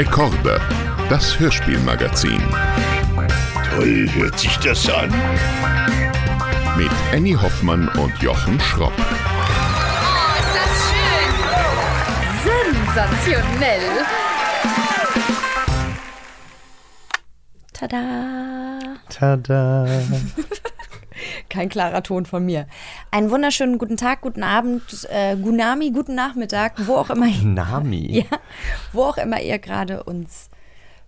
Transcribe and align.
Rekorde, 0.00 0.58
das 1.10 1.38
Hörspielmagazin. 1.38 2.40
Toll 3.68 4.08
hört 4.14 4.38
sich 4.38 4.56
das 4.60 4.88
an. 4.88 5.10
Mit 6.78 6.90
Annie 7.12 7.36
Hoffmann 7.36 7.86
und 7.98 8.16
Jochen 8.22 8.58
Schropp. 8.60 8.94
Oh, 8.96 9.02
ist 10.38 10.54
das 10.56 10.72
schön! 10.88 11.34
Sensationell! 12.86 14.06
Tada! 17.74 18.78
Tada. 19.10 19.86
Kein 21.50 21.68
klarer 21.68 22.02
Ton 22.02 22.26
von 22.26 22.46
mir. 22.46 22.66
Einen 23.10 23.30
wunderschönen 23.30 23.76
guten 23.78 23.96
Tag, 23.96 24.20
guten 24.20 24.42
Abend, 24.42 24.82
äh, 25.10 25.36
Gunami, 25.36 25.90
guten 25.90 26.14
Nachmittag, 26.14 26.74
wo 26.86 26.94
auch 26.94 27.10
immer. 27.10 27.26
Nami. 27.42 28.24
Ja, 28.30 28.38
wo 28.92 29.04
auch 29.04 29.16
immer 29.16 29.40
ihr 29.40 29.58
gerade 29.58 30.02
uns 30.02 30.50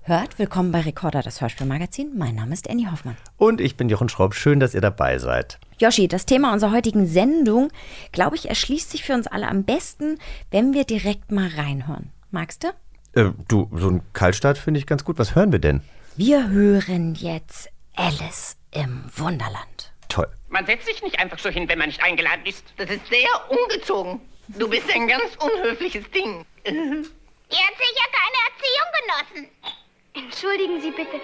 hört. 0.03 0.39
Willkommen 0.39 0.73
bei 0.73 0.81
Recorder, 0.81 1.23
das 1.23 1.41
Hörspielmagazin. 1.41 2.17
Mein 2.17 2.35
Name 2.35 2.53
ist 2.55 2.69
Annie 2.69 2.91
Hoffmann. 2.91 3.17
Und 3.37 3.61
ich 3.61 3.77
bin 3.77 3.89
Jochen 3.89 4.09
Schropp. 4.09 4.35
Schön, 4.35 4.61
dass 4.61 4.75
ihr 4.75 4.81
dabei 4.81 5.19
seid. 5.19 5.59
Joshi, 5.79 6.09
das 6.09 6.27
Thema 6.27 6.53
unserer 6.53 6.73
heutigen 6.73 7.07
Sendung, 7.07 7.71
glaube 8.13 8.37
ich, 8.37 8.49
erschließt 8.49 8.91
sich 8.91 9.05
für 9.05 9.15
uns 9.15 9.27
alle 9.27 9.49
am 9.49 9.65
besten, 9.65 10.19
wenn 10.51 10.75
wir 10.75 10.85
direkt 10.85 11.31
mal 11.33 11.49
reinhören. 11.57 12.11
Magst 12.31 12.65
du? 12.65 12.69
Äh, 13.21 13.33
du, 13.49 13.69
so 13.75 13.91
ein 13.91 14.03
Kaltstart 14.13 14.59
finde 14.59 14.79
ich 14.79 14.87
ganz 14.87 15.05
gut. 15.05 15.19
Was 15.19 15.35
hören 15.35 15.53
wir 15.53 15.59
denn? 15.59 15.83
Wir 16.17 16.49
hören 16.51 17.15
jetzt 17.15 17.69
Alice 17.97 18.57
im 18.71 19.05
Wunderland. 19.17 19.93
Toll. 20.09 20.29
Man 20.49 20.67
setzt 20.67 20.87
sich 20.87 21.03
nicht 21.03 21.19
einfach 21.19 21.39
so 21.39 21.49
hin, 21.49 21.69
wenn 21.69 21.79
man 21.79 21.89
nicht 21.89 22.03
eingeladen 22.03 22.45
ist. 22.45 22.65
Das 22.77 22.91
ist 22.91 23.07
sehr 23.09 23.29
ungezogen. 23.49 24.21
Du 24.49 24.69
bist 24.69 24.85
ein 24.95 25.09
ganz 25.09 25.37
unhöfliches 25.39 26.05
Ding. 26.11 26.45
Ihr 27.53 27.59
habt 27.59 27.77
sicher 27.77 28.09
keine 28.19 28.39
Erziehung 28.49 28.89
genossen. 29.01 29.51
Entschuldigen 30.15 30.81
Sie 30.81 30.91
bitte, 30.91 31.21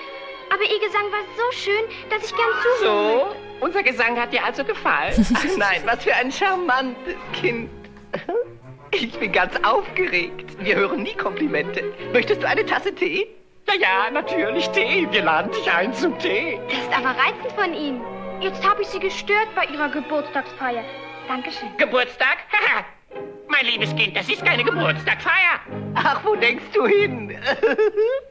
aber 0.52 0.62
Ihr 0.62 0.78
Gesang 0.80 1.10
war 1.10 1.24
so 1.36 1.52
schön, 1.52 1.84
dass 2.10 2.24
ich 2.24 2.36
gern 2.36 2.50
zuhören 2.62 3.30
So, 3.30 3.36
unser 3.64 3.82
Gesang 3.82 4.18
hat 4.20 4.32
dir 4.32 4.44
also 4.44 4.62
gefallen. 4.62 5.14
Ach 5.34 5.56
nein, 5.56 5.82
was 5.86 6.04
für 6.04 6.14
ein 6.14 6.30
charmantes 6.30 7.16
Kind. 7.32 7.70
Ich 8.90 9.18
bin 9.18 9.32
ganz 9.32 9.54
aufgeregt. 9.64 10.56
Wir 10.60 10.76
hören 10.76 11.02
nie 11.02 11.14
Komplimente. 11.14 11.82
Möchtest 12.12 12.42
du 12.42 12.48
eine 12.48 12.64
Tasse 12.64 12.94
Tee? 12.94 13.26
Ja, 13.66 13.74
ja, 13.74 14.10
natürlich 14.10 14.68
Tee. 14.70 15.06
Wir 15.10 15.22
laden 15.22 15.52
dich 15.52 15.70
ein 15.70 15.92
zum 15.94 16.18
Tee. 16.18 16.58
Das 16.70 16.78
ist 16.78 16.92
aber 16.92 17.18
reizend 17.18 17.52
von 17.54 17.74
Ihnen. 17.74 18.02
Jetzt 18.40 18.66
habe 18.66 18.82
ich 18.82 18.88
Sie 18.88 19.00
gestört 19.00 19.48
bei 19.54 19.64
Ihrer 19.64 19.88
Geburtstagsfeier. 19.90 20.84
Dankeschön. 21.26 21.76
Geburtstag? 21.76 22.38
Haha. 22.52 22.84
Mein 23.61 23.73
liebes 23.73 23.95
Kind, 23.97 24.17
das 24.17 24.28
ist 24.28 24.45
keine 24.45 24.62
Geburtstagfeier. 24.62 25.59
Ach, 25.95 26.20
wo 26.25 26.34
denkst 26.37 26.64
du 26.75 26.87
hin? 26.87 27.33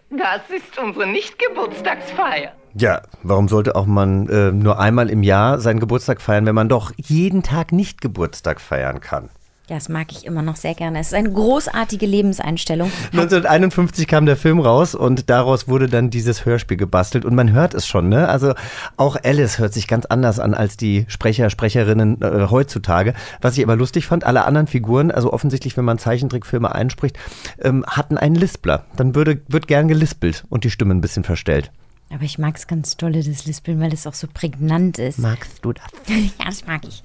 Das 0.10 0.50
ist 0.50 0.80
unsere 0.80 1.06
Nicht-Geburtstagsfeier. 1.06 2.54
Ja, 2.76 3.02
warum 3.24 3.50
sollte 3.50 3.76
auch 3.76 3.86
man 3.86 4.30
äh, 4.30 4.54
nur 4.54 4.80
einmal 4.80 5.10
im 5.10 5.22
Jahr 5.22 5.60
seinen 5.60 5.82
Geburtstag 5.82 6.22
feiern, 6.22 6.46
wenn 6.46 6.56
man 6.56 6.70
doch 6.70 6.94
jeden 6.96 7.44
Tag 7.44 7.74
nicht 7.74 8.00
Geburtstag 8.00 8.62
feiern 8.62 9.02
kann? 9.02 9.30
Ja, 9.70 9.76
das 9.76 9.90
mag 9.90 10.14
ich 10.14 10.26
immer 10.26 10.42
noch 10.42 10.56
sehr 10.56 10.76
gerne. 10.76 11.00
Es 11.00 11.08
ist 11.08 11.14
eine 11.14 11.30
großartige 11.30 12.06
Lebenseinstellung. 12.06 12.90
1951 13.12 14.08
kam 14.08 14.26
der 14.26 14.38
Film 14.38 14.62
raus 14.62 14.96
und 14.96 15.30
daraus 15.30 15.68
wurde 15.68 15.90
dann 15.90 16.10
dieses 16.10 16.46
Hörspiel 16.46 16.78
gebastelt 16.78 17.26
und 17.26 17.36
man 17.36 17.52
hört 17.52 17.74
es 17.74 17.86
schon, 17.86 18.08
ne? 18.08 18.30
Also 18.30 18.54
auch 18.96 19.18
Alice 19.22 19.60
hört 19.60 19.74
sich 19.74 19.90
ganz 19.90 20.06
anders 20.06 20.40
an 20.40 20.54
als 20.54 20.78
die 20.78 21.06
Sprecher, 21.10 21.50
Sprecherinnen 21.50 22.22
äh, 22.22 22.48
heutzutage. 22.50 23.14
Was 23.42 23.58
ich 23.58 23.64
aber 23.66 23.76
lustig 23.76 24.08
fand, 24.08 24.24
alle 24.24 24.46
anderen 24.46 24.68
Figuren, 24.68 25.12
also 25.12 25.34
offensichtlich, 25.34 25.76
wenn 25.76 25.84
man 25.84 25.98
Zeichentrickfilme 25.98 26.74
einspricht, 26.74 27.20
ähm, 27.62 27.84
hatten 27.86 28.18
einen 28.18 28.36
Lispler. 28.36 28.86
Dann 28.96 29.16
würde, 29.16 29.42
wird 29.50 29.68
gern 29.68 29.90
gelispelt 29.90 30.46
und 30.48 30.64
die 30.64 30.72
Stimme 30.72 30.96
ein 30.96 31.02
bisschen 31.02 31.26
verstellt. 31.26 31.74
Aber 32.10 32.24
ich 32.24 32.40
mag 32.40 32.56
es 32.56 32.68
ganz 32.68 32.96
dolle, 32.96 33.22
das 33.22 33.46
Lispeln, 33.46 33.82
weil 33.82 33.92
es 33.92 34.08
auch 34.08 34.14
so 34.14 34.28
prägnant 34.34 34.98
ist. 34.98 35.20
Magst 35.20 35.60
du 35.62 35.74
das? 35.74 35.84
ja, 36.08 36.46
das 36.46 36.66
mag 36.66 36.88
ich. 36.88 37.04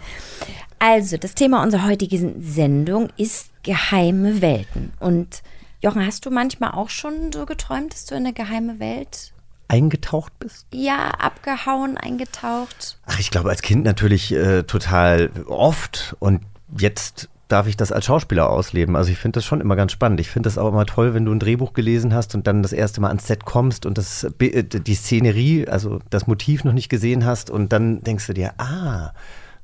Also, 0.85 1.17
das 1.17 1.37
Thema 1.37 1.63
unserer 1.63 1.87
heutigen 1.87 2.43
Sendung 2.43 3.11
ist 3.17 3.51
geheime 3.63 4.43
Welten. 4.43 4.93
Und 4.99 5.45
Jochen, 5.81 6.05
hast 6.05 6.27
du 6.27 6.31
manchmal 6.33 6.73
auch 6.73 6.91
schon 6.91 7.31
so 7.31 7.47
geträumt, 7.47 7.93
dass 7.93 8.05
du 8.05 8.17
in 8.17 8.23
eine 8.27 8.33
geheime 8.33 8.81
Welt, 8.81 9.33
Eingetaucht 9.69 10.37
bist? 10.41 10.67
ja, 10.73 11.13
abgehauen, 11.13 11.99
eingetaucht? 11.99 12.99
Ach, 13.07 13.21
ich 13.21 13.31
glaube, 13.31 13.51
als 13.51 13.63
Kind 13.63 13.85
natürlich 13.85 14.33
äh, 14.33 14.65
total 14.65 15.31
oft 15.47 16.17
und 16.19 16.41
jetzt 16.77 17.29
darf 17.47 17.69
ich 17.69 17.77
das 17.77 17.93
als 17.93 18.07
Schauspieler 18.07 18.51
ausleben. 18.51 18.97
Also 18.97 19.13
ich 19.13 19.19
finde 19.19 19.37
das 19.37 19.45
schon 19.45 19.61
immer 19.61 19.77
ganz 19.77 19.93
spannend. 19.93 20.19
Ich 20.19 20.31
finde 20.31 20.49
das 20.49 20.59
auch 20.59 20.69
immer 20.69 20.87
toll, 20.87 21.15
wenn 21.15 21.27
du 21.27 21.33
ein 21.33 21.39
Drehbuch 21.39 21.75
gelesen 21.75 22.13
hast 22.13 22.35
und 22.35 22.49
dann 22.49 22.61
das 22.61 22.73
erste 22.73 23.01
Mal 23.01 23.09
ans 23.09 23.29
Set 23.29 23.45
kommst 23.45 23.87
und 23.87 23.99
das, 23.99 24.25
äh, 24.41 24.65
die 24.65 24.95
Szenerie, 24.97 25.69
also 25.69 26.01
das 26.11 26.27
Motiv 26.27 26.65
noch 26.65 26.73
nicht 26.73 26.89
gesehen 26.89 27.25
hast 27.25 27.51
und 27.51 27.73
dann 27.73 28.03
denkst 28.03 28.27
du 28.27 28.35
dir, 28.35 28.55
ah, 28.59 29.13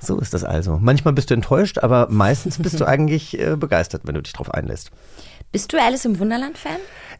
so 0.01 0.19
ist 0.19 0.35
das 0.35 0.45
also. 0.45 0.79
Manchmal 0.81 1.15
bist 1.15 1.31
du 1.31 1.35
enttäuscht, 1.35 1.79
aber 1.79 2.09
meistens 2.11 2.59
bist 2.59 2.81
du 2.81 2.85
eigentlich 2.89 3.39
äh, 3.39 3.57
begeistert, 3.57 4.03
wenn 4.05 4.15
du 4.15 4.23
dich 4.23 4.33
drauf 4.33 4.53
einlässt. 4.53 4.91
Bist 5.51 5.73
du 5.73 5.81
Alice 5.81 6.05
im 6.05 6.19
Wunderland-Fan? 6.19 6.77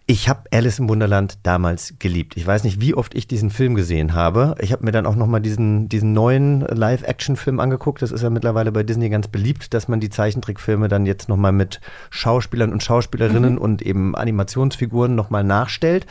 Ich 0.07 0.29
habe 0.29 0.45
Alice 0.53 0.79
im 0.79 0.89
Wunderland 0.89 1.39
damals 1.43 1.95
geliebt. 1.99 2.37
Ich 2.37 2.47
weiß 2.47 2.65
nicht, 2.65 2.81
wie 2.81 2.95
oft 2.95 3.15
ich 3.15 3.27
diesen 3.27 3.51
Film 3.51 3.75
gesehen 3.75 4.15
habe. 4.15 4.55
Ich 4.59 4.73
habe 4.73 4.85
mir 4.85 4.91
dann 4.91 5.07
auch 5.07 5.17
nochmal 5.17 5.41
diesen, 5.41 5.89
diesen 5.89 6.13
neuen 6.13 6.61
Live-Action-Film 6.61 7.59
angeguckt. 7.59 8.01
Das 8.01 8.13
ist 8.13 8.23
ja 8.23 8.31
mittlerweile 8.31 8.73
bei 8.73 8.83
Disney 8.83 9.09
ganz 9.09 9.29
beliebt, 9.29 9.73
dass 9.75 9.89
man 9.89 10.01
die 10.01 10.11
Zeichentrickfilme 10.11 10.89
dann 10.89 11.07
jetzt 11.07 11.29
nochmal 11.29 11.53
mit 11.53 11.81
Schauspielern 12.11 12.73
und 12.73 12.83
Schauspielerinnen 12.83 13.59
und 13.59 13.83
eben 13.83 14.15
Animationsfiguren 14.15 15.15
nochmal 15.15 15.45
nachstellt. 15.45 16.07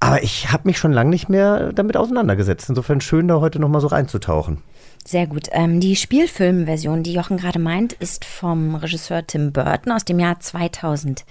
Aber 0.00 0.22
ich 0.22 0.52
habe 0.52 0.68
mich 0.68 0.78
schon 0.78 0.92
lange 0.92 1.10
nicht 1.10 1.28
mehr 1.28 1.72
damit 1.72 1.96
auseinandergesetzt. 1.96 2.68
Insofern 2.68 3.00
schön, 3.00 3.26
da 3.26 3.40
heute 3.40 3.58
nochmal 3.58 3.80
so 3.80 3.88
reinzutauchen. 3.88 4.62
Sehr 5.04 5.26
gut. 5.26 5.48
Ähm, 5.52 5.80
die 5.80 5.96
Spielfilmversion, 5.96 7.02
die 7.02 7.14
Jochen 7.14 7.38
gerade 7.38 7.58
meint, 7.58 7.94
ist 7.94 8.24
vom 8.24 8.74
Regisseur 8.74 9.26
Tim 9.26 9.52
Burton 9.52 9.92
aus 9.92 10.04
dem 10.04 10.18
Jahr 10.18 10.38
2010 10.38 11.24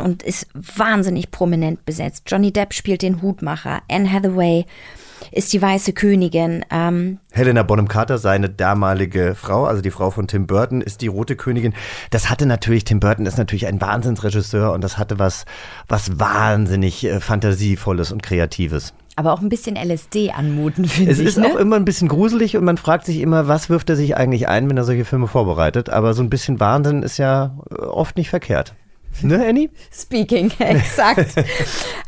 und 0.00 0.22
ist 0.22 0.46
wahnsinnig 0.54 1.30
prominent 1.30 1.84
besetzt. 1.84 2.24
Johnny 2.26 2.52
Depp 2.52 2.74
spielt 2.74 3.02
den 3.02 3.20
Hutmacher, 3.22 3.82
Anne 3.88 4.12
Hathaway 4.12 4.64
ist 5.32 5.52
die 5.52 5.60
weiße 5.60 5.92
Königin. 5.92 6.64
Ähm, 6.70 7.18
Helena 7.32 7.62
Bonham 7.62 7.88
Carter, 7.88 8.18
seine 8.18 8.48
damalige 8.48 9.34
Frau, 9.34 9.64
also 9.64 9.82
die 9.82 9.90
Frau 9.90 10.10
von 10.10 10.26
Tim 10.26 10.46
Burton, 10.46 10.80
ist 10.80 11.00
die 11.00 11.08
rote 11.08 11.36
Königin. 11.36 11.74
Das 12.10 12.30
hatte 12.30 12.46
natürlich, 12.46 12.84
Tim 12.84 13.00
Burton 13.00 13.26
ist 13.26 13.38
natürlich 13.38 13.66
ein 13.66 13.80
Wahnsinnsregisseur 13.80 14.72
und 14.72 14.82
das 14.82 14.98
hatte 14.98 15.18
was, 15.18 15.44
was 15.86 16.18
wahnsinnig 16.18 17.04
äh, 17.04 17.20
Fantasievolles 17.20 18.12
und 18.12 18.22
Kreatives. 18.22 18.94
Aber 19.18 19.32
auch 19.34 19.40
ein 19.40 19.48
bisschen 19.50 19.76
LSD 19.76 20.30
anmuten, 20.30 20.86
finde 20.86 21.10
Es 21.10 21.18
ich. 21.18 21.26
ist 21.26 21.38
ne? 21.38 21.46
auch 21.46 21.56
immer 21.56 21.76
ein 21.76 21.84
bisschen 21.84 22.08
gruselig 22.08 22.56
und 22.56 22.64
man 22.64 22.78
fragt 22.78 23.04
sich 23.04 23.18
immer, 23.20 23.48
was 23.48 23.68
wirft 23.68 23.90
er 23.90 23.96
sich 23.96 24.16
eigentlich 24.16 24.48
ein, 24.48 24.70
wenn 24.70 24.76
er 24.76 24.84
solche 24.84 25.04
Filme 25.04 25.26
vorbereitet. 25.26 25.90
Aber 25.90 26.14
so 26.14 26.22
ein 26.22 26.30
bisschen 26.30 26.60
Wahnsinn 26.60 27.02
ist 27.02 27.18
ja 27.18 27.58
äh, 27.70 27.74
oft 27.82 28.16
nicht 28.16 28.30
verkehrt. 28.30 28.74
Ne, 29.22 29.44
Annie? 29.46 29.68
Speaking, 29.92 30.52
exakt. 30.60 31.34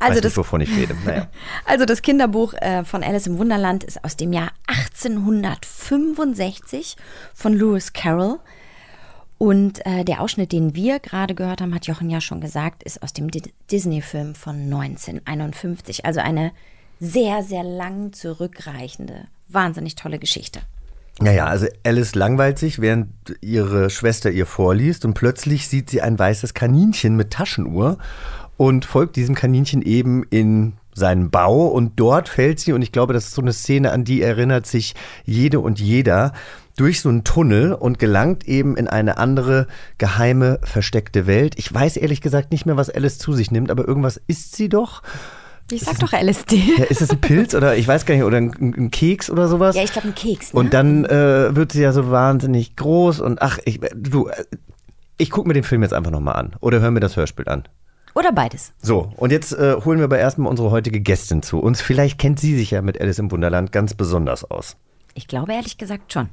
Also 0.03 0.15
Weiß 0.15 0.21
das, 0.23 0.31
nicht, 0.31 0.37
wovon 0.39 0.61
ich 0.63 0.71
rede. 0.75 0.95
Naja. 1.05 1.27
also 1.67 1.85
das 1.85 2.01
Kinderbuch 2.01 2.55
äh, 2.55 2.85
von 2.85 3.03
Alice 3.03 3.27
im 3.27 3.37
Wunderland 3.37 3.85
ist 3.85 4.03
aus 4.03 4.17
dem 4.17 4.33
Jahr 4.33 4.49
1865 4.67 6.97
von 7.35 7.53
Lewis 7.55 7.93
Carroll. 7.93 8.39
Und 9.39 9.85
äh, 9.87 10.05
der 10.05 10.21
Ausschnitt, 10.21 10.53
den 10.53 10.75
wir 10.75 10.99
gerade 11.01 11.35
gehört 11.35 11.63
haben, 11.63 11.75
hat 11.75 11.87
Jochen 11.87 12.11
ja 12.11 12.21
schon 12.21 12.41
gesagt, 12.41 12.83
ist 12.83 13.03
aus 13.03 13.13
dem 13.15 13.31
Di- 13.31 13.53
Disney-Film 13.71 14.35
von 14.35 14.57
1951. 14.57 16.05
Also 16.05 16.21
eine 16.21 16.53
sehr, 17.01 17.43
sehr 17.43 17.65
lang 17.65 18.13
zurückreichende, 18.13 19.27
wahnsinnig 19.49 19.97
tolle 19.97 20.19
Geschichte. 20.19 20.61
Naja, 21.19 21.47
also 21.47 21.67
Alice 21.85 22.15
langweilt 22.15 22.59
sich, 22.59 22.81
während 22.81 23.09
ihre 23.41 23.91
Schwester 23.91 24.31
ihr 24.31 24.47
vorliest 24.47 25.05
und 25.05 25.15
plötzlich 25.15 25.69
sieht 25.69 25.91
sie 25.91 26.01
ein 26.01 26.19
weißes 26.19 26.55
Kaninchen 26.55 27.17
mit 27.17 27.31
Taschenuhr 27.31 27.99
und 28.57 28.85
folgt 28.85 29.17
diesem 29.17 29.35
Kaninchen 29.35 29.83
eben 29.83 30.25
in 30.31 30.75
seinen 30.95 31.31
Bau 31.31 31.67
und 31.67 31.99
dort 32.01 32.29
fällt 32.29 32.61
sie, 32.61 32.73
und 32.73 32.83
ich 32.83 32.93
glaube, 32.93 33.13
das 33.13 33.27
ist 33.27 33.35
so 33.35 33.43
eine 33.43 33.53
Szene, 33.53 33.93
an 33.93 34.05
die 34.05 34.23
erinnert 34.23 34.67
sich 34.67 34.95
jede 35.25 35.61
und 35.61 35.81
jeder, 35.81 36.33
durch 36.77 37.01
so 37.01 37.11
einen 37.11 37.25
Tunnel 37.25 37.75
und 37.75 37.99
gelangt 37.99 38.49
eben 38.49 38.77
in 38.77 38.89
eine 38.89 39.19
andere 39.19 39.67
geheime, 39.99 40.59
versteckte 40.63 41.27
Welt. 41.27 41.55
Ich 41.59 41.73
weiß 41.73 41.97
ehrlich 41.99 42.23
gesagt 42.23 42.53
nicht 42.53 42.65
mehr, 42.65 42.77
was 42.77 42.89
Alice 42.89 43.19
zu 43.19 43.35
sich 43.35 43.51
nimmt, 43.51 43.71
aber 43.71 43.87
irgendwas 43.87 44.21
isst 44.27 44.57
sie 44.57 44.71
doch. 44.71 45.03
Ich 45.73 45.83
sag 45.83 45.99
doch 45.99 46.13
LSD. 46.13 46.57
Ja, 46.79 46.85
ist 46.85 47.01
es 47.01 47.11
ein 47.11 47.21
Pilz 47.21 47.55
oder 47.55 47.77
ich 47.77 47.87
weiß 47.87 48.07
gar 48.07 48.15
nicht, 48.15 48.25
oder 48.25 48.39
ein, 48.39 48.53
ein 48.61 48.91
Keks 48.91 49.31
oder 49.31 49.49
sowas? 49.49 49.77
Ja, 49.77 49.83
ich 49.83 49.93
glaube 49.93 50.09
ein 50.09 50.15
Keks. 50.15 50.53
Ne? 50.53 50.61
Und 50.61 50.75
dann 50.75 51.05
äh, 51.05 51.55
wird 51.55 51.73
sie 51.73 51.83
ja 51.83 51.93
so 51.93 52.11
wahnsinnig 52.11 52.77
groß 52.77 53.21
und 53.21 53.43
ach, 53.43 53.59
ich, 53.65 53.81
du, 53.95 54.29
äh, 54.29 54.45
ich 55.19 55.31
gucke 55.31 55.49
mir 55.49 55.55
den 55.55 55.65
Film 55.65 55.83
jetzt 55.83 55.95
einfach 55.95 56.11
nochmal 56.11 56.37
an 56.37 56.57
oder 56.61 56.81
hör 56.81 56.91
mir 56.91 57.01
das 57.01 57.17
Hörspiel 57.17 57.49
an. 57.49 57.65
Oder 58.15 58.33
beides. 58.33 58.73
So, 58.83 59.13
und 59.17 59.31
jetzt 59.31 59.53
äh, 59.53 59.77
holen 59.85 59.99
wir 59.99 60.05
aber 60.05 60.19
erstmal 60.19 60.51
unsere 60.51 60.71
heutige 60.71 61.01
Gästin 61.01 61.43
zu 61.43 61.61
uns. 61.61 61.81
Vielleicht 61.81 62.19
kennt 62.19 62.41
sie 62.41 62.57
sich 62.57 62.73
ja 62.73 62.83
mit 62.83 63.01
Alice 63.01 63.19
im 63.19 63.31
Wunderland 63.31 63.71
ganz 63.71 63.95
besonders 63.95 64.51
aus. 64.51 64.77
Ich 65.15 65.29
glaube 65.29 65.53
ehrlich 65.53 65.79
gesagt 65.79 66.13
schon. 66.13 66.29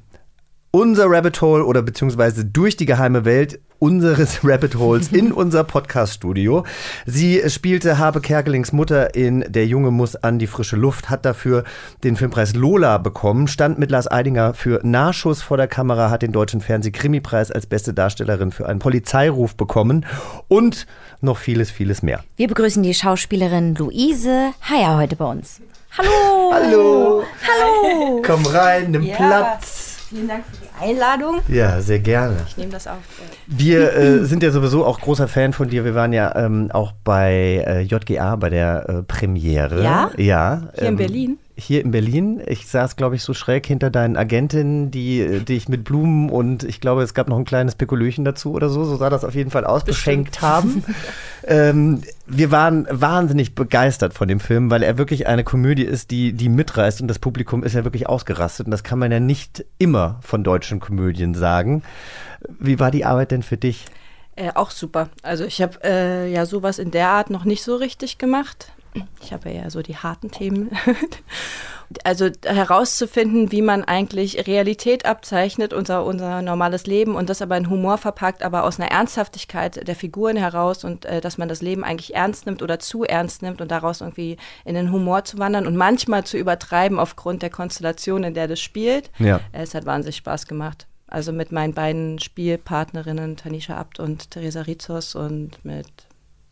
Unser 0.77 1.09
Rabbit 1.09 1.41
Hole 1.41 1.65
oder 1.65 1.81
beziehungsweise 1.81 2.45
durch 2.45 2.77
die 2.77 2.85
geheime 2.85 3.25
Welt 3.25 3.59
unseres 3.79 4.41
Rabbit 4.43 4.75
Holes 4.75 5.11
in 5.11 5.31
unser 5.33 5.63
Podcast-Studio. 5.63 6.65
Sie 7.07 7.41
spielte 7.49 7.97
Habe 7.97 8.21
Kerkelings 8.21 8.71
Mutter 8.73 9.15
in 9.15 9.43
Der 9.47 9.65
Junge 9.65 9.89
muss 9.89 10.15
an 10.15 10.37
die 10.37 10.45
frische 10.45 10.75
Luft, 10.75 11.09
hat 11.09 11.25
dafür 11.25 11.63
den 12.03 12.15
Filmpreis 12.15 12.53
Lola 12.53 12.99
bekommen, 12.99 13.47
stand 13.47 13.79
mit 13.79 13.89
Lars 13.89 14.09
Eidinger 14.09 14.53
für 14.53 14.79
Nachschuss 14.83 15.41
vor 15.41 15.57
der 15.57 15.67
Kamera, 15.67 16.11
hat 16.11 16.21
den 16.21 16.31
Deutschen 16.31 16.61
Fernseh-Krimi-Preis 16.61 17.49
als 17.51 17.65
beste 17.65 17.95
Darstellerin 17.95 18.51
für 18.51 18.67
einen 18.69 18.77
Polizeiruf 18.77 19.55
bekommen 19.55 20.05
und 20.47 20.85
noch 21.21 21.39
vieles, 21.39 21.71
vieles 21.71 22.03
mehr. 22.03 22.23
Wir 22.35 22.47
begrüßen 22.47 22.83
die 22.83 22.93
Schauspielerin 22.93 23.73
Luise 23.73 24.51
Heyer 24.61 24.95
heute 24.97 25.15
bei 25.15 25.25
uns. 25.25 25.59
Hallo! 25.97 26.51
Hallo! 26.53 27.23
Hallo! 27.47 28.21
Komm 28.23 28.45
rein, 28.45 28.91
nimm 28.91 29.01
Ja. 29.01 29.15
Platz. 29.15 29.95
Vielen 30.09 30.27
Dank 30.29 30.45
für 30.45 30.55
die 30.63 30.66
Einladung. 30.79 31.41
Ja, 31.47 31.81
sehr 31.81 31.99
gerne. 31.99 32.37
Ich 32.47 32.57
nehme 32.57 32.71
das 32.71 32.87
auf. 32.87 32.97
Wir 33.47 33.93
äh, 33.93 34.25
sind 34.25 34.43
ja 34.43 34.51
sowieso 34.51 34.85
auch 34.85 34.99
großer 34.99 35.27
Fan 35.27 35.53
von 35.53 35.69
dir. 35.69 35.85
Wir 35.85 35.95
waren 35.95 36.13
ja 36.13 36.35
ähm, 36.35 36.69
auch 36.71 36.93
bei 37.03 37.63
äh, 37.65 37.81
JGA 37.81 38.35
bei 38.35 38.49
der 38.49 38.89
äh, 38.89 39.03
Premiere. 39.03 39.83
Ja? 39.83 40.11
Ja. 40.17 40.69
Hier 40.77 40.87
in 40.87 40.95
Berlin? 40.97 41.37
Hier 41.59 41.81
in 41.81 41.89
Berlin. 41.89 42.39
Ich 42.45 42.67
saß, 42.67 42.95
glaube 42.97 43.15
ich, 43.15 43.23
so 43.23 43.33
schräg 43.33 43.65
hinter 43.65 43.89
deinen 43.89 44.15
Agentinnen, 44.15 44.91
die 44.91 45.43
dich 45.43 45.67
mit 45.67 45.83
Blumen 45.83 46.29
und 46.29 46.63
ich 46.63 46.79
glaube, 46.79 47.01
es 47.01 47.15
gab 47.15 47.27
noch 47.27 47.37
ein 47.37 47.45
kleines 47.45 47.73
Pekulöchen 47.73 48.23
dazu 48.23 48.51
oder 48.51 48.69
so. 48.69 48.83
So 48.83 48.95
sah 48.95 49.09
das 49.09 49.23
auf 49.23 49.33
jeden 49.33 49.49
Fall 49.49 49.65
aus, 49.65 49.83
beschenkt 49.83 50.41
haben. 50.41 50.83
ähm, 51.47 52.01
wir 52.27 52.51
waren 52.51 52.87
wahnsinnig 52.91 53.55
begeistert 53.55 54.13
von 54.13 54.27
dem 54.27 54.39
Film, 54.39 54.69
weil 54.69 54.83
er 54.83 54.99
wirklich 54.99 55.25
eine 55.25 55.43
Komödie 55.43 55.83
ist, 55.83 56.11
die, 56.11 56.33
die 56.33 56.49
mitreißt 56.49 57.01
und 57.01 57.07
das 57.07 57.17
Publikum 57.17 57.63
ist 57.63 57.73
ja 57.73 57.83
wirklich 57.83 58.07
ausgerastet 58.07 58.67
und 58.67 58.71
das 58.71 58.83
kann 58.83 58.99
man 58.99 59.11
ja 59.11 59.19
nicht 59.19 59.65
immer 59.79 60.19
von 60.21 60.43
deutschen 60.43 60.79
Komödien 60.79 61.33
sagen. 61.33 61.81
Wie 62.59 62.79
war 62.79 62.91
die 62.91 63.03
Arbeit 63.03 63.31
denn 63.31 63.41
für 63.41 63.57
dich? 63.57 63.85
Äh, 64.35 64.51
auch 64.53 64.69
super. 64.69 65.09
Also 65.23 65.43
ich 65.43 65.61
habe 65.63 65.79
äh, 65.83 66.31
ja 66.31 66.45
sowas 66.45 66.77
in 66.77 66.91
der 66.91 67.09
Art 67.09 67.31
noch 67.31 67.43
nicht 67.43 67.63
so 67.63 67.75
richtig 67.75 68.19
gemacht. 68.19 68.71
Ich 69.21 69.33
habe 69.33 69.51
ja 69.51 69.69
so 69.69 69.81
die 69.81 69.95
harten 69.95 70.31
Themen. 70.31 70.71
also 72.03 72.29
herauszufinden, 72.43 73.51
wie 73.51 73.61
man 73.61 73.83
eigentlich 73.83 74.47
Realität 74.47 75.05
abzeichnet, 75.05 75.73
unser, 75.73 76.05
unser 76.05 76.41
normales 76.41 76.85
Leben 76.85 77.15
und 77.15 77.29
das 77.29 77.41
aber 77.41 77.55
in 77.57 77.69
Humor 77.69 77.97
verpackt, 77.97 78.43
aber 78.43 78.63
aus 78.63 78.79
einer 78.79 78.91
Ernsthaftigkeit 78.91 79.87
der 79.87 79.95
Figuren 79.95 80.35
heraus 80.35 80.83
und 80.83 81.05
äh, 81.05 81.21
dass 81.21 81.37
man 81.37 81.47
das 81.47 81.61
Leben 81.61 81.83
eigentlich 81.83 82.15
ernst 82.15 82.45
nimmt 82.45 82.61
oder 82.61 82.79
zu 82.79 83.03
ernst 83.03 83.41
nimmt 83.41 83.61
und 83.61 83.71
daraus 83.71 84.01
irgendwie 84.01 84.37
in 84.65 84.75
den 84.75 84.91
Humor 84.91 85.23
zu 85.23 85.37
wandern 85.37 85.65
und 85.65 85.75
manchmal 85.75 86.23
zu 86.25 86.37
übertreiben 86.37 86.99
aufgrund 86.99 87.41
der 87.41 87.49
Konstellation, 87.49 88.23
in 88.23 88.33
der 88.33 88.47
das 88.47 88.59
spielt. 88.59 89.09
Ja. 89.19 89.39
Es 89.51 89.73
hat 89.73 89.85
wahnsinnig 89.85 90.17
Spaß 90.17 90.47
gemacht. 90.47 90.87
Also 91.07 91.31
mit 91.31 91.53
meinen 91.53 91.73
beiden 91.73 92.19
Spielpartnerinnen, 92.19 93.37
Tanisha 93.37 93.77
Abt 93.77 93.99
und 93.99 94.31
Theresa 94.31 94.61
Rizos 94.61 95.15
und 95.15 95.63
mit 95.63 95.87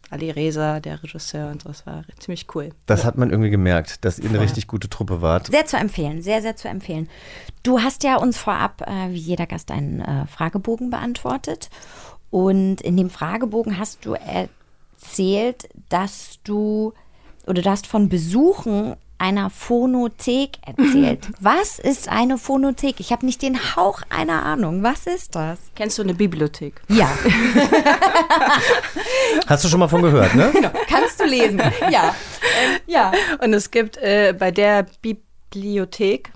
Ali 0.10 0.30
Reza, 0.32 0.80
der 0.80 1.02
Regisseur 1.02 1.50
und 1.52 1.64
so. 1.64 1.70
Das 1.70 1.86
war 1.86 2.04
ziemlich 2.20 2.48
cool. 2.56 2.70
Das 2.86 3.06
hat 3.06 3.18
man 3.18 3.30
irgendwie 3.30 3.50
gemerkt, 3.50 4.06
dass 4.06 4.20
ihr 4.20 4.30
eine 4.30 4.40
richtig 4.40 4.68
gute 4.68 4.90
Truppe 4.90 5.22
wart. 5.22 5.48
Sehr 5.48 5.66
zu 5.66 5.78
empfehlen, 5.78 6.22
sehr, 6.22 6.42
sehr 6.42 6.56
zu 6.56 6.68
empfehlen. 6.68 7.10
Du 7.64 7.80
hast 7.80 8.04
ja 8.04 8.18
uns 8.18 8.38
vorab, 8.38 8.82
äh, 8.82 9.10
wie 9.12 9.18
jeder 9.18 9.48
Gast, 9.48 9.72
einen 9.72 10.02
äh, 10.02 10.28
Fragebogen 10.28 10.90
beantwortet. 10.90 11.70
Und 12.30 12.82
in 12.82 12.98
dem 12.98 13.10
Fragebogen 13.10 13.80
hast 13.80 14.06
du 14.06 14.14
erzählt, 14.14 15.70
dass 15.90 16.40
du, 16.44 16.94
oder 17.48 17.62
du 17.62 17.70
hast 17.70 17.88
von 17.88 18.10
Besuchen 18.10 18.96
einer 19.18 19.50
Phonothek 19.50 20.58
erzählt. 20.66 21.28
Was 21.40 21.80
ist 21.80 22.10
eine 22.10 22.38
Phonothek? 22.38 23.00
Ich 23.00 23.12
habe 23.12 23.26
nicht 23.26 23.42
den 23.42 23.76
Hauch 23.76 24.02
einer 24.10 24.44
Ahnung. 24.44 24.84
Was 24.84 25.08
ist 25.08 25.36
das? 25.36 25.60
Kennst 25.76 25.98
du 25.98 26.04
eine 26.04 26.14
Bibliothek? 26.14 26.82
Ja, 26.90 27.10
Hast 29.48 29.64
du 29.64 29.70
schon 29.70 29.80
mal 29.80 29.88
von 29.88 30.02
gehört, 30.02 30.36
ne? 30.36 30.52
kannst 30.88 31.20
du 31.20 31.26
lesen. 31.26 31.62
Ja, 31.92 32.16
ähm, 32.64 32.80
ja. 32.88 33.12
Und 33.42 33.54
es 33.54 33.72
gibt 33.72 33.98
äh, 33.98 34.34
bei 34.38 34.52
der 34.52 34.86
Bibliothek, 35.02 36.32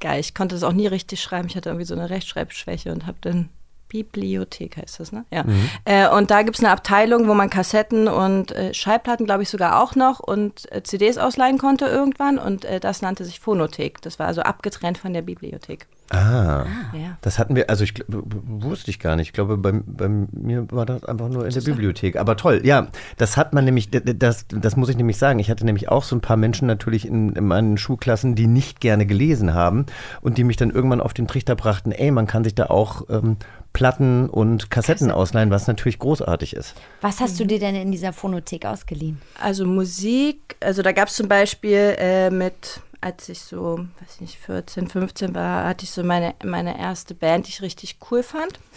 geil, 0.00 0.20
ich 0.20 0.34
konnte 0.34 0.54
das 0.54 0.62
auch 0.64 0.72
nie 0.72 0.86
richtig 0.86 1.20
schreiben, 1.20 1.48
ich 1.48 1.56
hatte 1.56 1.68
irgendwie 1.70 1.86
so 1.86 1.94
eine 1.94 2.10
Rechtschreibschwäche 2.10 2.92
und 2.92 3.06
habe 3.06 3.18
dann 3.20 3.48
Bibliothek 3.92 4.78
heißt 4.78 5.00
das, 5.00 5.12
ne? 5.12 5.26
Ja. 5.30 5.44
Äh, 5.84 6.08
und 6.08 6.30
da 6.30 6.40
gibt 6.42 6.56
es 6.56 6.64
eine 6.64 6.72
Abteilung, 6.72 7.28
wo 7.28 7.34
man 7.34 7.50
Kassetten 7.50 8.08
und 8.08 8.50
äh, 8.52 8.72
Schallplatten, 8.72 9.26
glaube 9.26 9.42
ich, 9.42 9.50
sogar 9.50 9.82
auch 9.82 9.94
noch 9.94 10.18
und 10.18 10.72
äh, 10.72 10.82
CDs 10.82 11.18
ausleihen 11.18 11.58
konnte 11.58 11.84
irgendwann. 11.84 12.38
Und 12.38 12.64
äh, 12.64 12.80
das 12.80 13.02
nannte 13.02 13.26
sich 13.26 13.38
Phonothek. 13.38 14.00
Das 14.00 14.18
war 14.18 14.26
also 14.26 14.40
abgetrennt 14.40 14.96
von 14.96 15.12
der 15.12 15.20
Bibliothek. 15.20 15.86
Ah. 16.12 16.66
Ja. 16.92 17.16
Das 17.22 17.38
hatten 17.38 17.56
wir, 17.56 17.70
also 17.70 17.84
ich 17.84 17.94
wusste 18.08 18.90
ich 18.90 18.98
gar 18.98 19.16
nicht. 19.16 19.28
Ich 19.28 19.32
glaube, 19.32 19.56
bei, 19.56 19.72
bei 19.72 20.08
mir 20.08 20.70
war 20.70 20.84
das 20.84 21.04
einfach 21.04 21.30
nur 21.30 21.46
in 21.46 21.52
der 21.52 21.62
Bibliothek. 21.62 22.16
Aber 22.16 22.36
toll, 22.36 22.60
ja, 22.64 22.88
das 23.16 23.38
hat 23.38 23.54
man 23.54 23.64
nämlich, 23.64 23.90
das, 23.90 24.46
das 24.48 24.76
muss 24.76 24.90
ich 24.90 24.96
nämlich 24.96 25.16
sagen. 25.16 25.38
Ich 25.38 25.50
hatte 25.50 25.64
nämlich 25.64 25.88
auch 25.88 26.04
so 26.04 26.14
ein 26.14 26.20
paar 26.20 26.36
Menschen 26.36 26.66
natürlich 26.66 27.06
in, 27.06 27.34
in 27.34 27.46
meinen 27.46 27.78
Schulklassen, 27.78 28.34
die 28.34 28.46
nicht 28.46 28.80
gerne 28.80 29.06
gelesen 29.06 29.54
haben 29.54 29.86
und 30.20 30.36
die 30.36 30.44
mich 30.44 30.56
dann 30.56 30.70
irgendwann 30.70 31.00
auf 31.00 31.14
den 31.14 31.26
Trichter 31.26 31.56
brachten, 31.56 31.92
ey, 31.92 32.10
man 32.10 32.26
kann 32.26 32.44
sich 32.44 32.54
da 32.54 32.66
auch 32.66 33.08
ähm, 33.08 33.38
Platten 33.72 34.28
und 34.28 34.70
Kassetten 34.70 35.10
ausleihen, 35.10 35.50
was 35.50 35.66
natürlich 35.66 35.98
großartig 35.98 36.54
ist. 36.54 36.74
Was 37.00 37.20
hast 37.20 37.40
du 37.40 37.46
dir 37.46 37.58
denn 37.58 37.74
in 37.74 37.90
dieser 37.90 38.12
Phonothek 38.12 38.66
ausgeliehen? 38.66 39.18
Also 39.40 39.64
Musik, 39.64 40.56
also 40.60 40.82
da 40.82 40.92
gab 40.92 41.08
es 41.08 41.14
zum 41.14 41.28
Beispiel 41.28 41.94
äh, 41.96 42.30
mit, 42.30 42.80
als 43.02 43.28
ich 43.28 43.40
so, 43.40 43.84
weiß 44.00 44.20
nicht, 44.20 44.38
14, 44.38 44.88
15 44.88 45.34
war, 45.34 45.64
hatte 45.66 45.84
ich 45.84 45.90
so 45.90 46.04
meine, 46.04 46.34
meine 46.44 46.78
erste 46.78 47.14
Band, 47.14 47.46
die 47.46 47.50
ich 47.50 47.60
richtig 47.60 47.98
cool 48.10 48.22
fand. 48.22 48.58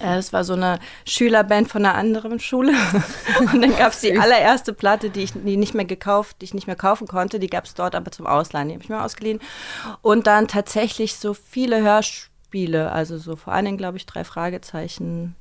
Äh, 0.00 0.18
Es 0.18 0.34
war 0.34 0.44
so 0.44 0.52
eine 0.52 0.78
Schülerband 1.06 1.68
von 1.68 1.84
einer 1.84 1.94
anderen 1.94 2.38
Schule. 2.38 2.72
Und 3.40 3.62
dann 3.62 3.74
gab 3.74 3.92
es 3.92 4.00
die 4.00 4.16
allererste 4.16 4.74
Platte, 4.74 5.08
die 5.08 5.22
ich 5.22 5.32
die 5.32 5.56
nicht 5.56 5.72
mehr 5.72 5.86
gekauft, 5.86 6.36
die 6.40 6.44
ich 6.44 6.54
nicht 6.54 6.66
mehr 6.66 6.76
kaufen 6.76 7.08
konnte. 7.08 7.38
Die 7.40 7.48
gab 7.48 7.64
es 7.64 7.72
dort 7.72 7.94
aber 7.94 8.10
zum 8.12 8.26
Ausleihen. 8.26 8.68
Die 8.68 8.74
habe 8.74 8.84
ich 8.84 8.90
mir 8.90 9.02
ausgeliehen. 9.02 9.40
Und 10.02 10.26
dann 10.26 10.46
tatsächlich 10.46 11.16
so 11.16 11.32
viele 11.32 11.82
Hörspiele, 11.82 12.92
also 12.92 13.16
so 13.16 13.34
vor 13.34 13.54
allen 13.54 13.64
Dingen, 13.64 13.78
glaube 13.78 13.96
ich, 13.96 14.04
drei 14.04 14.24
Fragezeichen, 14.24 15.34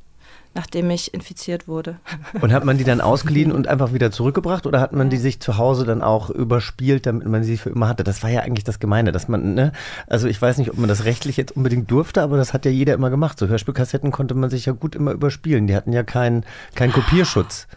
nachdem 0.53 0.89
ich 0.89 1.13
infiziert 1.13 1.67
wurde. 1.67 1.97
Und 2.41 2.51
hat 2.51 2.65
man 2.65 2.77
die 2.77 2.83
dann 2.83 3.01
ausgeliehen 3.01 3.51
und 3.51 3.67
einfach 3.67 3.93
wieder 3.93 4.11
zurückgebracht 4.11 4.65
oder 4.65 4.81
hat 4.81 4.93
man 4.93 5.09
die 5.09 5.17
sich 5.17 5.39
zu 5.39 5.57
Hause 5.57 5.85
dann 5.85 6.01
auch 6.01 6.29
überspielt, 6.29 7.05
damit 7.05 7.27
man 7.27 7.43
sie 7.43 7.57
für 7.57 7.69
immer 7.69 7.87
hatte? 7.87 8.03
Das 8.03 8.23
war 8.23 8.29
ja 8.29 8.41
eigentlich 8.41 8.63
das 8.63 8.79
Gemeine, 8.79 9.11
dass 9.11 9.27
man, 9.27 9.53
ne, 9.53 9.71
also 10.07 10.27
ich 10.27 10.41
weiß 10.41 10.57
nicht, 10.57 10.69
ob 10.71 10.77
man 10.77 10.89
das 10.89 11.05
rechtlich 11.05 11.37
jetzt 11.37 11.55
unbedingt 11.55 11.89
durfte, 11.89 12.21
aber 12.21 12.37
das 12.37 12.53
hat 12.53 12.65
ja 12.65 12.71
jeder 12.71 12.93
immer 12.93 13.09
gemacht. 13.09 13.39
So 13.39 13.47
Hörspielkassetten 13.47 14.11
konnte 14.11 14.35
man 14.35 14.49
sich 14.49 14.65
ja 14.65 14.73
gut 14.73 14.95
immer 14.95 15.11
überspielen. 15.11 15.67
Die 15.67 15.75
hatten 15.75 15.93
ja 15.93 16.03
keinen 16.03 16.45
keinen 16.75 16.91
Kopierschutz. 16.91 17.67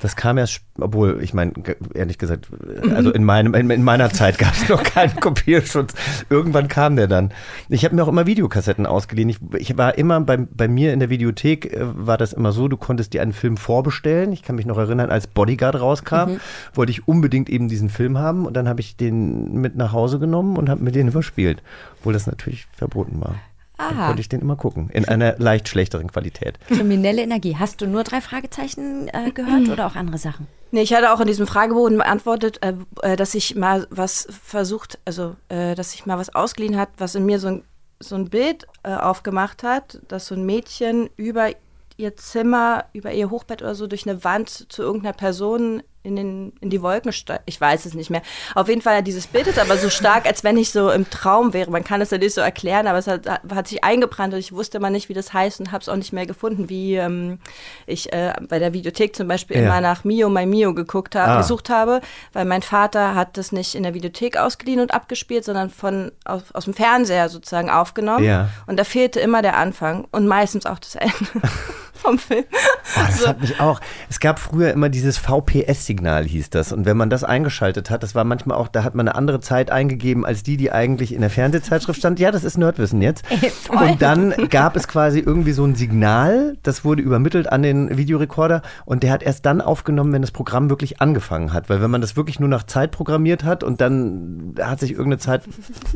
Das 0.00 0.16
kam 0.16 0.38
erst, 0.38 0.62
obwohl, 0.78 1.22
ich 1.22 1.34
meine, 1.34 1.52
ehrlich 1.94 2.18
gesagt, 2.18 2.48
also 2.94 3.12
in, 3.12 3.22
meinem, 3.24 3.54
in, 3.54 3.68
in 3.70 3.84
meiner 3.84 4.10
Zeit 4.10 4.38
gab 4.38 4.54
es 4.54 4.68
noch 4.68 4.82
keinen 4.82 5.14
Kopierschutz. 5.20 5.94
Irgendwann 6.30 6.68
kam 6.68 6.96
der 6.96 7.06
dann. 7.06 7.32
Ich 7.68 7.84
habe 7.84 7.94
mir 7.94 8.02
auch 8.02 8.08
immer 8.08 8.26
Videokassetten 8.26 8.86
ausgeliehen. 8.86 9.28
Ich, 9.28 9.38
ich 9.58 9.76
war 9.76 9.98
immer, 9.98 10.20
bei, 10.20 10.38
bei 10.38 10.68
mir 10.68 10.92
in 10.94 11.00
der 11.00 11.10
Videothek 11.10 11.72
äh, 11.72 11.78
war 11.80 12.16
das 12.16 12.32
immer 12.32 12.52
so, 12.52 12.66
du 12.68 12.78
konntest 12.78 13.12
dir 13.12 13.20
einen 13.20 13.34
Film 13.34 13.58
vorbestellen. 13.58 14.32
Ich 14.32 14.42
kann 14.42 14.56
mich 14.56 14.66
noch 14.66 14.78
erinnern, 14.78 15.10
als 15.10 15.26
Bodyguard 15.26 15.80
rauskam, 15.80 16.38
wollte 16.72 16.92
ich 16.92 17.06
unbedingt 17.06 17.50
eben 17.50 17.68
diesen 17.68 17.90
Film 17.90 18.18
haben 18.18 18.46
und 18.46 18.54
dann 18.54 18.68
habe 18.68 18.80
ich 18.80 18.96
den 18.96 19.60
mit 19.60 19.76
nach 19.76 19.92
Hause 19.92 20.18
genommen 20.18 20.56
und 20.56 20.70
habe 20.70 20.82
mir 20.82 20.92
den 20.92 21.08
überspielt. 21.08 21.62
Obwohl 21.98 22.14
das 22.14 22.26
natürlich 22.26 22.66
verboten 22.72 23.20
war. 23.20 23.34
Dann 23.80 23.96
Aha. 23.96 24.06
konnte 24.08 24.20
ich 24.20 24.28
den 24.28 24.40
immer 24.40 24.56
gucken, 24.56 24.90
in 24.90 25.06
einer 25.06 25.36
leicht 25.38 25.68
schlechteren 25.68 26.08
Qualität. 26.08 26.58
Kriminelle 26.66 27.22
Energie. 27.22 27.56
Hast 27.58 27.80
du 27.80 27.86
nur 27.86 28.04
drei 28.04 28.20
Fragezeichen 28.20 29.08
äh, 29.08 29.30
gehört 29.30 29.68
oder 29.68 29.86
auch 29.86 29.96
andere 29.96 30.18
Sachen? 30.18 30.46
Nee, 30.70 30.82
ich 30.82 30.92
hatte 30.92 31.12
auch 31.12 31.20
in 31.20 31.26
diesem 31.26 31.46
Fragebogen 31.46 31.96
beantwortet, 31.96 32.58
äh, 32.62 32.74
äh, 33.02 33.16
dass 33.16 33.34
ich 33.34 33.56
mal 33.56 33.86
was 33.90 34.28
versucht, 34.30 34.98
also 35.04 35.34
äh, 35.48 35.74
dass 35.74 35.94
ich 35.94 36.04
mal 36.04 36.18
was 36.18 36.34
ausgeliehen 36.34 36.76
hat, 36.76 36.90
was 36.98 37.14
in 37.14 37.24
mir 37.24 37.40
so 37.40 37.48
ein, 37.48 37.64
so 37.98 38.16
ein 38.16 38.28
Bild 38.28 38.66
äh, 38.82 38.94
aufgemacht 38.94 39.62
hat, 39.62 40.00
dass 40.08 40.26
so 40.26 40.34
ein 40.34 40.44
Mädchen 40.44 41.08
über 41.16 41.48
ihr 41.96 42.16
Zimmer, 42.16 42.84
über 42.92 43.12
ihr 43.12 43.30
Hochbett 43.30 43.62
oder 43.62 43.74
so 43.74 43.86
durch 43.86 44.06
eine 44.06 44.22
Wand 44.24 44.70
zu 44.70 44.82
irgendeiner 44.82 45.14
Person 45.14 45.82
in, 46.02 46.16
den, 46.16 46.52
in 46.60 46.70
die 46.70 46.80
Wolken 46.82 47.12
steigt. 47.12 47.42
Ich 47.46 47.60
weiß 47.60 47.84
es 47.84 47.94
nicht 47.94 48.08
mehr. 48.10 48.22
Auf 48.54 48.68
jeden 48.68 48.80
Fall, 48.80 49.02
dieses 49.02 49.26
Bild 49.26 49.46
ist 49.46 49.58
aber 49.58 49.76
so 49.76 49.90
stark, 49.90 50.26
als 50.26 50.42
wenn 50.44 50.56
ich 50.56 50.70
so 50.70 50.90
im 50.90 51.08
Traum 51.10 51.52
wäre. 51.52 51.70
Man 51.70 51.84
kann 51.84 52.00
es 52.00 52.10
ja 52.10 52.16
nicht 52.18 52.34
so 52.34 52.40
erklären, 52.40 52.86
aber 52.86 52.98
es 52.98 53.06
hat, 53.06 53.26
hat 53.28 53.68
sich 53.68 53.84
eingebrannt 53.84 54.32
und 54.32 54.40
ich 54.40 54.52
wusste 54.52 54.80
mal 54.80 54.90
nicht, 54.90 55.08
wie 55.10 55.14
das 55.14 55.32
heißt 55.32 55.60
und 55.60 55.72
habe 55.72 55.82
es 55.82 55.88
auch 55.88 55.96
nicht 55.96 56.12
mehr 56.12 56.24
gefunden, 56.26 56.68
wie 56.70 56.94
ähm, 56.96 57.38
ich 57.86 58.12
äh, 58.12 58.32
bei 58.48 58.58
der 58.58 58.72
Videothek 58.72 59.14
zum 59.14 59.28
Beispiel 59.28 59.56
Ja. 59.58 59.62
immer 59.64 59.80
nach 59.82 60.04
Mio, 60.04 60.28
My 60.30 60.46
Mio 60.46 60.72
geguckt 60.74 61.14
habe, 61.14 61.32
Ah. 61.32 61.36
gesucht 61.38 61.68
habe, 61.68 62.00
weil 62.32 62.46
mein 62.46 62.62
Vater 62.62 63.14
hat 63.14 63.36
das 63.36 63.52
nicht 63.52 63.74
in 63.74 63.82
der 63.82 63.92
Videothek 63.94 64.36
ausgeliehen 64.38 64.80
und 64.80 64.94
abgespielt, 64.94 65.44
sondern 65.44 65.68
von 65.70 66.12
aus, 66.24 66.42
aus 66.54 66.64
dem 66.64 66.74
Fernseher 66.74 67.28
sozusagen 67.28 67.68
aufgenommen. 67.70 68.24
Ja. 68.24 68.48
Und 68.66 68.78
da 68.78 68.84
fehlte 68.84 69.20
immer 69.20 69.42
der 69.42 69.56
Anfang 69.58 70.06
und 70.12 70.26
meistens 70.26 70.64
auch 70.66 70.78
das 70.78 70.94
Ende. 70.94 71.14
vom 72.00 72.18
Film. 72.18 72.44
Oh, 72.50 73.00
das 73.06 73.26
hat 73.26 73.40
mich 73.40 73.60
auch. 73.60 73.80
Es 74.08 74.20
gab 74.20 74.38
früher 74.38 74.72
immer 74.72 74.88
dieses 74.88 75.18
VPS-Signal, 75.18 76.24
hieß 76.24 76.50
das. 76.50 76.72
Und 76.72 76.86
wenn 76.86 76.96
man 76.96 77.10
das 77.10 77.24
eingeschaltet 77.24 77.90
hat, 77.90 78.02
das 78.02 78.14
war 78.14 78.24
manchmal 78.24 78.56
auch, 78.56 78.68
da 78.68 78.82
hat 78.84 78.94
man 78.94 79.06
eine 79.08 79.16
andere 79.16 79.40
Zeit 79.40 79.70
eingegeben, 79.70 80.24
als 80.24 80.42
die, 80.42 80.56
die 80.56 80.72
eigentlich 80.72 81.14
in 81.14 81.20
der 81.20 81.30
Fernsehzeitschrift 81.30 81.98
stand. 81.98 82.18
Ja, 82.18 82.30
das 82.30 82.44
ist 82.44 82.58
Nerdwissen 82.58 83.02
jetzt. 83.02 83.24
Und 83.68 84.02
dann 84.02 84.34
gab 84.48 84.76
es 84.76 84.88
quasi 84.88 85.20
irgendwie 85.20 85.52
so 85.52 85.64
ein 85.64 85.74
Signal, 85.74 86.56
das 86.62 86.84
wurde 86.84 87.02
übermittelt 87.02 87.50
an 87.50 87.62
den 87.62 87.96
Videorekorder 87.96 88.62
und 88.84 89.02
der 89.02 89.12
hat 89.12 89.22
erst 89.22 89.46
dann 89.46 89.60
aufgenommen, 89.60 90.12
wenn 90.12 90.22
das 90.22 90.30
Programm 90.30 90.70
wirklich 90.70 91.00
angefangen 91.00 91.52
hat. 91.52 91.68
Weil 91.68 91.80
wenn 91.82 91.90
man 91.90 92.00
das 92.00 92.16
wirklich 92.16 92.40
nur 92.40 92.48
nach 92.48 92.64
Zeit 92.64 92.90
programmiert 92.90 93.44
hat 93.44 93.62
und 93.62 93.80
dann 93.80 94.54
hat 94.60 94.80
sich 94.80 94.92
irgendeine 94.92 95.18
Zeit. 95.18 95.42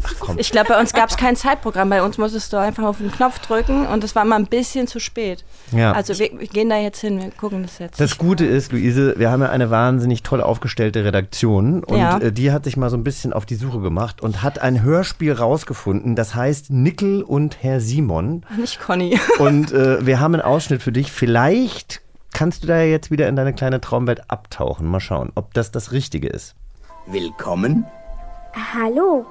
Ach 0.02 0.14
komm. 0.20 0.38
Ich 0.38 0.50
glaube, 0.50 0.68
bei 0.68 0.80
uns 0.80 0.92
gab 0.92 1.10
es 1.10 1.16
kein 1.16 1.36
Zeitprogramm. 1.36 1.90
Bei 1.90 2.02
uns 2.02 2.18
musstest 2.18 2.52
du 2.52 2.56
einfach 2.58 2.84
auf 2.84 2.98
den 2.98 3.10
Knopf 3.10 3.38
drücken 3.40 3.86
und 3.86 4.04
es 4.04 4.14
war 4.14 4.24
mal 4.24 4.36
ein 4.36 4.46
bisschen 4.46 4.86
zu 4.86 5.00
spät. 5.00 5.44
Ja. 5.72 5.93
Also 5.94 6.18
wir, 6.18 6.30
wir 6.38 6.46
gehen 6.48 6.68
da 6.68 6.76
jetzt 6.78 7.00
hin, 7.00 7.20
wir 7.22 7.30
gucken 7.30 7.62
das 7.62 7.78
jetzt. 7.78 8.00
Das 8.00 8.18
Gute 8.18 8.44
ist, 8.44 8.72
Luise, 8.72 9.14
wir 9.16 9.30
haben 9.30 9.40
ja 9.42 9.50
eine 9.50 9.70
wahnsinnig 9.70 10.22
toll 10.22 10.40
aufgestellte 10.40 11.04
Redaktion 11.04 11.84
und 11.84 11.98
Ja. 11.98 12.18
äh, 12.18 12.32
die 12.32 12.52
hat 12.52 12.64
sich 12.64 12.76
mal 12.76 12.90
so 12.90 12.96
ein 12.96 13.04
bisschen 13.04 13.32
auf 13.32 13.46
die 13.46 13.54
Suche 13.54 13.80
gemacht 13.80 14.20
und 14.20 14.42
hat 14.42 14.58
ein 14.60 14.82
Hörspiel 14.82 15.32
rausgefunden, 15.32 16.16
das 16.16 16.34
heißt 16.34 16.70
Nickel 16.70 17.22
und 17.22 17.62
Herr 17.62 17.80
Simon. 17.80 18.44
Nicht 18.58 18.80
Conny. 18.80 19.18
Und 19.38 19.72
äh, 19.72 20.04
wir 20.04 20.20
haben 20.20 20.34
einen 20.34 20.42
Ausschnitt 20.42 20.82
für 20.82 20.92
dich. 20.92 21.10
Vielleicht 21.12 22.00
kannst 22.32 22.62
du 22.62 22.66
da 22.66 22.78
ja 22.78 22.84
jetzt 22.90 23.10
wieder 23.10 23.28
in 23.28 23.36
deine 23.36 23.52
kleine 23.52 23.80
Traumwelt 23.80 24.30
abtauchen. 24.30 24.86
Mal 24.88 25.00
schauen, 25.00 25.30
ob 25.34 25.54
das 25.54 25.70
das 25.70 25.92
Richtige 25.92 26.28
ist. 26.28 26.54
Willkommen. 27.06 27.84
Hallo, 28.74 29.24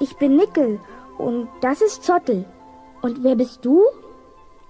ich 0.00 0.16
bin 0.16 0.36
Nickel 0.36 0.80
und 1.18 1.48
das 1.60 1.80
ist 1.80 2.02
Zottel. 2.04 2.44
Und 3.02 3.22
wer 3.22 3.36
bist 3.36 3.64
du? 3.64 3.82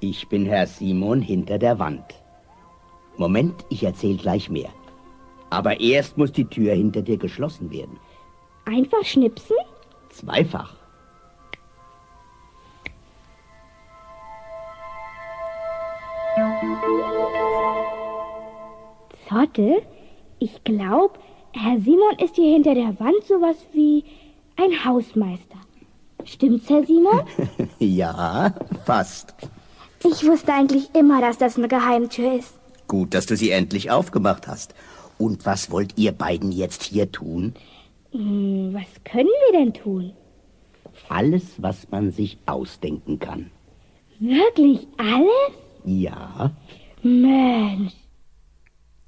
Ich 0.07 0.29
bin 0.29 0.45
Herr 0.45 0.67
Simon 0.67 1.23
hinter 1.23 1.57
der 1.57 1.79
Wand. 1.79 2.05
Moment, 3.17 3.65
ich 3.71 3.83
erzähl 3.85 4.19
gleich 4.19 4.51
mehr. 4.51 4.69
Aber 5.49 5.81
erst 5.81 6.19
muss 6.19 6.31
die 6.31 6.45
Tür 6.45 6.75
hinter 6.75 7.01
dir 7.01 7.17
geschlossen 7.17 7.71
werden. 7.71 7.99
Einfach 8.67 9.03
schnipsen? 9.03 9.57
Zweifach. 10.11 10.77
Zottel? 19.27 19.81
Ich 20.39 20.63
glaube, 20.65 21.19
Herr 21.53 21.81
Simon 21.81 22.19
ist 22.23 22.35
hier 22.35 22.53
hinter 22.53 22.75
der 22.75 23.01
Wand 23.01 23.25
sowas 23.27 23.57
wie 23.73 24.05
ein 24.57 24.85
Hausmeister. 24.85 25.57
Stimmt's, 26.27 26.69
Herr 26.69 26.85
Simon? 26.85 27.23
Ja, 27.79 28.53
fast. 28.85 29.35
Ich 30.05 30.27
wusste 30.27 30.53
eigentlich 30.53 30.95
immer, 30.95 31.21
dass 31.21 31.39
das 31.39 31.57
eine 31.57 31.69
Geheimtür 31.69 32.35
ist. 32.39 32.59
Gut, 32.89 33.15
dass 33.15 33.27
du 33.27 33.37
sie 33.37 33.51
endlich 33.51 33.91
aufgemacht 33.91 34.47
hast. 34.47 34.75
Und 35.19 35.47
was 35.47 35.71
wollt 35.71 35.97
ihr 35.97 36.13
beiden 36.13 36.53
jetzt 36.53 36.83
hier 36.83 37.11
tun? 37.11 37.55
Hm, 38.13 38.75
was 38.75 38.87
können 39.05 39.29
wir 39.29 39.59
denn 39.59 39.73
tun? 39.73 40.13
Alles, 41.09 41.43
was 41.59 41.89
man 41.91 42.13
sich 42.13 42.39
ausdenken 42.47 43.19
kann. 43.19 43.51
Wirklich 44.21 44.87
alles? 44.99 45.55
Ja, 45.85 46.53
Mensch. 47.03 47.93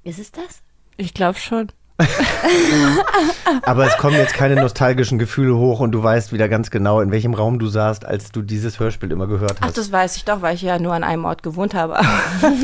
Ist 0.03 0.19
es 0.19 0.31
das? 0.31 0.63
Ich 0.97 1.13
glaube 1.13 1.37
schon. 1.39 1.67
Aber 3.63 3.87
es 3.87 3.97
kommen 3.97 4.15
jetzt 4.15 4.33
keine 4.33 4.55
nostalgischen 4.55 5.17
Gefühle 5.17 5.55
hoch 5.57 5.79
und 5.79 5.91
du 5.91 6.03
weißt 6.03 6.31
wieder 6.31 6.47
ganz 6.47 6.69
genau, 6.69 7.01
in 7.01 7.11
welchem 7.11 7.33
Raum 7.33 7.57
du 7.57 7.67
saßt, 7.67 8.05
als 8.05 8.31
du 8.31 8.41
dieses 8.41 8.79
Hörspiel 8.79 9.11
immer 9.11 9.27
gehört 9.27 9.55
Ach, 9.59 9.67
hast. 9.67 9.77
das 9.77 9.91
weiß 9.91 10.15
ich 10.17 10.25
doch, 10.25 10.41
weil 10.41 10.55
ich 10.55 10.61
ja 10.61 10.77
nur 10.77 10.93
an 10.93 11.03
einem 11.03 11.25
Ort 11.25 11.43
gewohnt 11.43 11.73
habe. 11.73 11.97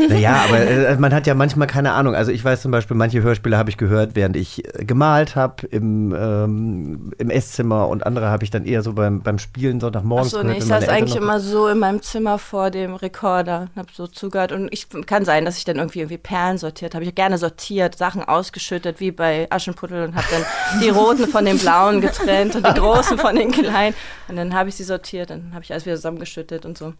Naja, 0.10 0.44
aber 0.48 0.60
äh, 0.60 0.98
man 0.98 1.14
hat 1.14 1.28
ja 1.28 1.34
manchmal 1.34 1.68
keine 1.68 1.94
Ahnung. 1.94 2.16
Also 2.16 2.32
ich 2.32 2.44
weiß 2.44 2.62
zum 2.62 2.72
Beispiel, 2.72 2.96
manche 2.96 3.22
Hörspiele 3.22 3.58
habe 3.58 3.70
ich 3.70 3.78
gehört, 3.78 4.16
während 4.16 4.36
ich 4.36 4.64
äh, 4.66 4.86
gemalt 4.86 5.36
habe 5.36 5.66
im, 5.68 6.14
ähm, 6.18 7.12
im 7.18 7.30
Esszimmer 7.30 7.88
und 7.88 8.06
andere 8.06 8.28
habe 8.28 8.44
ich 8.44 8.52
dann 8.52 8.66
eher 8.66 8.82
so 8.82 8.94
beim, 8.94 9.22
beim 9.22 9.40
Spielen 9.40 9.80
Sonntagmorgens 9.80 10.34
Achso, 10.34 10.38
nee, 10.40 10.60
gehört. 10.60 10.64
ich 10.64 10.70
saß 10.70 10.90
eigentlich 10.90 11.16
immer 11.16 11.40
so 11.40 11.68
in 11.68 11.80
meinem 11.80 12.02
Zimmer 12.02 12.38
vor 12.38 12.70
dem 12.70 12.96
Rekorder 12.96 13.68
und 13.74 13.76
habe 13.76 13.90
so 13.94 14.08
zugehört. 14.08 14.52
Und 14.52 14.70
ich 14.72 14.88
kann 15.06 15.26
sein, 15.26 15.46
dass 15.46 15.58
ich 15.58 15.66
dann 15.66 15.78
irgendwie, 15.78 16.00
irgendwie 16.00 16.18
Perlen 16.18 16.58
sortiert 16.58 16.94
habe. 16.94 17.04
Ich 17.04 17.10
habe 17.10 17.16
gerne 17.16 17.38
sortiert, 17.38 17.98
Sachen 17.98 18.24
ausgeschüttet, 18.24 19.00
wie 19.00 19.12
bei 19.12 19.23
Aschenputtel 19.50 20.04
und 20.04 20.16
habe 20.16 20.26
dann 20.32 20.46
die 20.82 20.90
roten 20.90 21.28
von 21.28 21.46
den 21.46 21.58
blauen 21.58 22.02
getrennt 22.02 22.56
und 22.56 22.68
die 22.68 22.74
großen 22.80 23.18
von 23.18 23.36
den 23.36 23.52
kleinen. 23.52 23.96
Und 24.28 24.36
dann 24.36 24.54
habe 24.54 24.70
ich 24.70 24.76
sie 24.76 24.84
sortiert, 24.84 25.30
dann 25.30 25.52
habe 25.54 25.64
ich 25.64 25.72
alles 25.72 25.86
wieder 25.86 25.96
zusammengeschüttet 25.96 26.66
und 26.66 26.78
so. 26.78 26.94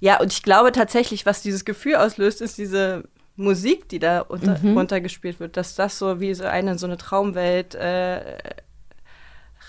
Ja, 0.00 0.20
und 0.20 0.32
ich 0.32 0.42
glaube 0.42 0.72
tatsächlich, 0.72 1.26
was 1.26 1.42
dieses 1.42 1.64
Gefühl 1.64 1.96
auslöst, 1.96 2.40
ist 2.40 2.58
diese 2.58 3.04
Musik, 3.36 3.88
die 3.88 3.98
da 3.98 4.20
unter, 4.20 4.58
Mhm. 4.58 4.76
runtergespielt 4.76 5.40
wird, 5.40 5.56
dass 5.56 5.74
das 5.74 5.98
so 5.98 6.20
wie 6.20 6.34
so 6.34 6.44
eine 6.44 6.72
in 6.72 6.78
so 6.78 6.86
eine 6.86 6.98
Traumwelt 6.98 7.74
äh, 7.74 8.20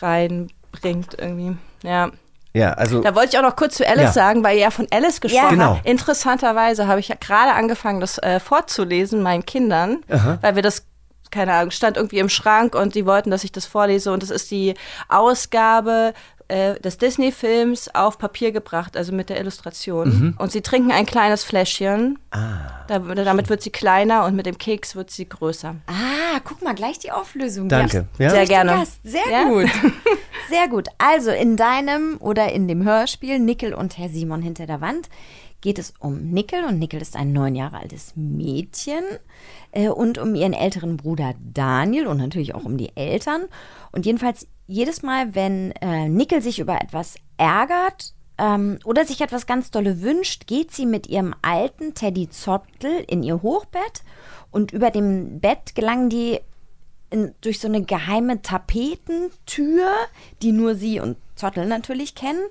reinbringt 0.01 1.15
irgendwie. 1.17 1.57
Ja. 1.83 2.11
Ja, 2.55 2.73
also 2.73 3.01
Da 3.01 3.15
wollte 3.15 3.29
ich 3.33 3.37
auch 3.39 3.41
noch 3.49 3.55
kurz 3.55 3.77
zu 3.77 3.87
Alice 3.87 4.03
Ja. 4.03 4.11
sagen, 4.11 4.43
weil 4.43 4.57
ihr 4.57 4.63
ja 4.63 4.69
von 4.69 4.85
Alice 4.91 5.19
gesprochen 5.21 5.57
Genau. 5.57 5.75
habt. 5.77 5.87
Interessanterweise 5.87 6.85
habe 6.87 6.99
ich 6.99 7.07
ja 7.07 7.15
gerade 7.19 7.53
angefangen, 7.53 7.99
das 7.99 8.19
äh, 8.19 8.39
vorzulesen 8.39 9.23
meinen 9.23 9.43
Kindern, 9.43 10.03
Aha. 10.09 10.37
weil 10.41 10.53
wir 10.55 10.61
das, 10.61 10.85
keine 11.33 11.53
Ahnung, 11.53 11.71
stand 11.71 11.97
irgendwie 11.97 12.19
im 12.19 12.29
Schrank 12.29 12.75
und 12.75 12.95
die 12.95 13.05
wollten, 13.05 13.31
dass 13.31 13.43
ich 13.43 13.51
das 13.51 13.65
vorlese. 13.65 14.11
Und 14.13 14.23
das 14.23 14.29
ist 14.29 14.51
die 14.51 14.75
Ausgabe 15.09 16.13
äh, 16.47 16.79
des 16.79 16.97
Disney-Films 16.97 17.95
auf 17.95 18.17
Papier 18.17 18.51
gebracht, 18.51 18.95
also 18.95 19.11
mit 19.13 19.29
der 19.29 19.39
Illustration. 19.39 20.07
Mhm. 20.09 20.35
Und 20.37 20.51
sie 20.51 20.61
trinken 20.61 20.91
ein 20.91 21.05
kleines 21.05 21.43
Fläschchen. 21.43 22.19
Ah. 22.31 22.85
Da, 22.87 22.99
damit 22.99 23.49
wird 23.49 23.61
sie 23.61 23.71
kleiner 23.71 24.25
und 24.25 24.35
mit 24.35 24.45
dem 24.45 24.57
Keks 24.57 24.95
wird 24.95 25.09
sie 25.09 25.27
größer. 25.27 25.75
Ah, 25.87 26.39
guck 26.43 26.61
mal, 26.61 26.75
gleich 26.75 26.99
die 26.99 27.11
Auflösung. 27.11 27.69
Danke. 27.69 28.07
Ja? 28.19 28.29
Sehr 28.29 28.45
gerne. 28.45 28.83
Sehr 29.03 29.21
Ja? 29.31 29.45
gut. 29.45 29.69
Sehr 30.49 30.67
gut. 30.67 30.87
Also 30.97 31.31
in 31.31 31.55
deinem 31.57 32.17
oder 32.19 32.51
in 32.51 32.67
dem 32.67 32.83
Hörspiel 32.83 33.39
Nickel 33.39 33.73
und 33.73 33.97
Herr 33.97 34.09
Simon 34.09 34.41
hinter 34.41 34.67
der 34.67 34.81
Wand 34.81 35.09
geht 35.63 35.79
es 35.79 35.93
um 35.99 36.29
Nickel 36.29 36.65
und 36.65 36.77
Nickel 36.77 37.01
ist 37.01 37.15
ein 37.15 37.31
neun 37.31 37.55
Jahre 37.55 37.77
altes 37.77 38.17
Mädchen 38.17 39.01
äh, 39.71 39.87
und 39.87 40.17
um 40.17 40.35
ihren 40.35 40.51
älteren 40.51 40.97
Bruder 40.97 41.35
Daniel 41.41 42.05
und 42.05 42.17
natürlich 42.17 42.53
auch 42.53 42.65
um 42.65 42.77
die 42.77 42.95
Eltern. 42.97 43.45
Und 43.93 44.05
jedenfalls 44.05 44.47
jedes 44.67 45.03
Mal, 45.03 45.35
wenn 45.35 45.71
äh, 45.81 46.09
Nickel 46.09 46.41
sich 46.41 46.59
über 46.59 46.81
etwas 46.81 47.15
ärgert 47.37 48.13
ähm, 48.37 48.77
oder 48.83 49.05
sich 49.05 49.21
etwas 49.21 49.47
ganz 49.47 49.71
dolle 49.71 50.01
wünscht, 50.01 50.47
geht 50.47 50.73
sie 50.73 50.85
mit 50.85 51.07
ihrem 51.07 51.33
alten 51.41 51.93
Teddy 51.93 52.29
Zottel 52.29 53.05
in 53.07 53.23
ihr 53.23 53.41
Hochbett 53.41 54.03
und 54.51 54.73
über 54.73 54.91
dem 54.91 55.39
Bett 55.39 55.75
gelangen 55.75 56.09
die 56.09 56.41
in, 57.09 57.33
durch 57.39 57.61
so 57.61 57.69
eine 57.69 57.83
geheime 57.83 58.41
Tapetentür, 58.41 59.87
die 60.41 60.51
nur 60.51 60.75
sie 60.75 60.99
und 60.99 61.15
Zottel 61.35 61.67
natürlich 61.67 62.15
kennen, 62.15 62.43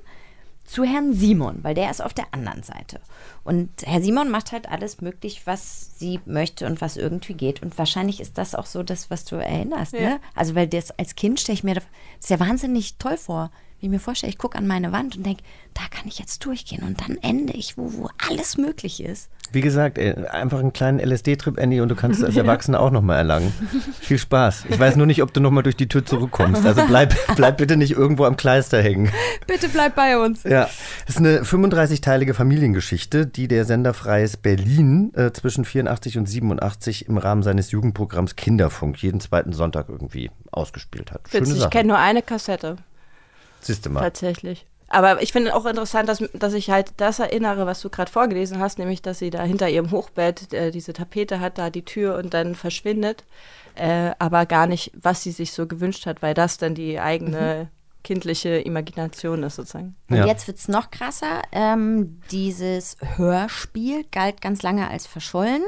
zu 0.64 0.84
Herrn 0.84 1.12
Simon, 1.12 1.58
weil 1.62 1.74
der 1.74 1.90
ist 1.90 2.02
auf 2.02 2.14
der 2.14 2.26
anderen 2.32 2.62
Seite. 2.62 3.00
Und 3.44 3.68
Herr 3.84 4.00
Simon 4.00 4.30
macht 4.30 4.52
halt 4.52 4.68
alles 4.68 5.00
möglich, 5.00 5.42
was 5.44 5.98
sie 5.98 6.20
möchte 6.24 6.66
und 6.66 6.80
was 6.80 6.96
irgendwie 6.96 7.34
geht. 7.34 7.62
Und 7.62 7.76
wahrscheinlich 7.76 8.20
ist 8.20 8.38
das 8.38 8.54
auch 8.54 8.66
so 8.66 8.82
das, 8.82 9.10
was 9.10 9.24
du 9.24 9.36
erinnerst. 9.36 9.94
Ja. 9.94 10.00
Ne? 10.00 10.20
Also, 10.34 10.54
weil 10.54 10.68
das 10.68 10.96
als 10.98 11.16
Kind 11.16 11.40
stelle 11.40 11.54
ich 11.54 11.64
mir 11.64 11.74
das 11.74 11.84
ist 12.20 12.30
ja 12.30 12.40
wahnsinnig 12.40 12.96
toll 12.98 13.16
vor. 13.16 13.50
Wie 13.82 13.86
ich 13.86 13.90
mir 13.90 13.98
vorstelle, 13.98 14.30
ich 14.30 14.38
gucke 14.38 14.56
an 14.56 14.68
meine 14.68 14.92
Wand 14.92 15.16
und 15.16 15.26
denke, 15.26 15.42
da 15.74 15.82
kann 15.90 16.06
ich 16.06 16.20
jetzt 16.20 16.44
durchgehen 16.44 16.84
und 16.84 17.00
dann 17.00 17.18
ende 17.20 17.52
ich, 17.52 17.76
wo, 17.76 17.92
wo 17.94 18.08
alles 18.28 18.56
möglich 18.56 19.02
ist. 19.02 19.28
Wie 19.50 19.60
gesagt, 19.60 19.98
ey, 19.98 20.14
einfach 20.28 20.60
einen 20.60 20.72
kleinen 20.72 21.00
LSD-Trip, 21.00 21.58
Andy, 21.58 21.80
und 21.80 21.88
du 21.88 21.96
kannst 21.96 22.20
es 22.20 22.24
als 22.24 22.36
Erwachsener 22.36 22.78
auch 22.78 22.92
nochmal 22.92 23.16
erlangen. 23.16 23.52
Viel 24.00 24.18
Spaß. 24.18 24.66
Ich 24.68 24.78
weiß 24.78 24.94
nur 24.94 25.06
nicht, 25.06 25.20
ob 25.20 25.34
du 25.34 25.40
nochmal 25.40 25.64
durch 25.64 25.74
die 25.74 25.88
Tür 25.88 26.06
zurückkommst. 26.06 26.64
Also 26.64 26.84
bleib, 26.86 27.16
bleib 27.34 27.56
bitte 27.56 27.76
nicht 27.76 27.90
irgendwo 27.90 28.24
am 28.24 28.36
Kleister 28.36 28.80
hängen. 28.80 29.10
Bitte 29.48 29.68
bleib 29.68 29.96
bei 29.96 30.16
uns. 30.16 30.44
Ja, 30.44 30.70
es 31.08 31.16
ist 31.16 31.18
eine 31.18 31.42
35-teilige 31.42 32.34
Familiengeschichte, 32.34 33.26
die 33.26 33.48
der 33.48 33.64
Sender 33.64 33.94
Freies 33.94 34.36
Berlin 34.36 35.12
äh, 35.16 35.32
zwischen 35.32 35.64
84 35.64 36.18
und 36.18 36.26
87 36.26 37.08
im 37.08 37.18
Rahmen 37.18 37.42
seines 37.42 37.72
Jugendprogramms 37.72 38.36
Kinderfunk 38.36 39.02
jeden 39.02 39.18
zweiten 39.18 39.52
Sonntag 39.52 39.88
irgendwie 39.88 40.30
ausgespielt 40.52 41.10
hat. 41.10 41.22
Witzig, 41.32 41.58
ich 41.58 41.70
kenne 41.70 41.88
nur 41.88 41.98
eine 41.98 42.22
Kassette. 42.22 42.76
Siehst 43.62 43.86
du 43.86 43.90
mal. 43.90 44.00
Tatsächlich. 44.00 44.66
Aber 44.88 45.22
ich 45.22 45.32
finde 45.32 45.54
auch 45.56 45.64
interessant, 45.64 46.08
dass, 46.08 46.22
dass 46.34 46.52
ich 46.52 46.68
halt 46.68 46.92
das 46.98 47.18
erinnere, 47.18 47.64
was 47.64 47.80
du 47.80 47.88
gerade 47.88 48.10
vorgelesen 48.12 48.58
hast, 48.58 48.78
nämlich, 48.78 49.00
dass 49.00 49.20
sie 49.20 49.30
da 49.30 49.42
hinter 49.42 49.70
ihrem 49.70 49.90
Hochbett 49.90 50.52
äh, 50.52 50.70
diese 50.70 50.92
Tapete 50.92 51.40
hat, 51.40 51.56
da 51.56 51.70
die 51.70 51.84
Tür 51.84 52.16
und 52.16 52.34
dann 52.34 52.54
verschwindet. 52.54 53.24
Äh, 53.74 54.10
aber 54.18 54.44
gar 54.44 54.66
nicht, 54.66 54.92
was 55.00 55.22
sie 55.22 55.30
sich 55.30 55.52
so 55.52 55.66
gewünscht 55.66 56.04
hat, 56.04 56.20
weil 56.20 56.34
das 56.34 56.58
dann 56.58 56.74
die 56.74 57.00
eigene 57.00 57.70
kindliche 58.04 58.58
Imagination 58.58 59.42
ist 59.44 59.56
sozusagen. 59.56 59.94
Und 60.10 60.16
Ja. 60.16 60.26
jetzt 60.26 60.46
wird 60.46 60.58
es 60.58 60.68
noch 60.68 60.90
krasser. 60.90 61.40
Ähm, 61.52 62.20
dieses 62.30 62.96
Hörspiel 63.16 64.04
galt 64.10 64.42
ganz 64.42 64.62
lange 64.62 64.88
als 64.90 65.06
verschollen, 65.06 65.62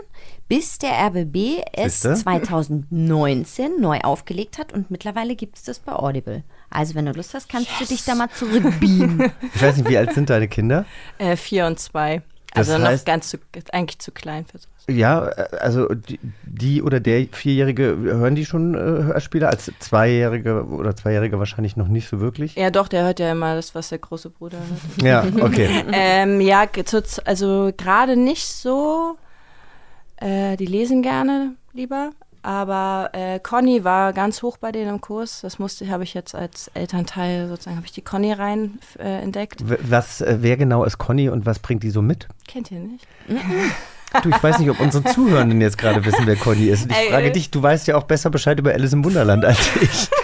bis 0.48 0.78
der 0.78 0.98
RBB 0.98 1.62
es 1.72 2.02
Siehste? 2.02 2.14
2019 2.16 3.80
neu 3.80 4.00
aufgelegt 4.00 4.58
hat 4.58 4.72
und 4.72 4.90
mittlerweile 4.90 5.36
gibt 5.36 5.56
es 5.56 5.62
das 5.62 5.78
bei 5.78 5.92
Audible. 5.92 6.42
Also 6.70 6.94
wenn 6.94 7.06
du 7.06 7.12
Lust 7.12 7.34
hast, 7.34 7.48
kannst 7.48 7.68
du 7.80 7.84
dich 7.84 8.04
da 8.04 8.14
mal 8.14 8.28
zurückbeamen. 8.30 9.30
Ich 9.54 9.62
weiß 9.62 9.76
nicht, 9.76 9.88
wie 9.88 9.96
alt 9.98 10.12
sind 10.12 10.30
deine 10.30 10.48
Kinder? 10.48 10.84
Äh, 11.18 11.36
vier 11.36 11.66
und 11.66 11.78
zwei. 11.78 12.22
Das 12.52 12.68
Also 12.68 12.82
noch 12.82 12.90
heißt- 12.90 13.04
ganz 13.04 13.28
zu, 13.30 13.38
eigentlich 13.72 13.98
zu 13.98 14.10
klein 14.12 14.44
für 14.46 14.58
sowas. 14.58 14.70
Ja, 14.88 15.26
äh, 15.28 15.56
also 15.56 15.88
die, 15.88 16.20
die 16.44 16.82
oder 16.82 17.00
der 17.00 17.26
Vierjährige, 17.32 17.96
hören 18.00 18.34
die 18.34 18.44
schon 18.44 18.74
äh, 18.74 18.78
Hörspiele? 18.78 19.48
Als 19.48 19.72
Zweijährige 19.78 20.64
oder 20.66 20.94
Zweijährige 20.94 21.38
wahrscheinlich 21.38 21.76
noch 21.76 21.88
nicht 21.88 22.08
so 22.08 22.20
wirklich. 22.20 22.54
Ja, 22.54 22.70
doch, 22.70 22.88
der 22.88 23.04
hört 23.04 23.18
ja 23.18 23.32
immer 23.32 23.54
das, 23.56 23.74
was 23.74 23.88
der 23.88 23.98
große 23.98 24.30
Bruder 24.30 24.58
hört. 24.58 25.02
Ja, 25.02 25.24
okay. 25.44 25.84
ähm, 25.92 26.40
ja, 26.40 26.66
also 27.24 27.72
gerade 27.76 28.16
nicht 28.16 28.46
so. 28.46 29.16
Äh, 30.16 30.56
die 30.56 30.66
lesen 30.66 31.02
gerne 31.02 31.54
lieber. 31.72 32.10
Aber 32.44 33.08
äh, 33.14 33.40
Conny 33.40 33.84
war 33.84 34.12
ganz 34.12 34.42
hoch 34.42 34.58
bei 34.58 34.70
denen 34.70 34.90
im 34.90 35.00
Kurs. 35.00 35.40
Das 35.40 35.58
musste, 35.58 35.88
habe 35.88 36.04
ich 36.04 36.12
jetzt 36.12 36.34
als 36.34 36.70
Elternteil 36.74 37.48
sozusagen, 37.48 37.76
habe 37.76 37.86
ich 37.86 37.92
die 37.92 38.02
Conny 38.02 38.34
rein 38.34 38.78
äh, 38.98 39.22
entdeckt. 39.22 39.64
Was, 39.64 40.20
äh, 40.20 40.36
wer 40.40 40.58
genau 40.58 40.84
ist 40.84 40.98
Conny 40.98 41.30
und 41.30 41.46
was 41.46 41.58
bringt 41.58 41.82
die 41.82 41.88
so 41.88 42.02
mit? 42.02 42.28
Kennt 42.46 42.70
ihr 42.70 42.80
nicht? 42.80 43.06
Du, 44.22 44.28
ich 44.28 44.40
weiß 44.40 44.60
nicht, 44.60 44.70
ob 44.70 44.78
unsere 44.78 45.02
Zuhörenden 45.02 45.60
jetzt 45.60 45.76
gerade 45.76 46.04
wissen, 46.04 46.24
wer 46.24 46.36
Conny 46.36 46.66
ist. 46.68 46.84
Und 46.84 46.92
ich 46.92 47.10
frage 47.10 47.32
dich, 47.32 47.50
du 47.50 47.60
weißt 47.60 47.88
ja 47.88 47.96
auch 47.96 48.04
besser 48.04 48.30
Bescheid 48.30 48.56
über 48.60 48.72
Alice 48.72 48.92
im 48.92 49.04
Wunderland 49.04 49.44
als 49.44 49.58
ich. 49.80 50.08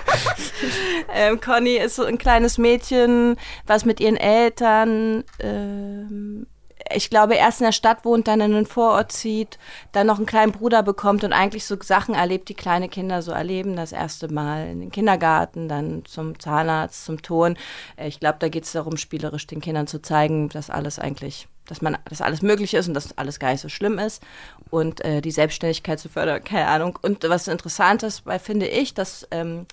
Ähm, 1.13 1.41
Conny 1.41 1.77
ist 1.77 1.97
so 1.97 2.05
ein 2.05 2.19
kleines 2.19 2.57
Mädchen, 2.57 3.35
was 3.67 3.85
mit 3.85 3.99
ihren 3.99 4.17
Eltern, 4.17 5.25
ähm, 5.41 6.47
ich 6.95 7.11
glaube, 7.11 7.35
erst 7.35 7.61
in 7.61 7.67
der 7.67 7.73
Stadt 7.73 8.05
wohnt, 8.05 8.29
dann 8.29 8.41
in 8.41 8.53
den 8.53 8.67
Vorort 8.67 9.13
zieht, 9.13 9.59
dann 9.93 10.07
noch 10.07 10.19
einen 10.19 10.27
kleinen 10.27 10.53
Bruder 10.53 10.83
bekommt 10.83 11.25
und 11.25 11.33
eigentlich 11.33 11.65
so 11.65 11.77
Sachen 11.81 12.15
erlebt, 12.15 12.49
die 12.49 12.55
kleine 12.55 12.89
Kinder 12.89 13.23
so 13.23 13.33
erleben. 13.33 13.77
Das 13.77 13.93
erste 13.93 14.33
Mal 14.33 14.69
in 14.69 14.81
den 14.81 14.91
Kindergarten, 14.91 15.69
dann 15.69 16.05
zum 16.05 16.39
Zahnarzt, 16.39 17.05
zum 17.05 17.23
Ton. 17.23 17.57
Äh, 17.97 18.09
Ich 18.09 18.21
glaube, 18.21 18.39
da 18.41 18.49
geht 18.49 18.65
es 18.65 18.73
darum, 18.73 18.97
spielerisch 18.97 19.47
den 19.47 19.61
Kindern 19.61 19.87
zu 19.87 20.01
zeigen, 20.03 20.49
dass 20.49 20.71
alles 20.71 20.99
eigentlich, 20.99 21.49
dass 21.67 21.83
man, 21.83 21.97
dass 22.09 22.21
alles 22.21 22.43
möglich 22.43 22.75
ist 22.75 22.89
und 22.89 22.95
dass 22.95 23.17
alles 23.17 23.39
gar 23.39 23.53
nicht 23.53 23.61
so 23.61 23.69
schlimm 23.69 23.99
ist 23.99 24.23
und 24.71 25.05
äh, 25.05 25.21
die 25.21 25.31
Selbstständigkeit 25.31 25.99
zu 25.99 26.09
fördern, 26.09 26.43
keine 26.45 26.67
Ahnung. 26.67 26.99
Und 27.03 27.23
was 27.29 27.49
interessant 27.49 28.03
ist, 28.03 28.27
weil 28.27 28.39
finde 28.39 28.67
ich, 28.67 28.95
dass 28.95 29.27
ähm, 29.31 29.67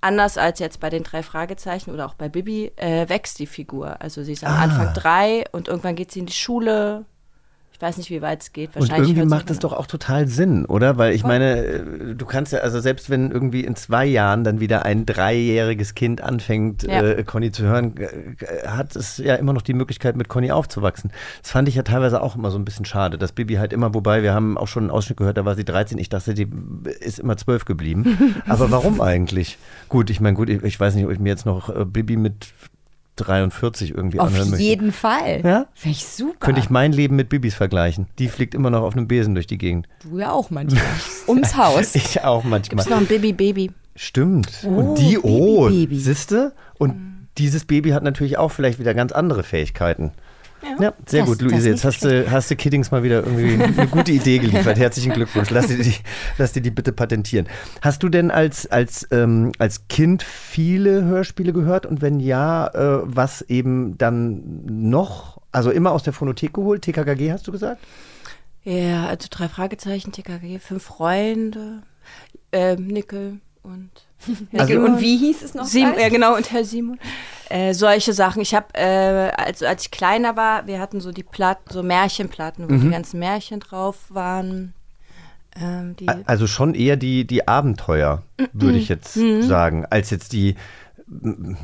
anders 0.00 0.38
als 0.38 0.58
jetzt 0.58 0.80
bei 0.80 0.90
den 0.90 1.02
drei 1.02 1.22
Fragezeichen 1.22 1.90
oder 1.90 2.06
auch 2.06 2.14
bei 2.14 2.28
Bibi, 2.28 2.72
äh, 2.76 3.08
wächst 3.08 3.38
die 3.38 3.46
Figur. 3.46 4.00
Also 4.00 4.22
sie 4.22 4.32
ist 4.32 4.44
am 4.44 4.52
Ah. 4.52 4.62
Anfang 4.62 4.94
drei 4.94 5.44
und 5.52 5.68
irgendwann 5.68 5.96
geht 5.96 6.12
sie 6.12 6.20
in 6.20 6.26
die 6.26 6.32
Schule. 6.32 7.04
Ich 7.76 7.82
weiß 7.82 7.98
nicht, 7.98 8.08
wie 8.08 8.22
weit 8.22 8.40
es 8.40 8.52
geht. 8.54 8.70
Und 8.74 8.76
Wahrscheinlich 8.80 9.10
irgendwie 9.10 9.20
hört 9.20 9.28
sie- 9.28 9.34
macht 9.34 9.50
es 9.50 9.58
doch 9.58 9.74
auch 9.74 9.86
total 9.86 10.26
Sinn, 10.28 10.64
oder? 10.64 10.96
Weil 10.96 11.12
ich 11.14 11.24
meine, 11.24 11.58
äh, 11.62 12.14
du 12.14 12.24
kannst 12.24 12.54
ja, 12.54 12.60
also 12.60 12.80
selbst 12.80 13.10
wenn 13.10 13.30
irgendwie 13.30 13.60
in 13.64 13.76
zwei 13.76 14.06
Jahren 14.06 14.44
dann 14.44 14.60
wieder 14.60 14.86
ein 14.86 15.04
dreijähriges 15.04 15.94
Kind 15.94 16.22
anfängt, 16.22 16.84
Ja. 16.84 17.02
äh, 17.02 17.22
Conny 17.22 17.52
zu 17.52 17.64
hören, 17.64 17.94
hat 18.66 18.96
es 18.96 19.18
ja 19.18 19.34
immer 19.34 19.52
noch 19.52 19.60
die 19.60 19.74
Möglichkeit, 19.74 20.16
mit 20.16 20.28
Conny 20.28 20.50
aufzuwachsen. 20.52 21.12
Das 21.42 21.50
fand 21.50 21.68
ich 21.68 21.74
ja 21.74 21.82
teilweise 21.82 22.22
auch 22.22 22.34
immer 22.34 22.50
so 22.50 22.58
ein 22.58 22.64
bisschen 22.64 22.86
schade, 22.86 23.18
dass 23.18 23.32
Bibi 23.32 23.56
halt 23.56 23.74
immer, 23.74 23.92
wobei 23.92 24.22
wir 24.22 24.32
haben 24.32 24.56
auch 24.56 24.68
schon 24.68 24.84
einen 24.84 24.90
Ausschnitt 24.90 25.18
gehört, 25.18 25.36
da 25.36 25.44
war 25.44 25.54
sie 25.54 25.66
13, 25.66 25.98
ich 25.98 26.08
dachte, 26.08 26.32
die 26.32 26.48
ist 27.00 27.18
immer 27.18 27.36
12 27.36 27.66
geblieben. 27.66 28.34
Aber 28.48 28.70
warum 28.70 29.02
eigentlich? 29.02 29.58
Gut, 29.90 30.08
ich 30.08 30.22
meine, 30.22 30.34
gut, 30.34 30.48
ich, 30.48 30.62
ich 30.62 30.80
weiß 30.80 30.94
nicht, 30.94 31.04
ob 31.04 31.10
ich 31.12 31.18
mir 31.18 31.28
jetzt 31.28 31.44
noch 31.44 31.68
äh, 31.68 31.84
Bibi 31.84 32.16
mit 32.16 32.46
43 33.16 33.94
irgendwie 33.94 34.20
Auf 34.20 34.28
anhören 34.28 34.50
möchte. 34.50 34.62
jeden 34.64 34.92
Fall. 34.92 35.40
Ja? 35.44 35.66
Finde 35.74 35.96
ich 35.96 36.06
super. 36.06 36.38
Könnte 36.38 36.60
ich 36.60 36.70
mein 36.70 36.92
Leben 36.92 37.16
mit 37.16 37.28
Bibis 37.28 37.54
vergleichen. 37.54 38.06
Die 38.18 38.28
fliegt 38.28 38.54
immer 38.54 38.70
noch 38.70 38.82
auf 38.82 38.96
einem 38.96 39.08
Besen 39.08 39.34
durch 39.34 39.46
die 39.46 39.58
Gegend. 39.58 39.88
Du 40.02 40.18
ja 40.18 40.32
auch 40.32 40.50
manchmal. 40.50 40.82
Ums 41.26 41.56
Haus. 41.56 41.94
Ich 41.94 42.22
auch 42.22 42.44
manchmal. 42.44 42.84
Gibt's 42.84 42.90
noch 42.90 42.98
ein 42.98 43.06
Bibi-Baby? 43.06 43.70
Stimmt. 43.94 44.48
Oh, 44.64 44.68
und 44.68 44.94
die, 44.96 45.18
oh, 45.18 45.64
Baby-Baby. 45.68 45.98
siehste? 45.98 46.52
Und 46.78 47.28
dieses 47.38 47.64
Baby 47.64 47.90
hat 47.90 48.02
natürlich 48.02 48.38
auch 48.38 48.50
vielleicht 48.50 48.78
wieder 48.78 48.94
ganz 48.94 49.12
andere 49.12 49.42
Fähigkeiten. 49.42 50.12
Ja, 50.80 50.92
sehr 51.06 51.20
Das- 51.22 51.28
gut, 51.28 51.42
Luise. 51.42 51.68
Jetzt 51.70 51.84
hast 51.84 52.04
du, 52.04 52.30
hast 52.30 52.50
du 52.50 52.56
Kiddings 52.56 52.90
mal 52.90 53.02
wieder 53.02 53.24
irgendwie 53.24 53.62
eine 53.62 53.86
gute 53.88 54.12
Idee 54.12 54.38
geliefert. 54.38 54.78
Herzlichen 54.78 55.12
Glückwunsch. 55.12 55.50
Lass 55.50 55.68
dir 55.68 55.78
die, 55.78 55.94
lass 56.38 56.52
dir 56.52 56.60
die 56.62 56.70
bitte 56.70 56.92
patentieren. 56.92 57.46
Hast 57.82 58.02
du 58.02 58.08
denn 58.08 58.30
als, 58.30 58.66
als, 58.70 59.06
ähm, 59.10 59.52
als 59.58 59.88
Kind 59.88 60.22
viele 60.22 61.04
Hörspiele 61.04 61.52
gehört? 61.52 61.86
Und 61.86 62.02
wenn 62.02 62.20
ja, 62.20 62.66
äh, 62.68 63.00
was 63.04 63.42
eben 63.42 63.96
dann 63.98 64.42
noch? 64.66 65.40
Also 65.52 65.70
immer 65.70 65.92
aus 65.92 66.02
der 66.02 66.12
Phonothek 66.12 66.52
geholt? 66.54 66.82
TKKG 66.82 67.32
hast 67.32 67.46
du 67.46 67.52
gesagt? 67.52 67.80
Ja, 68.64 69.06
also 69.06 69.28
drei 69.30 69.48
Fragezeichen, 69.48 70.12
TKG, 70.12 70.58
fünf 70.58 70.82
Freunde, 70.82 71.82
ähm, 72.52 72.88
Nickel 72.88 73.40
und 73.62 73.90
Also, 74.56 74.74
und 74.80 75.00
wie 75.00 75.16
hieß 75.16 75.42
es 75.42 75.54
noch? 75.54 75.64
Simon, 75.66 75.92
gleich? 75.92 76.02
ja 76.04 76.08
genau, 76.08 76.34
und 76.36 76.50
Herr 76.50 76.64
Simon. 76.64 76.98
Äh, 77.48 77.74
solche 77.74 78.12
Sachen. 78.12 78.42
Ich 78.42 78.54
habe, 78.54 78.66
äh, 78.74 79.30
als, 79.36 79.62
als 79.62 79.82
ich 79.84 79.90
kleiner 79.90 80.36
war, 80.36 80.66
wir 80.66 80.80
hatten 80.80 81.00
so 81.00 81.12
die 81.12 81.22
Platten, 81.22 81.70
so 81.72 81.82
Märchenplatten, 81.82 82.68
wo 82.68 82.72
Mhm. 82.72 82.80
die 82.80 82.90
ganzen 82.90 83.20
Märchen 83.20 83.60
drauf 83.60 83.96
waren. 84.08 84.74
Ähm, 85.60 85.94
Also 86.26 86.46
schon 86.46 86.74
eher 86.74 86.96
die, 86.96 87.26
die 87.26 87.48
Abenteuer, 87.48 88.22
würde 88.52 88.78
ich 88.78 88.88
jetzt 88.88 89.16
Mhm. 89.16 89.42
sagen, 89.42 89.86
als 89.88 90.10
jetzt 90.10 90.32
die. 90.32 90.54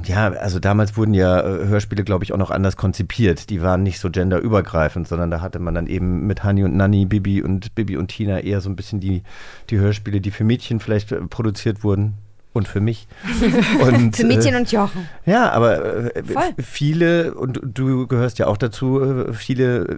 Ja, 0.05 0.29
also 0.35 0.61
damals 0.61 0.97
wurden 0.97 1.15
ja 1.15 1.41
äh, 1.41 1.67
Hörspiele, 1.67 2.05
glaube 2.05 2.23
ich, 2.23 2.33
auch 2.33 2.39
noch 2.39 2.53
anders 2.53 2.77
konzipiert. 2.77 3.51
Die 3.51 3.61
waren 3.61 3.83
nicht 3.83 3.99
so 3.99 4.09
genderübergreifend, 4.09 5.09
sondern 5.09 5.33
da 5.33 5.41
hatte 5.41 5.59
man 5.59 5.75
dann 5.75 5.89
eben 5.89 6.29
mit 6.29 6.45
Hani 6.45 6.63
und 6.63 6.77
Nanni, 6.77 7.07
Bibi 7.07 7.43
und 7.43 7.75
Bibi 7.75 7.97
und 7.97 8.07
Tina 8.07 8.39
eher 8.39 8.61
so 8.61 8.71
ein 8.71 8.77
bisschen 8.77 9.01
die, 9.01 9.25
die 9.69 9.79
Hörspiele, 9.81 10.21
die 10.21 10.31
für 10.31 10.45
Mädchen 10.45 10.79
vielleicht 10.79 11.11
äh, 11.11 11.21
produziert 11.23 11.83
wurden 11.83 12.15
und 12.53 12.69
für 12.69 12.81
mich. 12.81 13.07
Und, 13.81 14.17
Für 14.17 14.25
Mädchen 14.27 14.55
äh, 14.55 14.59
und 14.59 14.71
Jochen. 14.73 15.09
ja, 15.25 15.51
aber 15.51 16.15
äh, 16.15 16.23
viele, 16.63 17.35
und 17.35 17.61
du 17.63 18.07
gehörst 18.07 18.39
ja 18.39 18.47
auch 18.47 18.57
dazu, 18.57 19.01
äh, 19.01 19.33
viele 19.33 19.85
äh, 19.89 19.97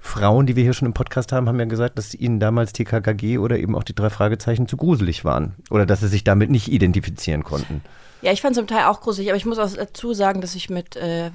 Frauen, 0.00 0.46
die 0.46 0.56
wir 0.56 0.62
hier 0.64 0.72
schon 0.72 0.86
im 0.86 0.92
Podcast 0.94 1.32
haben, 1.32 1.48
haben 1.48 1.58
ja 1.58 1.66
gesagt, 1.66 1.96
dass 1.98 2.14
ihnen 2.14 2.40
damals 2.40 2.72
TKKG 2.72 3.38
oder 3.38 3.58
eben 3.58 3.74
auch 3.76 3.84
die 3.84 3.94
drei 3.94 4.10
Fragezeichen 4.10 4.66
zu 4.68 4.76
gruselig 4.76 5.24
waren. 5.24 5.54
Oder 5.70 5.86
dass 5.86 6.00
sie 6.00 6.08
sich 6.08 6.24
damit 6.24 6.50
nicht 6.50 6.70
identifizieren 6.70 7.44
konnten. 7.44 7.80
ja, 8.22 8.32
ich 8.32 8.42
fand 8.42 8.56
zum 8.56 8.66
Teil 8.66 8.84
auch 8.86 9.00
gruselig, 9.00 9.28
aber 9.30 9.36
ich 9.36 9.46
muss 9.46 9.58
auch 9.58 9.70
dazu 9.72 10.12
sagen, 10.14 10.40
dass 10.40 10.54
ich 10.54 10.68
mit 10.70 10.96
äh, 10.96 11.30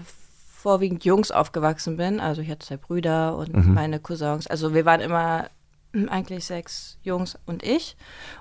vorwiegend 0.55 1.05
Jungs 1.05 1.31
aufgewachsen 1.31 1.95
bin. 1.97 2.19
Also 2.19 2.41
ich 2.41 2.49
hatte 2.49 2.67
zwei 2.67 2.77
Brüder 2.77 3.37
und 3.37 3.55
Mhm. 3.55 3.73
meine 3.73 3.99
Cousins. 3.99 4.45
Also 4.47 4.73
wir 4.73 4.83
waren 4.85 4.99
immer 4.99 5.45
eigentlich 5.93 6.45
sechs 6.45 6.97
Jungs 7.01 7.37
und 7.45 7.63
ich. 7.63 7.95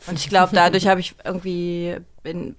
Und 0.07 0.19
ich 0.19 0.29
glaube, 0.29 0.55
dadurch 0.55 0.87
habe 0.87 1.01
ich 1.01 1.15
irgendwie 1.25 1.97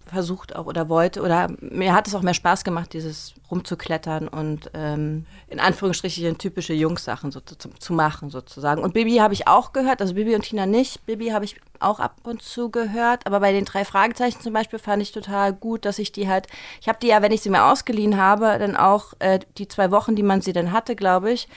versucht 0.06 0.56
auch 0.56 0.65
oder 0.65 0.89
wollte 0.89 1.21
oder 1.21 1.47
mir 1.60 1.93
hat 1.93 2.08
es 2.08 2.15
auch 2.15 2.21
mehr 2.21 2.34
Spaß 2.34 2.63
gemacht, 2.63 2.93
dieses 2.93 3.34
rumzuklettern 3.52 4.28
und 4.28 4.71
ähm, 4.73 5.25
in 5.47 5.60
Anführungsstrichen 5.60 6.38
typische 6.38 6.73
Jungs-Sachen 6.73 7.32
so 7.32 7.39
zu, 7.39 7.58
zu, 7.58 7.69
zu 7.69 7.93
machen 7.93 8.30
sozusagen. 8.30 8.82
Und 8.82 8.93
Bibi 8.93 9.17
habe 9.17 9.34
ich 9.34 9.47
auch 9.47 9.73
gehört, 9.73 10.02
also 10.02 10.13
Bibi 10.13 10.36
und 10.36 10.43
Tina 10.43 10.65
nicht. 10.65 11.06
Bibi 11.06 11.30
habe 11.30 11.45
ich 11.45 11.60
auch 11.80 11.99
ab 11.99 12.15
und 12.23 12.41
zu 12.41 12.69
gehört, 12.69 13.25
aber 13.25 13.39
bei 13.39 13.52
den 13.52 13.65
drei 13.65 13.86
Fragezeichen 13.86 14.41
zum 14.41 14.54
Beispiel 14.54 14.80
fand 14.80 15.02
ich 15.02 15.12
total 15.12 15.54
gut, 15.54 15.86
dass 15.86 15.99
ich 15.99 16.12
die 16.12 16.28
halt, 16.28 16.47
ich 16.82 16.88
habe 16.88 16.99
die 17.02 17.08
ja, 17.08 17.21
wenn 17.21 17.32
ich 17.32 17.41
sie 17.41 17.49
mir 17.49 17.65
ausgeliehen 17.65 18.17
habe, 18.17 18.58
dann 18.60 18.75
auch 18.75 19.13
äh, 19.19 19.39
die 19.58 19.67
zwei 19.67 19.91
Wochen, 19.91 20.15
die 20.15 20.23
man 20.23 20.41
sie 20.41 20.54
dann 20.54 20.71
hatte, 20.71 20.95
glaube 20.95 21.32
ich, 21.32 21.47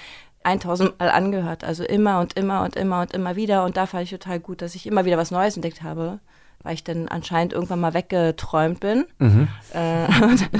1000 0.45 0.99
Mal 0.99 1.11
angehört. 1.11 1.65
Also 1.65 1.85
immer 1.85 2.21
und 2.21 2.35
immer 2.35 2.63
und 2.63 2.77
immer 2.77 3.03
und 3.03 3.13
immer 3.13 3.37
wieder. 3.37 3.65
Und 3.65 3.77
da 3.77 3.87
fand 3.87 4.05
ich 4.05 4.11
total 4.11 4.41
gut, 4.41 4.63
dass 4.63 4.75
ich 4.75 4.87
immer 4.87 5.05
wieder 5.05 5.19
was 5.19 5.31
Neues 5.31 5.57
entdeckt 5.57 5.83
habe, 5.83 6.19
weil 6.63 6.75
ich 6.75 6.85
dann 6.85 7.09
anscheinend 7.09 7.53
irgendwann 7.53 7.81
mal 7.81 7.95
weggeträumt 7.95 8.81
bin. 8.81 9.05
Äh, 9.21 10.07
und, 10.23 10.51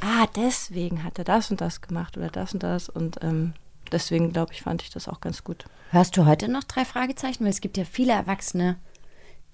ah, 0.00 0.26
deswegen 0.36 1.04
hat 1.04 1.18
er 1.18 1.24
das 1.24 1.50
und 1.50 1.60
das 1.60 1.80
gemacht 1.80 2.16
oder 2.16 2.28
das 2.28 2.52
und 2.54 2.62
das. 2.62 2.88
Und 2.88 3.18
ähm, 3.22 3.52
deswegen, 3.90 4.32
glaube 4.32 4.52
ich, 4.52 4.62
fand 4.62 4.82
ich 4.82 4.90
das 4.90 5.08
auch 5.08 5.20
ganz 5.20 5.44
gut. 5.44 5.64
Hörst 5.90 6.16
du 6.16 6.24
heute 6.26 6.48
noch 6.50 6.64
drei 6.64 6.84
Fragezeichen? 6.84 7.44
Weil 7.44 7.50
es 7.50 7.60
gibt 7.60 7.76
ja 7.76 7.84
viele 7.84 8.12
Erwachsene, 8.12 8.76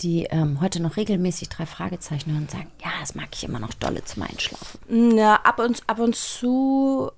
die 0.00 0.24
ähm, 0.30 0.60
heute 0.60 0.80
noch 0.80 0.96
regelmäßig 0.96 1.48
drei 1.48 1.66
Fragezeichen 1.66 2.30
hören 2.30 2.42
und 2.42 2.50
sagen, 2.52 2.70
ja, 2.84 2.90
das 3.00 3.16
mag 3.16 3.28
ich 3.32 3.42
immer 3.42 3.58
noch 3.58 3.74
dolle 3.74 4.04
zum 4.04 4.22
Einschlafen. 4.22 4.78
Mm, 4.88 5.16
Ja, 5.18 5.34
ab 5.42 5.58
und, 5.58 5.82
ab 5.88 5.98
und 5.98 6.14
zu, 6.14 7.10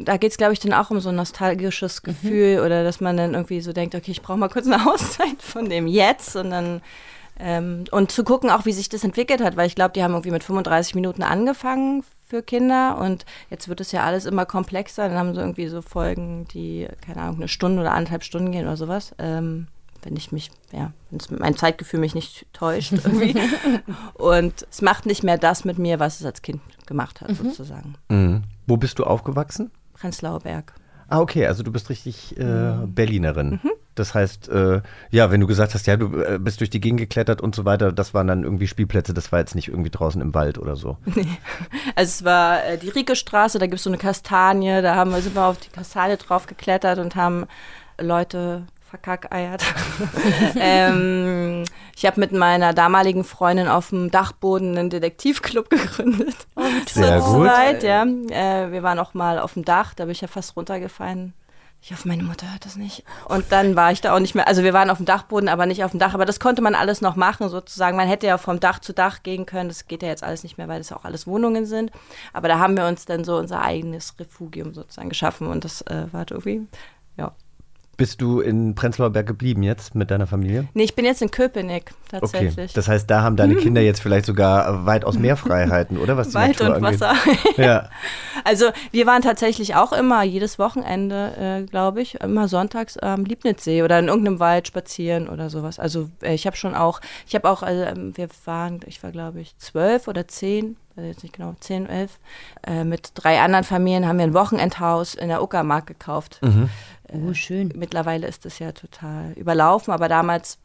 da 0.00 0.16
geht 0.16 0.30
es, 0.32 0.36
glaube 0.38 0.52
ich, 0.52 0.60
dann 0.60 0.72
auch 0.72 0.90
um 0.90 1.00
so 1.00 1.08
ein 1.10 1.14
nostalgisches 1.16 2.02
Gefühl 2.02 2.60
oder 2.64 2.84
dass 2.84 3.00
man 3.00 3.16
dann 3.16 3.34
irgendwie 3.34 3.60
so 3.60 3.72
denkt, 3.72 3.94
okay, 3.94 4.10
ich 4.10 4.22
brauche 4.22 4.38
mal 4.38 4.48
kurz 4.48 4.66
eine 4.66 4.86
Auszeit 4.92 5.40
von 5.40 5.68
dem 5.68 5.86
Jetzt 5.86 6.36
und 6.36 6.50
dann 6.50 6.80
ähm, 7.38 7.84
und 7.90 8.10
zu 8.10 8.24
gucken 8.24 8.48
auch, 8.50 8.64
wie 8.64 8.72
sich 8.72 8.88
das 8.88 9.04
entwickelt 9.04 9.42
hat, 9.42 9.56
weil 9.56 9.66
ich 9.66 9.74
glaube, 9.74 9.92
die 9.92 10.02
haben 10.02 10.12
irgendwie 10.14 10.30
mit 10.30 10.42
35 10.42 10.94
Minuten 10.94 11.22
angefangen 11.22 12.02
für 12.26 12.42
Kinder 12.42 12.96
und 12.98 13.26
jetzt 13.50 13.68
wird 13.68 13.80
es 13.80 13.92
ja 13.92 14.04
alles 14.04 14.24
immer 14.24 14.46
komplexer. 14.46 15.08
Dann 15.08 15.18
haben 15.18 15.34
sie 15.34 15.40
irgendwie 15.40 15.68
so 15.68 15.82
Folgen, 15.82 16.46
die, 16.54 16.88
keine 17.04 17.20
Ahnung, 17.20 17.36
eine 17.36 17.48
Stunde 17.48 17.82
oder 17.82 17.92
anderthalb 17.92 18.24
Stunden 18.24 18.52
gehen 18.52 18.64
oder 18.66 18.76
sowas. 18.78 19.14
Ähm, 19.18 19.66
wenn 20.02 20.16
ich 20.16 20.32
mich, 20.32 20.50
ja, 20.72 20.92
wenn 21.10 21.18
es- 21.20 21.30
mein 21.30 21.56
Zeitgefühl 21.56 22.00
mich 22.00 22.14
nicht 22.14 22.46
täuscht 22.54 22.92
irgendwie. 23.04 23.34
und 24.14 24.66
es 24.70 24.80
macht 24.82 25.04
nicht 25.06 25.22
mehr 25.22 25.36
das 25.36 25.64
mit 25.64 25.78
mir, 25.78 26.00
was 26.00 26.20
es 26.20 26.26
als 26.26 26.42
Kind 26.42 26.60
gemacht 26.86 27.20
hat, 27.20 27.30
sozusagen. 27.36 27.96
Mhm. 28.08 28.44
Wo 28.66 28.76
bist 28.76 28.98
du 28.98 29.04
aufgewachsen? 29.04 29.70
Prenzlauer 29.96 30.40
Berg. 30.40 30.74
Ah, 31.08 31.20
okay, 31.20 31.46
also 31.46 31.62
du 31.62 31.70
bist 31.70 31.88
richtig 31.88 32.36
äh, 32.36 32.74
Berlinerin. 32.86 33.60
Das 33.94 34.12
heißt, 34.12 34.48
äh, 34.48 34.82
ja, 35.10 35.30
wenn 35.30 35.40
du 35.40 35.46
gesagt 35.46 35.72
hast, 35.72 35.86
ja, 35.86 35.96
du 35.96 36.20
äh, 36.20 36.38
bist 36.38 36.60
durch 36.60 36.68
die 36.68 36.80
Gegend 36.80 37.00
geklettert 37.00 37.40
und 37.40 37.54
so 37.54 37.64
weiter, 37.64 37.92
das 37.92 38.12
waren 38.12 38.26
dann 38.26 38.42
irgendwie 38.42 38.66
Spielplätze, 38.66 39.14
das 39.14 39.32
war 39.32 39.38
jetzt 39.38 39.54
nicht 39.54 39.68
irgendwie 39.68 39.90
draußen 39.90 40.20
im 40.20 40.34
Wald 40.34 40.58
oder 40.58 40.76
so. 40.76 40.98
Nee. 41.14 41.26
Also 41.94 42.10
es 42.10 42.24
war 42.24 42.64
äh, 42.64 42.76
die 42.76 42.90
Rieke-Straße, 42.90 43.58
da 43.58 43.66
gibt 43.66 43.78
es 43.78 43.84
so 43.84 43.90
eine 43.90 43.96
Kastanie, 43.96 44.82
da 44.82 44.96
haben 44.96 45.12
wir, 45.12 45.22
sind 45.22 45.34
wir 45.34 45.46
auf 45.46 45.58
die 45.58 45.70
Kastanie 45.70 46.18
drauf 46.18 46.46
geklettert 46.46 46.98
und 46.98 47.16
haben 47.16 47.46
Leute 47.98 48.66
verkackeiert. 48.88 49.64
ähm, 50.58 51.64
ich 51.96 52.06
habe 52.06 52.20
mit 52.20 52.32
meiner 52.32 52.72
damaligen 52.72 53.24
Freundin 53.24 53.68
auf 53.68 53.90
dem 53.90 54.10
Dachboden 54.10 54.76
einen 54.78 54.90
Detektivclub 54.90 55.68
gegründet. 55.70 56.36
Oh, 56.56 56.62
Sehr 56.88 57.20
Zur 57.20 57.38
gut. 57.38 57.48
Zeit, 57.48 57.82
ja. 57.82 58.04
Äh, 58.04 58.72
wir 58.72 58.82
waren 58.82 58.98
auch 58.98 59.14
mal 59.14 59.38
auf 59.38 59.54
dem 59.54 59.64
Dach, 59.64 59.94
da 59.94 60.04
bin 60.04 60.12
ich 60.12 60.20
ja 60.20 60.28
fast 60.28 60.56
runtergefallen. 60.56 61.34
Ich 61.82 61.92
hoffe, 61.92 62.08
meine 62.08 62.24
Mutter 62.24 62.50
hört 62.50 62.64
das 62.64 62.74
nicht. 62.74 63.04
Und 63.28 63.52
dann 63.52 63.76
war 63.76 63.92
ich 63.92 64.00
da 64.00 64.12
auch 64.12 64.18
nicht 64.18 64.34
mehr. 64.34 64.48
Also 64.48 64.64
wir 64.64 64.72
waren 64.72 64.90
auf 64.90 64.96
dem 64.96 65.06
Dachboden, 65.06 65.48
aber 65.48 65.66
nicht 65.66 65.84
auf 65.84 65.92
dem 65.92 66.00
Dach. 66.00 66.14
Aber 66.14 66.24
das 66.24 66.40
konnte 66.40 66.60
man 66.60 66.74
alles 66.74 67.00
noch 67.00 67.14
machen, 67.14 67.48
sozusagen. 67.48 67.96
Man 67.96 68.08
hätte 68.08 68.26
ja 68.26 68.38
vom 68.38 68.58
Dach 68.58 68.80
zu 68.80 68.92
Dach 68.92 69.22
gehen 69.22 69.46
können. 69.46 69.68
Das 69.68 69.86
geht 69.86 70.02
ja 70.02 70.08
jetzt 70.08 70.24
alles 70.24 70.42
nicht 70.42 70.58
mehr, 70.58 70.66
weil 70.66 70.78
das 70.78 70.90
auch 70.90 71.04
alles 71.04 71.28
Wohnungen 71.28 71.64
sind. 71.64 71.92
Aber 72.32 72.48
da 72.48 72.58
haben 72.58 72.76
wir 72.76 72.86
uns 72.86 73.04
dann 73.04 73.22
so 73.22 73.36
unser 73.36 73.62
eigenes 73.62 74.18
Refugium 74.18 74.74
sozusagen 74.74 75.10
geschaffen. 75.10 75.46
Und 75.46 75.64
das 75.64 75.82
äh, 75.82 76.06
war 76.10 76.20
halt 76.20 76.32
irgendwie, 76.32 76.56
ja. 76.56 76.68
Bist 77.96 78.20
du 78.20 78.40
in 78.40 78.74
Prenzlauer 78.74 79.08
Berg 79.10 79.26
geblieben 79.26 79.62
jetzt 79.62 79.94
mit 79.94 80.10
deiner 80.10 80.26
Familie? 80.26 80.68
Nee, 80.74 80.82
ich 80.84 80.94
bin 80.94 81.06
jetzt 81.06 81.22
in 81.22 81.30
Köpenick 81.30 81.92
Okay, 82.12 82.20
tatsächlich. 82.20 82.72
das 82.74 82.88
heißt, 82.88 83.10
da 83.10 83.22
haben 83.22 83.36
deine 83.36 83.54
Kinder 83.56 83.80
jetzt 83.80 84.00
vielleicht 84.00 84.26
sogar 84.26 84.84
weitaus 84.84 85.18
mehr 85.18 85.36
Freiheiten, 85.36 85.96
oder? 85.96 86.16
Was 86.16 86.28
die 86.28 86.34
Wald 86.34 86.60
Natur 86.60 86.76
und 86.76 86.84
angeht. 86.84 87.00
Wasser. 87.00 87.14
Ja, 87.56 87.88
Also 88.44 88.66
wir 88.90 89.06
waren 89.06 89.22
tatsächlich 89.22 89.74
auch 89.76 89.92
immer 89.94 90.22
jedes 90.22 90.58
Wochenende, 90.58 91.32
äh, 91.38 91.62
glaube 91.64 92.02
ich, 92.02 92.20
immer 92.20 92.48
sonntags 92.48 92.98
am 92.98 93.24
Liebnitzsee 93.24 93.82
oder 93.82 93.98
in 93.98 94.08
irgendeinem 94.08 94.40
Wald 94.40 94.66
spazieren 94.68 95.28
oder 95.28 95.48
sowas. 95.48 95.78
Also 95.78 96.10
äh, 96.22 96.34
ich 96.34 96.46
habe 96.46 96.56
schon 96.56 96.74
auch, 96.74 97.00
ich 97.26 97.34
habe 97.34 97.48
auch, 97.48 97.62
also, 97.62 97.82
ähm, 97.82 98.12
wir 98.16 98.28
waren, 98.44 98.80
ich 98.86 99.02
war 99.02 99.10
glaube 99.10 99.40
ich 99.40 99.56
zwölf 99.56 100.06
oder 100.06 100.28
zehn, 100.28 100.76
weiß 100.96 101.06
jetzt 101.06 101.22
nicht 101.22 101.34
genau, 101.34 101.54
zehn, 101.60 101.88
elf, 101.88 102.18
äh, 102.66 102.84
mit 102.84 103.12
drei 103.14 103.40
anderen 103.40 103.64
Familien 103.64 104.06
haben 104.06 104.18
wir 104.18 104.24
ein 104.26 104.34
Wochenendhaus 104.34 105.14
in 105.14 105.28
der 105.28 105.42
Uckermark 105.42 105.86
gekauft. 105.86 106.40
Oh, 107.28 107.34
schön. 107.34 107.72
Mittlerweile 107.76 108.26
ist 108.26 108.46
es 108.46 108.58
ja 108.58 108.72
total 108.72 109.32
überlaufen, 109.32 109.92
aber 109.92 110.08
damals 110.08 110.58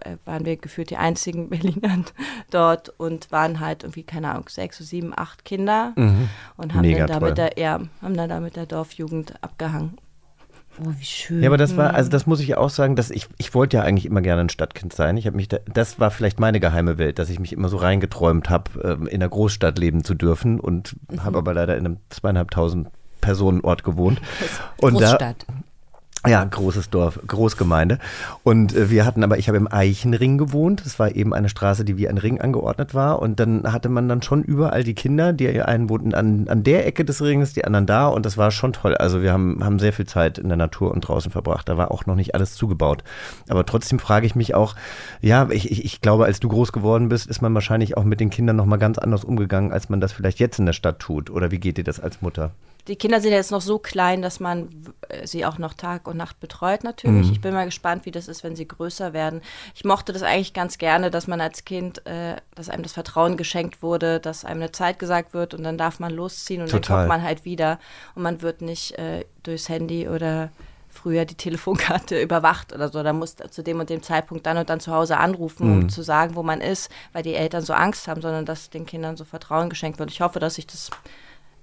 äh, 0.00 0.16
waren 0.24 0.44
wir 0.44 0.56
gefühlt 0.56 0.90
die 0.90 0.96
einzigen 0.96 1.48
Berliner 1.50 2.04
dort 2.50 2.88
und 2.98 3.30
waren 3.32 3.60
halt 3.60 3.82
irgendwie, 3.82 4.02
keine 4.04 4.30
Ahnung, 4.30 4.48
sechs, 4.48 4.78
sieben, 4.78 5.12
acht 5.16 5.44
Kinder 5.44 5.92
und 6.56 6.74
haben 6.74 6.82
Mega 6.82 7.06
dann, 7.06 7.08
da 7.08 7.18
toll. 7.18 7.28
mit 7.28 7.38
der, 7.38 7.58
ja, 7.58 7.80
haben 8.00 8.16
dann 8.16 8.28
da 8.28 8.40
mit 8.40 8.56
der 8.56 8.66
Dorfjugend 8.66 9.34
abgehangen. 9.42 9.96
Oh, 10.80 10.90
wie 10.98 11.04
schön. 11.04 11.42
Ja, 11.42 11.50
aber 11.50 11.58
das 11.58 11.76
war, 11.76 11.92
also 11.92 12.08
das 12.08 12.26
muss 12.26 12.40
ich 12.40 12.56
auch 12.56 12.70
sagen, 12.70 12.96
dass 12.96 13.10
ich, 13.10 13.28
ich 13.36 13.54
wollte 13.54 13.76
ja 13.76 13.82
eigentlich 13.82 14.06
immer 14.06 14.22
gerne 14.22 14.40
ein 14.40 14.48
Stadtkind 14.48 14.94
sein. 14.94 15.18
Ich 15.18 15.26
habe 15.26 15.36
mich, 15.36 15.48
da, 15.48 15.58
das 15.66 16.00
war 16.00 16.10
vielleicht 16.10 16.40
meine 16.40 16.60
geheime 16.60 16.96
Welt, 16.96 17.18
dass 17.18 17.28
ich 17.28 17.38
mich 17.38 17.52
immer 17.52 17.68
so 17.68 17.76
reingeträumt 17.76 18.48
habe, 18.48 18.80
ähm, 18.82 19.06
in 19.06 19.16
einer 19.16 19.28
Großstadt 19.28 19.78
leben 19.78 20.02
zu 20.02 20.14
dürfen 20.14 20.58
und 20.58 20.96
habe 21.18 21.38
aber 21.38 21.52
leider 21.52 21.76
in 21.76 21.84
einem 21.84 21.96
zweieinhalbtausend 22.08 22.88
Personenort 23.20 23.84
gewohnt. 23.84 24.20
Und 24.80 24.94
da, 24.94 25.10
Großstadt. 25.10 25.46
Ja, 26.24 26.44
großes 26.44 26.88
Dorf, 26.90 27.18
Großgemeinde. 27.26 27.98
Und 28.44 28.76
äh, 28.76 28.90
wir 28.90 29.04
hatten 29.04 29.24
aber, 29.24 29.38
ich 29.38 29.48
habe 29.48 29.58
im 29.58 29.66
Eichenring 29.66 30.38
gewohnt. 30.38 30.82
Das 30.84 31.00
war 31.00 31.16
eben 31.16 31.34
eine 31.34 31.48
Straße, 31.48 31.84
die 31.84 31.96
wie 31.96 32.08
ein 32.08 32.16
Ring 32.16 32.40
angeordnet 32.40 32.94
war. 32.94 33.20
Und 33.20 33.40
dann 33.40 33.72
hatte 33.72 33.88
man 33.88 34.08
dann 34.08 34.22
schon 34.22 34.44
überall 34.44 34.84
die 34.84 34.94
Kinder, 34.94 35.32
die 35.32 35.60
einen 35.60 35.88
wohnten 35.88 36.14
an, 36.14 36.46
an 36.46 36.62
der 36.62 36.86
Ecke 36.86 37.04
des 37.04 37.22
Ringes, 37.22 37.54
die 37.54 37.64
anderen 37.64 37.86
da. 37.86 38.06
Und 38.06 38.24
das 38.24 38.38
war 38.38 38.52
schon 38.52 38.72
toll. 38.72 38.94
Also 38.94 39.20
wir 39.20 39.32
haben, 39.32 39.64
haben 39.64 39.80
sehr 39.80 39.92
viel 39.92 40.06
Zeit 40.06 40.38
in 40.38 40.46
der 40.46 40.56
Natur 40.56 40.92
und 40.92 41.00
draußen 41.00 41.32
verbracht. 41.32 41.68
Da 41.68 41.76
war 41.76 41.90
auch 41.90 42.06
noch 42.06 42.14
nicht 42.14 42.36
alles 42.36 42.54
zugebaut. 42.54 43.02
Aber 43.48 43.66
trotzdem 43.66 43.98
frage 43.98 44.24
ich 44.24 44.36
mich 44.36 44.54
auch, 44.54 44.76
ja, 45.22 45.50
ich, 45.50 45.72
ich, 45.72 45.84
ich 45.84 46.00
glaube, 46.02 46.26
als 46.26 46.38
du 46.38 46.48
groß 46.48 46.70
geworden 46.70 47.08
bist, 47.08 47.26
ist 47.26 47.42
man 47.42 47.52
wahrscheinlich 47.52 47.96
auch 47.96 48.04
mit 48.04 48.20
den 48.20 48.30
Kindern 48.30 48.54
nochmal 48.54 48.78
ganz 48.78 48.96
anders 48.96 49.24
umgegangen, 49.24 49.72
als 49.72 49.88
man 49.88 50.00
das 50.00 50.12
vielleicht 50.12 50.38
jetzt 50.38 50.60
in 50.60 50.66
der 50.66 50.72
Stadt 50.72 51.00
tut. 51.00 51.30
Oder 51.30 51.50
wie 51.50 51.58
geht 51.58 51.78
dir 51.78 51.84
das 51.84 51.98
als 51.98 52.22
Mutter? 52.22 52.52
Die 52.88 52.96
Kinder 52.96 53.20
sind 53.20 53.30
jetzt 53.30 53.52
noch 53.52 53.60
so 53.60 53.78
klein, 53.78 54.22
dass 54.22 54.40
man 54.40 54.68
äh, 55.08 55.24
sie 55.24 55.46
auch 55.46 55.58
noch 55.58 55.72
Tag 55.74 56.08
und 56.08 56.16
Nacht 56.16 56.40
betreut 56.40 56.82
natürlich. 56.82 57.26
Mhm. 57.28 57.32
Ich 57.32 57.40
bin 57.40 57.54
mal 57.54 57.64
gespannt, 57.64 58.06
wie 58.06 58.10
das 58.10 58.26
ist, 58.26 58.42
wenn 58.42 58.56
sie 58.56 58.66
größer 58.66 59.12
werden. 59.12 59.40
Ich 59.74 59.84
mochte 59.84 60.12
das 60.12 60.22
eigentlich 60.24 60.52
ganz 60.52 60.78
gerne, 60.78 61.10
dass 61.12 61.28
man 61.28 61.40
als 61.40 61.64
Kind, 61.64 62.04
äh, 62.06 62.36
dass 62.56 62.68
einem 62.68 62.82
das 62.82 62.92
Vertrauen 62.92 63.36
geschenkt 63.36 63.82
wurde, 63.82 64.18
dass 64.18 64.44
einem 64.44 64.62
eine 64.62 64.72
Zeit 64.72 64.98
gesagt 64.98 65.32
wird 65.32 65.54
und 65.54 65.62
dann 65.62 65.78
darf 65.78 66.00
man 66.00 66.12
losziehen 66.12 66.60
und 66.62 66.70
Total. 66.70 66.80
dann 66.80 66.96
kommt 66.96 67.08
man 67.08 67.22
halt 67.22 67.44
wieder 67.44 67.78
und 68.16 68.22
man 68.24 68.42
wird 68.42 68.62
nicht 68.62 68.98
äh, 68.98 69.24
durchs 69.44 69.68
Handy 69.68 70.08
oder 70.08 70.50
früher 70.88 71.24
die 71.24 71.34
Telefonkarte 71.36 72.20
überwacht 72.20 72.72
oder 72.72 72.88
so. 72.88 73.00
Da 73.04 73.12
muss 73.12 73.36
zu 73.36 73.62
dem 73.62 73.78
und 73.78 73.90
dem 73.90 74.02
Zeitpunkt 74.02 74.44
dann 74.44 74.56
und 74.58 74.68
dann 74.68 74.80
zu 74.80 74.92
Hause 74.92 75.18
anrufen, 75.18 75.68
Mhm. 75.68 75.82
um 75.82 75.88
zu 75.88 76.02
sagen, 76.02 76.34
wo 76.34 76.42
man 76.42 76.60
ist, 76.60 76.90
weil 77.12 77.22
die 77.22 77.34
Eltern 77.34 77.62
so 77.62 77.74
Angst 77.74 78.08
haben, 78.08 78.22
sondern 78.22 78.44
dass 78.44 78.70
den 78.70 78.86
Kindern 78.86 79.16
so 79.16 79.24
Vertrauen 79.24 79.70
geschenkt 79.70 80.00
wird. 80.00 80.10
Ich 80.10 80.20
hoffe, 80.20 80.40
dass 80.40 80.58
ich 80.58 80.66
das 80.66 80.90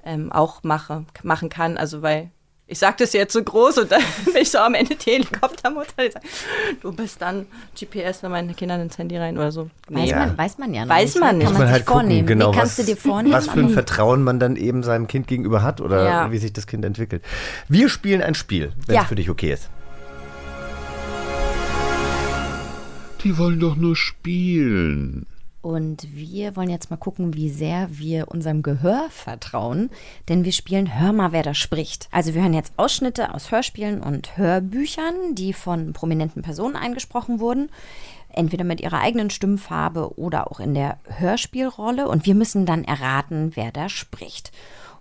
ähm, 0.04 0.32
auch 0.32 0.64
mache, 0.64 1.06
machen 1.24 1.50
kann. 1.50 1.78
Also 1.78 2.02
weil 2.02 2.32
ich 2.72 2.78
sage 2.78 2.98
das 3.00 3.14
jetzt 3.14 3.34
so 3.34 3.44
groß 3.44 3.80
und 3.80 3.92
dann 3.92 4.02
bin 4.26 4.36
ich 4.44 4.52
so 4.52 4.60
am 4.60 4.76
Ende 4.76 4.96
die 4.96 5.10
Helikoptermutter, 5.12 6.04
die 6.06 6.12
sagt, 6.12 6.26
du 6.82 6.92
bist 6.92 7.20
dann 7.20 7.48
GPS 7.78 8.22
in 8.22 8.30
meine 8.30 8.54
Kinder 8.54 8.80
ins 8.80 8.96
Handy 9.00 9.18
rein 9.18 9.38
oder 9.40 9.52
so. 9.52 9.72
Weiß, 9.88 10.10
Ja. 10.12 10.20
man, 10.20 10.38
weiß 10.38 10.58
man 10.60 10.74
ja 10.76 10.86
noch 10.86 10.90
Weiß 10.96 11.16
nicht. 11.16 11.20
man 11.20 11.38
ne? 11.40 11.44
nicht. 11.46 11.46
Kann 11.46 11.54
man, 11.54 11.60
man 11.62 11.68
sich 11.70 11.74
halt 11.74 11.86
gucken, 11.88 12.02
vornehmen. 12.02 12.28
genau, 12.28 12.52
Wie 12.54 12.58
kannst 12.58 12.78
was, 12.78 12.86
du 12.86 12.92
dir 12.94 12.98
vornehmen? 12.98 13.34
was 13.34 13.48
für 13.48 13.60
ein 13.60 13.70
Vertrauen 13.70 14.24
man 14.24 14.40
dann 14.40 14.56
eben 14.56 14.84
seinem 14.84 15.08
Kind 15.08 15.26
gegenüber 15.28 15.64
hat 15.64 15.82
oder 15.82 16.06
Ja. 16.06 16.32
wie 16.32 16.38
sich 16.38 16.54
das 16.54 16.68
Kind 16.68 16.86
entwickelt. 16.86 17.24
Wir 17.68 17.90
spielen 17.90 18.22
ein 18.22 18.36
Spiel, 18.36 18.72
wenn 18.86 18.96
Ja. 18.98 19.02
es 19.02 19.08
für 19.08 19.16
dich 19.16 19.32
okay 19.32 19.52
ist. 19.54 19.70
Die 23.24 23.38
wollen 23.38 23.60
doch 23.60 23.76
nur 23.76 23.96
spielen. 23.96 25.26
Und 25.62 26.08
wir 26.16 26.56
wollen 26.56 26.70
jetzt 26.70 26.90
mal 26.90 26.98
gucken, 26.98 27.34
wie 27.34 27.50
sehr 27.50 27.90
wir 27.92 28.30
unserem 28.30 28.62
Gehör 28.62 29.08
vertrauen, 29.10 29.90
denn 30.30 30.46
wir 30.46 30.54
spielen 30.54 31.00
Hör 31.00 31.12
mal, 31.12 31.34
wer 31.34 31.44
da 31.44 31.54
spricht. 31.54 32.08
Also 32.12 32.34
wir 32.34 32.42
hören 32.42 32.54
jetzt 32.54 32.74
Ausschnitte 32.78 33.34
aus 33.34 33.52
Hörspielen 33.52 34.02
und 34.02 34.38
Hörbüchern, 34.38 35.36
die 35.36 35.52
von 35.52 35.92
prominenten 35.92 36.44
Personen 36.44 36.78
eingesprochen 36.78 37.42
wurden, 37.42 37.70
entweder 38.30 38.64
mit 38.64 38.80
ihrer 38.80 39.02
eigenen 39.02 39.30
Stimmfarbe 39.30 40.18
oder 40.18 40.50
auch 40.50 40.62
in 40.62 40.74
der 40.74 40.98
Hörspielrolle. 41.04 42.08
Und 42.08 42.26
wir 42.26 42.36
müssen 42.36 42.66
dann 42.66 42.86
erraten, 42.86 43.52
wer 43.56 43.72
da 43.74 43.90
spricht. 43.90 44.54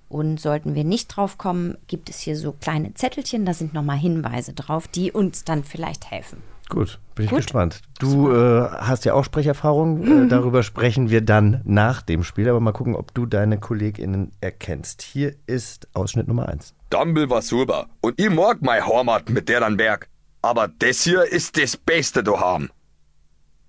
Und 0.08 0.40
sollten 0.40 0.74
wir 0.74 0.84
nicht 0.84 1.08
drauf 1.08 1.38
kommen, 1.38 1.76
gibt 1.86 2.08
es 2.08 2.18
hier 2.20 2.36
so 2.36 2.52
kleine 2.52 2.94
Zettelchen, 2.94 3.44
da 3.44 3.52
sind 3.52 3.74
nochmal 3.74 3.98
Hinweise 3.98 4.54
drauf, 4.54 4.88
die 4.88 5.12
uns 5.12 5.44
dann 5.44 5.64
vielleicht 5.64 6.10
helfen. 6.10 6.42
Gut, 6.68 7.00
bin 7.14 7.24
ich 7.24 7.30
Gut. 7.30 7.38
gespannt. 7.38 7.80
Du 7.98 8.30
äh, 8.30 8.68
hast 8.70 9.04
ja 9.04 9.14
auch 9.14 9.24
Sprecherfahrung. 9.24 10.26
Äh, 10.26 10.28
darüber 10.28 10.62
sprechen 10.62 11.08
wir 11.08 11.22
dann 11.22 11.62
nach 11.64 12.02
dem 12.02 12.24
Spiel. 12.24 12.48
Aber 12.48 12.60
mal 12.60 12.72
gucken, 12.72 12.94
ob 12.94 13.14
du 13.14 13.24
deine 13.24 13.58
KollegInnen 13.58 14.32
erkennst. 14.40 15.00
Hier 15.02 15.34
ist 15.46 15.88
Ausschnitt 15.94 16.28
Nummer 16.28 16.48
1. 16.48 16.74
Dumble 16.90 17.30
war 17.30 17.42
super 17.42 17.86
und 18.00 18.20
ich 18.20 18.30
mag 18.30 18.58
mein 18.60 18.86
Heimat 18.86 19.30
mit 19.30 19.48
deren 19.48 19.76
Berg. 19.76 20.08
Aber 20.42 20.68
das 20.78 21.02
hier 21.02 21.24
ist 21.24 21.56
das 21.60 21.76
Beste 21.76 22.22
daheim. 22.22 22.70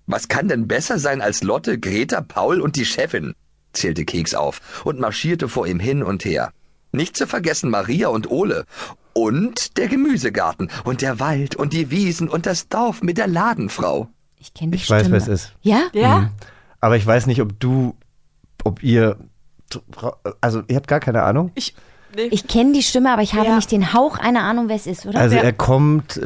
Was 0.06 0.28
kann 0.28 0.48
denn 0.48 0.68
besser 0.68 0.98
sein 0.98 1.20
als 1.20 1.42
Lotte, 1.42 1.78
Greta, 1.78 2.20
Paul 2.20 2.60
und 2.60 2.76
die 2.76 2.84
Chefin? 2.84 3.34
zählte 3.72 4.04
Keks 4.04 4.34
auf 4.34 4.84
und 4.84 4.98
marschierte 4.98 5.48
vor 5.48 5.66
ihm 5.66 5.80
hin 5.80 6.02
und 6.02 6.24
her. 6.24 6.52
Nicht 6.92 7.16
zu 7.16 7.26
vergessen 7.26 7.70
Maria 7.70 8.08
und 8.08 8.30
Ole. 8.30 8.64
Und 9.12 9.76
der 9.76 9.88
Gemüsegarten 9.88 10.70
und 10.84 11.02
der 11.02 11.18
Wald 11.20 11.56
und 11.56 11.72
die 11.72 11.90
Wiesen 11.90 12.28
und 12.28 12.46
das 12.46 12.68
Dorf 12.68 13.02
mit 13.02 13.18
der 13.18 13.26
Ladenfrau. 13.26 14.08
Ich 14.38 14.54
kenne 14.54 14.70
die 14.72 14.76
Ich 14.76 14.88
weiß, 14.88 15.02
Stimme. 15.02 15.12
wer 15.12 15.18
es 15.22 15.28
ist. 15.28 15.52
Ja? 15.62 15.82
Ja? 15.92 16.30
Aber 16.80 16.96
ich 16.96 17.06
weiß 17.06 17.26
nicht, 17.26 17.42
ob 17.42 17.58
du, 17.60 17.94
ob 18.64 18.82
ihr, 18.82 19.16
also 20.40 20.62
ihr 20.68 20.76
habt 20.76 20.88
gar 20.88 21.00
keine 21.00 21.22
Ahnung. 21.24 21.50
Ich, 21.54 21.74
nee. 22.14 22.22
Ich 22.30 22.46
kenne 22.46 22.72
die 22.72 22.82
Stimme, 22.82 23.12
aber 23.12 23.22
ich 23.22 23.34
habe 23.34 23.46
Ja. 23.48 23.56
nicht 23.56 23.70
den 23.72 23.92
Hauch 23.92 24.16
einer 24.18 24.42
Ahnung, 24.44 24.68
wer 24.68 24.76
es 24.76 24.86
ist, 24.86 25.04
oder? 25.06 25.18
Also 25.18 25.36
Ja. 25.36 25.42
er 25.42 25.52
kommt, 25.52 26.16
äh, 26.16 26.20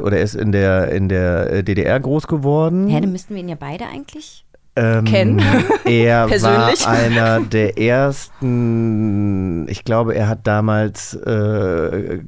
oder 0.00 0.16
er 0.16 0.22
ist 0.22 0.34
in 0.34 0.52
der, 0.52 0.90
in 0.90 1.08
der 1.08 1.50
äh, 1.52 1.62
DDR 1.62 2.00
groß 2.00 2.26
geworden. 2.26 2.88
Hä, 2.88 3.00
dann 3.00 3.12
müssten 3.12 3.34
wir 3.34 3.42
ihn 3.42 3.48
ja 3.50 3.56
beide 3.58 3.84
eigentlich. 3.86 4.44
Ähm, 4.76 5.04
Kennen. 5.04 5.42
Er 5.86 6.26
Persönlich. 6.26 6.84
war 6.84 6.92
einer 6.92 7.40
der 7.40 7.78
ersten, 7.78 9.66
ich 9.68 9.84
glaube, 9.84 10.14
er 10.14 10.28
hat 10.28 10.46
damals 10.46 11.14
äh, 11.14 12.20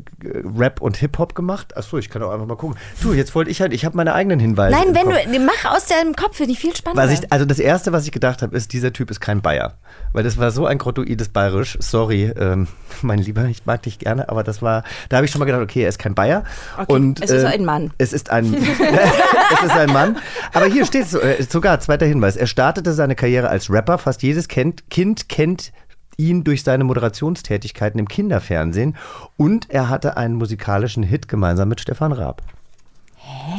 Rap 0.57 0.81
und 0.81 0.97
Hip-Hop 0.97 1.35
gemacht. 1.35 1.77
Achso, 1.77 1.99
ich 1.99 2.09
kann 2.09 2.23
auch 2.23 2.31
einfach 2.31 2.47
mal 2.47 2.57
gucken. 2.57 2.77
Du, 3.03 3.13
jetzt 3.13 3.35
wollte 3.35 3.51
ich 3.51 3.61
halt, 3.61 3.73
ich 3.73 3.85
habe 3.85 3.97
meine 3.97 4.15
eigenen 4.15 4.39
Hinweise. 4.39 4.77
Nein, 4.77 4.95
wenn 4.95 5.13
Kopf. 5.13 5.25
du, 5.25 5.41
mach 5.41 5.77
aus 5.77 5.87
deinem 5.87 6.15
Kopf, 6.15 6.37
finde 6.37 6.53
ich 6.53 6.61
viel 6.61 6.75
spannender. 6.75 7.13
Ich, 7.13 7.33
also 7.33 7.45
das 7.45 7.59
Erste, 7.59 7.93
was 7.93 8.05
ich 8.05 8.13
gedacht 8.13 8.43
habe, 8.43 8.57
ist, 8.57 8.73
dieser 8.73 8.93
Typ 8.93 9.11
ist 9.11 9.21
kein 9.21 9.43
Bayer. 9.43 9.75
Weil 10.13 10.23
das 10.23 10.39
war 10.39 10.51
so 10.51 10.67
ein 10.67 10.79
grottoides 10.79 11.29
Bayerisch. 11.31 11.77
Sorry, 11.81 12.33
ähm, 12.39 12.69
mein 13.03 13.19
Lieber, 13.19 13.45
ich 13.47 13.67
mag 13.67 13.83
dich 13.83 13.99
gerne, 13.99 14.29
aber 14.29 14.45
das 14.45 14.63
war, 14.63 14.85
da 15.09 15.17
habe 15.17 15.27
ich 15.27 15.33
schon 15.33 15.41
mal 15.41 15.47
gedacht, 15.47 15.63
okay, 15.63 15.83
er 15.83 15.89
ist 15.89 15.99
kein 15.99 16.15
Bayer. 16.15 16.45
Okay, 16.77 16.93
Und, 16.93 17.23
es 17.23 17.31
ist 17.31 17.43
äh, 17.43 17.47
ein 17.47 17.65
Mann. 17.65 17.93
Es 17.99 18.13
ist 18.13 18.31
ein, 18.31 18.55
es 18.55 19.63
ist 19.65 19.77
ein 19.77 19.93
Mann. 19.93 20.17
Aber 20.53 20.67
hier 20.67 20.87
steht 20.87 21.09
so, 21.09 21.19
äh, 21.21 21.43
sogar, 21.43 21.81
zweiter 21.81 22.07
Hinweis, 22.07 22.37
er 22.39 22.47
startete 22.47 22.93
seine 22.93 23.15
Karriere 23.15 23.49
als 23.49 23.71
Rapper. 23.71 23.99
Fast 23.99 24.23
jedes 24.23 24.49
kennt, 24.49 24.89
Kind 24.91 25.29
kennt 25.29 25.73
ihn 26.17 26.43
durch 26.45 26.63
seine 26.65 26.85
Moderationstätigkeiten 26.85 28.01
im 28.01 28.09
Kinderfernsehen 28.09 28.97
und 29.37 29.71
er 29.71 29.89
hatte 29.89 30.17
einen 30.17 30.35
musikalischen 30.35 31.03
Hit 31.05 31.29
gemeinsam 31.29 31.69
mit 31.69 31.81
Stefan 31.81 32.13
Raab. 32.13 32.43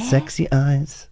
Sexy 0.09 0.49
Eyes. 0.51 1.09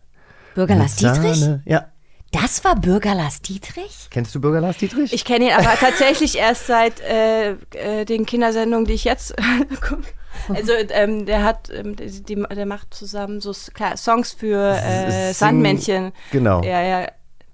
Bürger 0.56 0.76
Lars 0.76 0.96
Dietrich? 0.96 1.46
Ja. 1.66 1.86
Das 2.32 2.64
war 2.66 2.76
Bürger 2.76 3.16
Lars 3.16 3.42
Dietrich? 3.42 4.08
Kennst 4.10 4.36
du 4.36 4.42
Bürger 4.42 4.60
Lars 4.60 4.78
Dietrich? 4.78 5.14
Ich 5.14 5.24
kenne 5.24 5.46
ihn 5.46 5.54
aber 5.54 5.76
tatsächlich 5.80 6.38
erst 6.38 6.68
seit 6.68 7.00
äh, 7.00 7.52
äh, 7.52 8.04
den 8.06 8.26
Kindersendungen, 8.26 8.86
die 8.86 8.94
ich 8.94 9.06
jetzt 9.06 9.34
gucke. 9.82 10.04
Also 10.54 10.74
ähm, 10.90 11.26
der 11.26 11.44
hat, 11.44 11.70
ähm, 11.74 11.96
die, 11.96 12.24
die, 12.24 12.36
der 12.36 12.66
macht 12.66 12.94
zusammen 12.94 13.40
so 13.40 13.54
klar, 13.74 13.96
Songs 13.96 14.34
für 14.34 14.76
äh, 14.76 15.28
Sing- 15.28 15.34
Sandmännchen. 15.34 16.12
Genau. 16.32 16.62
Ja, 16.64 16.82
ja. 16.82 17.08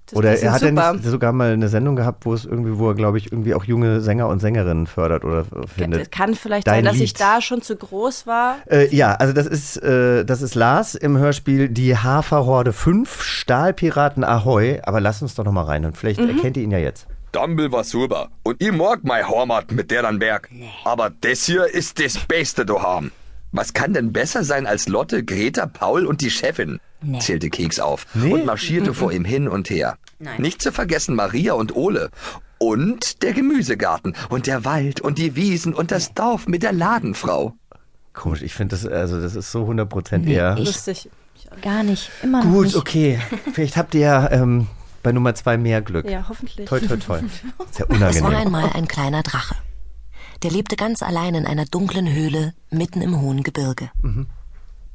Das- 0.06 0.16
Oder 0.16 0.38
er 0.38 0.52
hat 0.52 0.60
ja 0.60 0.68
super. 0.68 0.92
nicht 0.92 1.04
sogar 1.06 1.32
mal 1.32 1.52
eine 1.54 1.68
Sendung 1.70 1.96
gehabt, 1.96 2.26
wo 2.26 2.34
es 2.34 2.44
irgendwie, 2.44 2.76
wo 2.78 2.88
er, 2.90 2.94
glaube 2.94 3.16
ich, 3.16 3.32
irgendwie 3.32 3.54
auch 3.54 3.64
junge 3.64 4.02
Sänger 4.02 4.28
und 4.28 4.38
Sängerinnen 4.40 4.86
fördert 4.86 5.24
oder 5.24 5.46
findet. 5.74 6.12
Kann 6.12 6.34
vielleicht 6.34 6.66
Dein 6.66 6.74
sein, 6.76 6.84
dass 6.84 6.94
Lied. 6.94 7.04
ich 7.04 7.14
da 7.14 7.40
schon 7.40 7.62
zu 7.62 7.74
groß 7.74 8.26
war. 8.26 8.56
Äh, 8.70 8.94
ja, 8.94 9.14
also 9.14 9.32
das 9.32 9.46
ist, 9.46 9.78
äh, 9.82 10.24
das 10.26 10.42
ist 10.42 10.54
Lars 10.54 10.94
im 10.94 11.16
Hörspiel 11.16 11.70
Die 11.70 11.96
Haferhorde 11.96 12.74
5, 12.74 13.22
Stahlpiraten 13.22 14.24
Ahoi. 14.24 14.80
Aber 14.82 15.00
lass 15.00 15.22
uns 15.22 15.34
doch 15.36 15.44
noch 15.44 15.52
mal 15.52 15.62
rein 15.64 15.84
und 15.86 15.96
vielleicht 15.96 16.20
Mhm. 16.20 16.28
erkennt 16.28 16.56
ihr 16.58 16.64
ihn 16.64 16.70
ja 16.70 16.78
jetzt. 16.78 17.06
Dumble 17.32 17.72
war 17.72 17.82
super. 17.82 18.28
Und 18.42 18.60
ich 18.62 18.72
mag 18.72 19.00
mein 19.04 19.26
Heimat 19.26 19.72
mit 19.72 19.90
der 19.90 20.02
dann 20.02 20.18
Berg. 20.18 20.50
Aber 20.84 21.10
das 21.22 21.46
hier 21.46 21.64
ist 21.64 21.98
das 21.98 22.18
Beste 22.18 22.64
daheim. 22.66 23.10
Was 23.56 23.72
kann 23.72 23.94
denn 23.94 24.12
besser 24.12 24.42
sein 24.42 24.66
als 24.66 24.88
Lotte, 24.88 25.22
Greta, 25.24 25.66
Paul 25.66 26.06
und 26.06 26.20
die 26.20 26.30
Chefin? 26.30 26.80
Nee. 27.02 27.20
zählte 27.20 27.50
Keks 27.50 27.78
auf 27.80 28.06
Nee? 28.14 28.32
und 28.32 28.46
marschierte 28.46 28.94
vor 28.94 29.12
ihm 29.12 29.24
hin 29.24 29.46
und 29.46 29.68
her. 29.70 29.96
Nein. 30.18 30.40
Nicht 30.40 30.60
zu 30.62 30.72
vergessen 30.72 31.14
Maria 31.14 31.52
und 31.52 31.76
Ole. 31.76 32.10
Und 32.58 33.22
der 33.22 33.32
Gemüsegarten 33.34 34.14
und 34.30 34.46
der 34.46 34.64
Wald 34.64 35.00
und 35.00 35.18
die 35.18 35.36
Wiesen 35.36 35.72
und 35.74 35.90
das 35.90 36.14
Dorf 36.14 36.48
mit 36.48 36.62
der 36.62 36.72
Ladenfrau. 36.72 37.54
Komisch, 38.14 38.42
ich 38.42 38.54
finde 38.54 38.74
das, 38.76 38.86
also 38.86 39.20
das 39.20 39.34
ist 39.36 39.52
so 39.52 39.64
100% 39.66 40.18
Nee, 40.18 40.34
eher. 40.34 40.56
ich- 40.58 40.66
Lustig. 40.66 41.10
Gar 41.62 41.82
nicht. 41.84 42.10
Immer 42.22 42.42
noch 42.42 42.50
Gut, 42.50 42.64
nicht. 42.66 42.76
okay. 42.76 43.20
Vielleicht 43.52 43.76
habt 43.76 43.94
ihr 43.94 44.00
ja 44.00 44.30
ähm, 44.32 44.66
bei 45.04 45.12
Nummer 45.12 45.34
zwei 45.34 45.56
mehr 45.58 45.82
Glück. 45.82 46.08
Ja, 46.10 46.24
hoffentlich. 46.28 46.66
Toi, 46.68 46.80
toi, 46.80 46.96
toi. 46.96 47.18
Ist 47.18 47.78
ja 47.78 47.84
Es 47.84 47.90
war 47.90 47.90
unangenehm. 47.90 48.34
einmal 48.34 48.70
ein 48.72 48.88
kleiner 48.88 49.22
Drache. 49.22 49.54
Der 50.42 50.50
lebte 50.50 50.76
ganz 50.76 51.02
allein 51.02 51.34
in 51.34 51.46
einer 51.46 51.64
dunklen 51.64 52.12
Höhle 52.12 52.54
mitten 52.70 53.00
im 53.02 53.20
hohen 53.20 53.42
Gebirge. 53.42 53.90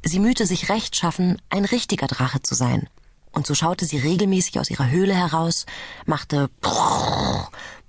Sie 0.04 0.18
mühte 0.18 0.46
sich 0.46 0.68
rechtschaffen, 0.68 1.40
ein 1.50 1.64
richtiger 1.64 2.06
Drache 2.06 2.42
zu 2.42 2.54
sein. 2.54 2.88
Und 3.32 3.46
so 3.46 3.54
schaute 3.54 3.84
sie 3.84 3.98
regelmäßig 3.98 4.58
aus 4.58 4.70
ihrer 4.70 4.90
Höhle 4.90 5.14
heraus, 5.14 5.66
machte 6.06 6.50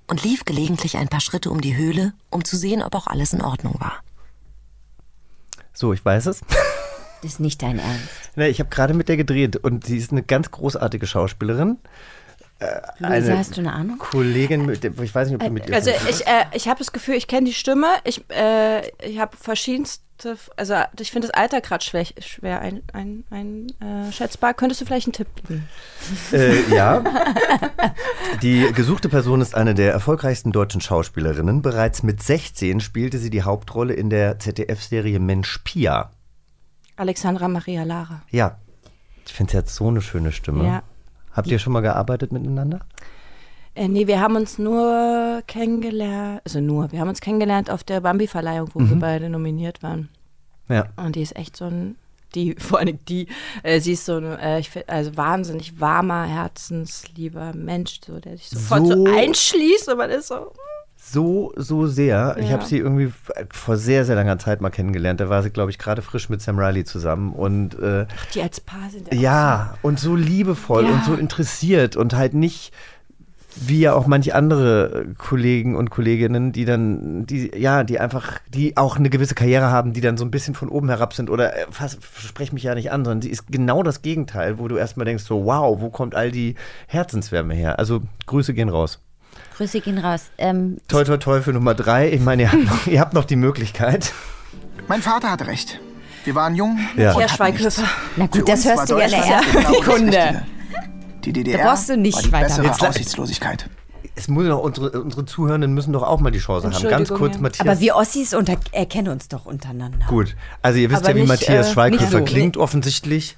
und 0.08 0.24
lief 0.24 0.46
gelegentlich 0.46 0.98
ein 0.98 1.08
paar 1.08 1.22
Schritte 1.22 1.50
um 1.50 1.62
die 1.62 1.76
Höhle, 1.76 2.14
um 2.30 2.44
zu 2.44 2.58
sehen, 2.58 2.84
ob 2.84 2.96
auch 2.96 3.08
alles 3.08 3.34
in 3.34 3.42
Ordnung 3.42 3.80
war. 3.80 4.04
So, 5.74 5.94
ich 5.94 6.04
weiß 6.04 6.28
es. 6.28 6.42
Das 7.22 7.34
ist 7.34 7.40
nicht 7.40 7.62
dein 7.62 7.80
Ernst. 7.80 8.10
Ne, 8.38 8.48
ich 8.48 8.60
habe 8.62 8.70
gerade 8.70 8.94
mit 8.94 9.10
der 9.10 9.18
gedreht 9.18 9.58
und 9.58 9.86
sie 9.86 9.98
ist 9.98 10.14
eine 10.14 10.24
ganz 10.24 10.52
großartige 10.52 11.06
Schauspielerin. 11.06 11.80
Äh, 12.62 12.80
Luisa, 13.00 13.38
hast 13.38 13.58
du 13.58 13.62
eine 13.62 13.74
Ahnung? 13.74 13.98
Kollegin, 13.98 14.68
mit 14.68 14.86
ich 14.86 15.16
weiß 15.16 15.30
nicht, 15.30 15.36
ob 15.36 15.44
du 15.44 15.52
mit 15.52 15.68
ihr 15.68 15.74
Also 15.74 15.90
ich, 15.90 16.28
äh, 16.28 16.46
ich 16.54 16.68
habe 16.68 16.78
das 16.78 16.92
Gefühl, 16.92 17.16
ich 17.16 17.28
kenne 17.28 17.48
die 17.48 17.54
Stimme. 17.54 17.88
Ich, 18.04 18.24
äh, 18.30 18.88
ich 19.04 19.18
habe 19.18 19.36
verschiedenste, 19.36 20.38
also 20.56 20.76
ich 21.00 21.12
finde 21.12 21.28
das 21.28 21.36
Alter 21.36 21.62
gerade 21.62 21.84
schwer, 21.84 22.06
schwer 22.20 22.62
ein, 22.62 22.84
ein, 22.94 23.24
ein, 23.32 23.68
äh, 23.82 24.12
schätzbar. 24.12 24.54
Könntest 24.54 24.80
du 24.80 24.86
vielleicht 24.86 25.08
einen 25.08 25.14
Tipp 25.14 25.28
geben? 25.36 25.68
Äh, 26.32 26.76
ja. 26.76 27.04
Die 28.44 28.72
gesuchte 28.74 29.10
Person 29.10 29.42
ist 29.42 29.56
eine 29.56 29.74
der 29.74 29.92
erfolgreichsten 29.92 30.52
deutschen 30.52 30.82
Schauspielerinnen. 30.82 31.64
Bereits 31.64 32.04
mit 32.04 32.22
16 32.22 32.80
spielte 32.80 33.18
sie 33.18 33.32
die 33.32 33.42
Hauptrolle 33.42 33.94
in 33.94 34.12
der 34.12 34.38
ZDF-Serie 34.38 35.20
Mensch 35.20 35.58
Pia. 35.64 36.12
Alexandra 36.96 37.48
Maria 37.48 37.84
Lara. 37.84 38.22
Ja. 38.30 38.60
Ich 39.26 39.34
finde, 39.34 39.52
sie 39.52 39.58
hat 39.58 39.70
so 39.70 39.88
eine 39.88 40.02
schöne 40.02 40.32
Stimme. 40.32 40.66
Ja. 40.66 40.84
Habt 41.34 41.48
ihr 41.48 41.60
schon 41.60 41.74
mal 41.74 41.82
gearbeitet 41.82 42.32
miteinander? 42.32 42.80
Äh, 43.74 43.88
nee, 43.88 44.06
wir 44.08 44.20
haben 44.20 44.36
uns 44.36 44.60
nur 44.60 45.42
kennengelernt, 45.48 46.42
also 46.46 46.60
nur, 46.60 46.92
wir 46.92 47.00
haben 47.00 47.08
uns 47.10 47.22
kennengelernt 47.22 47.70
auf 47.70 47.84
der 47.86 48.02
Bambi-Verleihung, 48.02 48.70
wo 48.74 48.80
Mhm. 48.80 48.90
wir 48.90 48.96
beide 49.00 49.30
nominiert 49.30 49.82
waren. 49.82 50.10
Ja. 50.68 50.88
Und 50.98 51.16
die 51.16 51.22
ist 51.22 51.36
echt 51.38 51.56
so 51.56 51.66
ein, 51.66 51.96
die, 52.36 52.56
vor 52.60 52.80
allem 52.80 53.00
die, 53.08 53.28
äh, 53.64 53.80
sie 53.80 53.94
ist 53.94 54.06
so 54.06 54.18
ein, 54.18 54.26
äh, 54.40 54.60
ich 54.60 54.70
find, 54.70 54.90
also 54.90 55.16
wahnsinnig 55.16 55.80
warmer, 55.80 56.26
herzenslieber 56.26 57.54
Mensch, 57.56 58.00
so, 58.06 58.20
der 58.20 58.38
sich 58.38 58.50
sofort 58.50 58.88
so, 58.88 59.06
So- 59.06 59.06
einschließt 59.06 59.90
und 59.90 59.98
man 59.98 60.10
ist 60.10 60.28
so, 60.28 60.52
So, 61.12 61.52
so 61.56 61.88
sehr. 61.88 62.36
Ich 62.40 62.48
Ja. 62.48 62.54
habe 62.54 62.66
sie 62.66 62.78
irgendwie 62.78 63.06
f- 63.06 63.32
vor 63.52 63.78
sehr, 63.78 64.06
sehr 64.06 64.16
langer 64.16 64.40
Zeit 64.40 64.62
mal 64.62 64.70
kennengelernt. 64.70 65.20
Da 65.20 65.30
war 65.30 65.44
sie, 65.44 65.50
glaube 65.50 65.72
ich, 65.72 65.78
gerade 65.78 66.02
frisch 66.02 66.30
mit 66.30 66.42
Sam 66.42 66.58
Riley 66.60 66.84
zusammen. 66.86 67.34
Und 67.34 67.78
äh, 67.80 68.06
die 68.34 68.42
als 68.42 68.62
Paar 68.62 68.90
sind. 68.90 69.14
ja, 69.14 69.76
und 69.82 70.00
so 70.00 70.16
liebevoll 70.16 70.86
Ja. 70.86 70.92
und 70.92 71.04
so 71.04 71.14
interessiert 71.16 71.96
und 71.96 72.14
halt 72.16 72.34
nicht 72.34 72.72
wie 73.68 73.82
ja 73.82 73.94
auch 73.94 74.08
manche 74.08 74.34
andere 74.34 75.02
äh, 75.02 75.14
Kollegen 75.18 75.76
und 75.76 75.90
Kolleginnen, 75.90 76.54
die 76.54 76.64
dann, 76.64 77.26
die, 77.26 77.52
ja, 77.54 77.84
die 77.84 78.00
einfach, 78.00 78.40
die 78.48 78.78
auch 78.78 78.96
eine 78.96 79.10
gewisse 79.10 79.36
Karriere 79.36 79.70
haben, 79.70 79.92
die 79.92 80.00
dann 80.00 80.16
so 80.16 80.24
ein 80.24 80.32
bisschen 80.32 80.56
von 80.56 80.70
oben 80.70 80.88
herab 80.88 81.14
sind 81.14 81.30
oder 81.30 81.54
äh, 81.58 81.66
fast, 81.70 82.00
sprech 82.18 82.54
mich 82.54 82.64
ja 82.64 82.76
nicht 82.76 82.94
an, 82.94 83.04
sondern 83.04 83.22
sie 83.22 83.30
ist 83.30 83.48
genau 83.52 83.84
das 83.84 84.02
Gegenteil, 84.04 84.58
wo 84.58 84.70
du 84.70 84.78
erstmal 84.78 85.06
denkst, 85.06 85.26
so, 85.26 85.44
wow, 85.44 85.82
wo 85.82 85.90
kommt 85.90 86.16
all 86.16 86.32
die 86.32 86.56
Herzenswärme 86.88 87.54
her? 87.54 87.78
Also, 87.78 88.00
Grüße 88.26 88.54
gehen 88.54 88.70
raus. 88.70 89.02
Grüße 89.62 89.80
gehen 89.82 90.00
raus. 90.00 90.32
Ähm, 90.40 90.78
Toi, 90.88 91.04
toi, 91.04 91.18
toi 91.18 91.40
für 91.42 91.54
Nummer 91.54 91.76
drei. 91.76 92.12
Ich 92.12 92.20
meine, 92.22 92.42
ihr 92.44 92.52
habt 92.52 92.66
noch, 92.66 92.88
ihr 92.88 93.00
habt 93.00 93.14
noch 93.14 93.26
die 93.26 93.36
Möglichkeit. 93.36 94.12
Mein 94.88 95.04
Vater 95.04 95.30
hatte 95.30 95.46
recht. 95.46 95.80
Wir 96.24 96.34
waren 96.34 96.56
jung. 96.56 96.80
Ja. 96.98 97.14
und 97.14 97.20
Ja, 97.22 97.28
hatten 97.28 97.36
Schweighöfer. 97.36 97.84
Na 98.16 98.26
gut, 98.26 98.38
Für 98.38 98.44
das 98.46 98.66
uns 98.66 98.66
hörst 98.66 98.90
du 98.90 98.98
ja 98.98 99.06
in 99.06 99.12
der 99.12 99.20
ersten 99.24 99.74
Sekunde. 99.74 100.44
Die 101.26 101.34
DDR 101.34 101.64
brauchst 101.64 101.90
du 101.90 101.96
nicht 101.98 102.16
war 102.16 102.24
die 102.24 102.32
weiter 102.32 102.64
bessere. 102.64 102.90
Aussichtslosigkeit. 102.90 103.70
Es 104.16 104.28
muss 104.28 104.48
doch, 104.48 104.60
unsere, 104.64 105.00
unsere 105.00 105.26
Zuhörenden 105.26 105.74
müssen 105.76 105.94
doch 105.94 106.02
auch 106.04 106.20
mal 106.20 106.32
die 106.32 106.40
Chance 106.40 106.72
haben. 106.72 106.90
Ganz 106.90 107.10
kurz, 107.10 107.36
ja. 107.36 107.42
Matthias. 107.42 107.68
aber 107.68 107.80
wir 107.80 107.96
Ossis 107.96 108.34
unter 108.34 108.58
erkennen 108.72 109.10
uns 109.10 109.28
doch 109.28 109.46
untereinander. 109.46 110.06
Gut, 110.08 110.36
also 110.64 110.80
ihr 110.80 110.90
wisst 110.90 111.02
Aber 111.04 111.10
ja, 111.12 111.16
wie 111.16 111.20
nicht, 111.22 111.28
Matthias 111.30 111.70
äh, 111.70 111.74
Schweighöfer 111.74 112.18
so. 112.20 112.24
klingt 112.26 112.58
offensichtlich. 112.58 113.38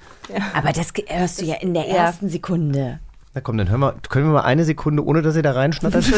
Aber 0.54 0.72
das 0.72 0.88
hörst 1.06 1.42
du 1.42 1.44
ja 1.44 1.56
in 1.56 1.74
der 1.74 1.86
Ja. 1.86 1.94
ersten 1.96 2.30
Sekunde. 2.30 2.98
Na 3.34 3.40
komm, 3.40 3.58
dann 3.58 3.68
hören 3.68 3.80
wir, 3.80 3.94
können 4.08 4.26
wir 4.26 4.32
mal 4.34 4.42
eine 4.42 4.64
Sekunde, 4.64 5.04
ohne 5.04 5.20
dass 5.22 5.34
ihr 5.36 5.42
da 5.42 5.52
reinschnattert? 5.52 6.04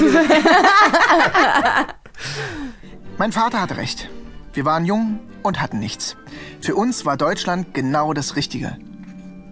Mein 3.19 3.33
Vater 3.33 3.61
hatte 3.63 3.77
recht. 3.79 4.11
Wir 4.53 4.65
waren 4.65 4.85
jung 4.85 5.21
und 5.43 5.61
hatten 5.61 5.79
nichts. 5.79 6.17
Für 6.61 6.75
uns 6.75 7.05
war 7.07 7.17
Deutschland 7.17 7.73
genau 7.75 8.13
das 8.13 8.37
Richtige. 8.37 8.77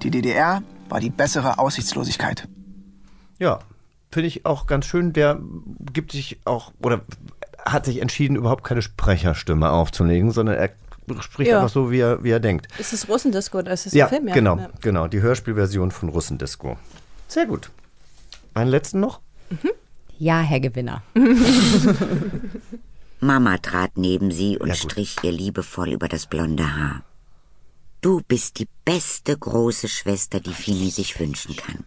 Die 0.02 0.10
DDR 0.10 0.62
war 0.88 1.00
die 1.00 1.10
bessere 1.10 1.58
Aussichtslosigkeit. 1.58 2.48
ja, 3.38 3.60
finde 4.12 4.28
ich 4.28 4.46
auch 4.46 4.66
ganz 4.66 4.84
schön. 4.86 5.12
Der 5.12 5.40
gibt 5.92 6.12
sich 6.12 6.40
auch, 6.44 6.72
oder 6.82 7.00
hat 7.66 7.84
sich 7.86 8.00
entschieden, 8.00 8.36
überhaupt 8.36 8.62
keine 8.62 8.80
Sprecherstimme 8.82 9.70
aufzulegen, 9.70 10.30
sondern 10.30 10.54
er 10.56 10.70
spricht 11.20 11.50
Ja. 11.50 11.56
einfach 11.58 11.72
so, 11.72 11.90
wie 11.90 11.98
er, 12.00 12.22
wie 12.22 12.30
er 12.30 12.38
denkt. 12.40 12.68
Ist 12.78 12.92
es 12.92 13.08
Russendisco 13.08 13.58
oder 13.58 13.72
ist 13.72 13.86
es 13.86 13.92
Ja, 13.94 14.04
ein 14.06 14.10
Film? 14.10 14.26
genau, 14.32 14.56
Ja. 14.58 14.68
genau. 14.80 15.08
Die 15.08 15.20
Hörspielversion 15.20 15.90
von 15.90 16.10
Russendisco. 16.10 16.76
Sehr 17.34 17.46
gut. 17.46 17.70
Einen 18.54 18.70
letzten 18.70 19.00
noch? 19.00 19.20
Ja, 20.20 20.40
Herr 20.40 20.60
Gewinner. 20.60 21.02
Mama 23.20 23.58
trat 23.58 23.96
neben 23.96 24.30
sie 24.30 24.56
und 24.56 24.68
Ja, 24.68 24.74
strich 24.76 25.16
ihr 25.24 25.32
liebevoll 25.32 25.88
über 25.88 26.06
das 26.06 26.26
blonde 26.26 26.76
Haar. 26.76 27.02
Du 28.02 28.20
bist 28.28 28.60
die 28.60 28.68
beste 28.84 29.36
große 29.36 29.88
Schwester, 29.88 30.38
die 30.38 30.54
Fini 30.54 30.90
sich 30.90 31.18
wünschen 31.18 31.56
kann. 31.56 31.82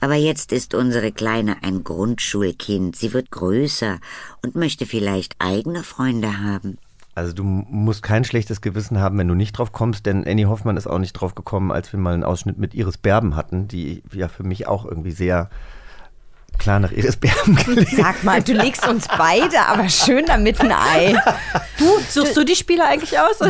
Aber 0.00 0.16
jetzt 0.16 0.52
ist 0.52 0.74
unsere 0.74 1.12
Kleine 1.12 1.62
ein 1.62 1.82
Grundschulkind. 1.82 2.94
Sie 2.94 3.14
wird 3.14 3.30
größer 3.30 4.00
und 4.42 4.54
möchte 4.54 4.84
vielleicht 4.84 5.36
eigene 5.38 5.82
Freunde 5.82 6.42
haben. 6.42 6.76
Also 7.14 7.32
du 7.32 7.44
musst 7.44 8.02
kein 8.02 8.24
schlechtes 8.24 8.60
Gewissen 8.60 8.98
haben, 8.98 9.18
wenn 9.18 9.28
du 9.28 9.34
nicht 9.34 9.52
drauf 9.52 9.70
kommst, 9.70 10.06
denn 10.06 10.26
Annie 10.26 10.46
Hoffmann 10.46 10.76
ist 10.76 10.88
auch 10.88 10.98
nicht 10.98 11.12
drauf 11.12 11.34
gekommen, 11.34 11.70
als 11.70 11.92
wir 11.92 12.00
mal 12.00 12.14
einen 12.14 12.24
Ausschnitt 12.24 12.58
mit 12.58 12.74
Iris 12.74 12.98
Berben 12.98 13.36
hatten, 13.36 13.68
die 13.68 14.02
ja 14.12 14.28
für 14.28 14.42
mich 14.42 14.66
auch 14.66 14.84
irgendwie 14.84 15.12
sehr 15.12 15.48
klar 16.58 16.80
nach 16.80 16.92
Iris 16.92 17.16
Berben 17.16 17.56
klingt. 17.56 17.88
Sag 17.90 18.22
mal, 18.24 18.42
du 18.42 18.52
legst 18.52 18.86
uns 18.88 19.06
beide 19.18 19.60
aber 19.66 19.88
schön 19.88 20.24
damit 20.26 20.60
ein 20.60 20.72
Ei. 20.72 21.14
Du, 21.78 21.86
suchst 22.08 22.36
du 22.36 22.44
die 22.44 22.54
Spieler 22.56 22.86
eigentlich 22.88 23.18
aus? 23.18 23.40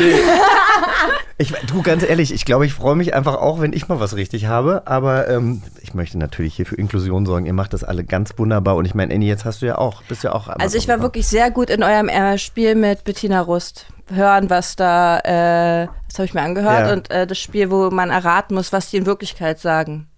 Ich, 1.39 1.53
du, 1.67 1.83
ganz 1.83 2.03
ehrlich, 2.03 2.33
ich 2.33 2.45
glaube, 2.45 2.65
ich 2.67 2.73
freue 2.73 2.95
mich 2.95 3.15
einfach 3.15 3.37
auch, 3.37 3.61
wenn 3.61 3.73
ich 3.73 3.89
mal 3.89 3.99
was 4.01 4.15
richtig 4.17 4.47
habe, 4.47 4.87
aber 4.87 5.29
ähm, 5.29 5.63
ich 5.83 5.93
möchte 5.95 6.17
natürlich 6.19 6.55
hier 6.55 6.67
für 6.67 6.77
Inklusion 6.77 7.27
sorgen. 7.27 7.47
Ihr 7.47 7.53
macht 7.53 7.73
das 7.73 7.83
alle 7.85 8.05
ganz 8.05 8.31
wunderbar 8.39 8.77
und 8.77 8.85
ich 8.85 8.95
meine, 8.95 9.13
Annie, 9.15 9.29
jetzt 9.29 9.45
hast 9.45 9.61
du 9.63 9.67
ja 9.67 9.77
auch, 9.79 10.03
bist 10.05 10.23
ja 10.23 10.33
auch 10.33 10.49
Also 10.49 10.79
ich 10.79 10.87
war 10.89 11.01
wirklich 11.01 11.27
sehr 11.27 11.51
gut 11.51 11.71
in 11.71 11.83
eurem 11.83 12.09
äh, 12.09 12.39
Spiel 12.39 12.75
mit 12.75 13.05
Bettina 13.05 13.41
Rust. 13.41 13.87
Hören, 14.13 14.51
was 14.51 14.77
da, 14.77 15.19
äh, 15.21 15.89
das 16.09 16.19
habe 16.19 16.27
ich 16.27 16.35
mir 16.35 16.43
angehört 16.43 16.87
Ja. 16.89 16.93
und 16.93 17.11
äh, 17.11 17.27
das 17.27 17.39
Spiel, 17.39 17.71
wo 17.71 17.91
man 17.91 18.11
erraten 18.11 18.55
muss, 18.55 18.73
was 18.73 18.91
die 18.91 18.99
in 18.99 19.07
Wirklichkeit 19.07 19.59
sagen. 19.59 20.09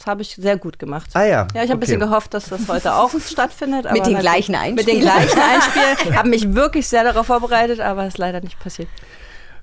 Das 0.00 0.06
habe 0.06 0.22
ich 0.22 0.34
sehr 0.34 0.56
gut 0.56 0.78
gemacht. 0.78 1.10
Ah 1.12 1.24
ja, 1.24 1.28
Ja, 1.28 1.36
ich 1.36 1.56
habe 1.56 1.62
ein 1.64 1.70
okay. 1.72 1.76
bisschen 1.80 2.00
gehofft, 2.00 2.32
dass 2.32 2.48
das 2.48 2.66
heute 2.68 2.94
auch 2.94 3.10
stattfindet. 3.20 3.84
aber 3.86 3.92
Mit 3.98 4.06
den 4.06 4.18
gleichen 4.18 4.52
Mit 4.74 4.88
den 4.88 4.96
Einspielern. 5.06 5.26
gleichen 5.28 5.38
Einspielen. 5.94 6.16
habe 6.16 6.28
mich 6.30 6.54
wirklich 6.54 6.88
sehr 6.88 7.04
darauf 7.04 7.26
vorbereitet, 7.26 7.80
aber 7.80 8.02
es 8.04 8.14
ist 8.14 8.18
leider 8.18 8.40
nicht 8.40 8.58
passiert. 8.58 8.88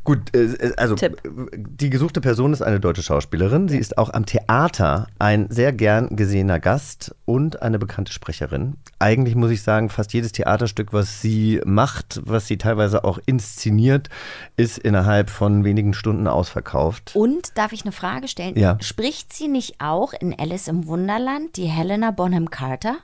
Gut, 0.07 0.33
äh, 0.33 0.71
also 0.77 0.95
Tipp. 0.95 1.21
die 1.53 1.89
gesuchte 1.89 2.21
Person 2.21 2.53
ist 2.53 2.61
eine 2.61 2.79
deutsche 2.79 3.03
Schauspielerin. 3.03 3.67
Sie 3.67 3.77
ist 3.77 3.97
auch 3.97 4.13
am 4.13 4.25
Theater 4.25 5.07
ein 5.19 5.47
sehr 5.49 5.73
gern 5.73 6.15
gesehener 6.15 6.61
Gast 6.61 7.13
und 7.25 7.61
eine 7.61 7.77
bekannte 7.77 8.13
Sprecherin. 8.13 8.77
Eigentlich 8.99 9.35
muss 9.35 9.51
ich 9.51 9.63
sagen, 9.63 9.89
fast 9.89 10.13
jedes 10.13 10.31
Theaterstück, 10.31 10.93
was 10.93 11.21
sie 11.21 11.59
macht, 11.65 12.21
was 12.23 12.47
sie 12.47 12.57
teilweise 12.57 13.03
auch 13.03 13.19
inszeniert, 13.25 14.07
ist 14.55 14.77
innerhalb 14.77 15.29
von 15.29 15.65
wenigen 15.65 15.93
Stunden 15.93 16.27
ausverkauft. 16.27 17.11
Und 17.13 17.57
darf 17.57 17.73
ich 17.73 17.81
eine 17.81 17.91
Frage 17.91 18.29
stellen? 18.29 18.57
Ja. 18.57 18.77
Spricht 18.79 19.33
sie 19.33 19.49
nicht 19.49 19.81
auch 19.81 20.13
in 20.13 20.33
Alice 20.39 20.69
im 20.69 20.87
Wunderland 20.87 21.57
die 21.57 21.65
Helena 21.65 22.11
Bonham 22.11 22.49
Carter? 22.49 22.95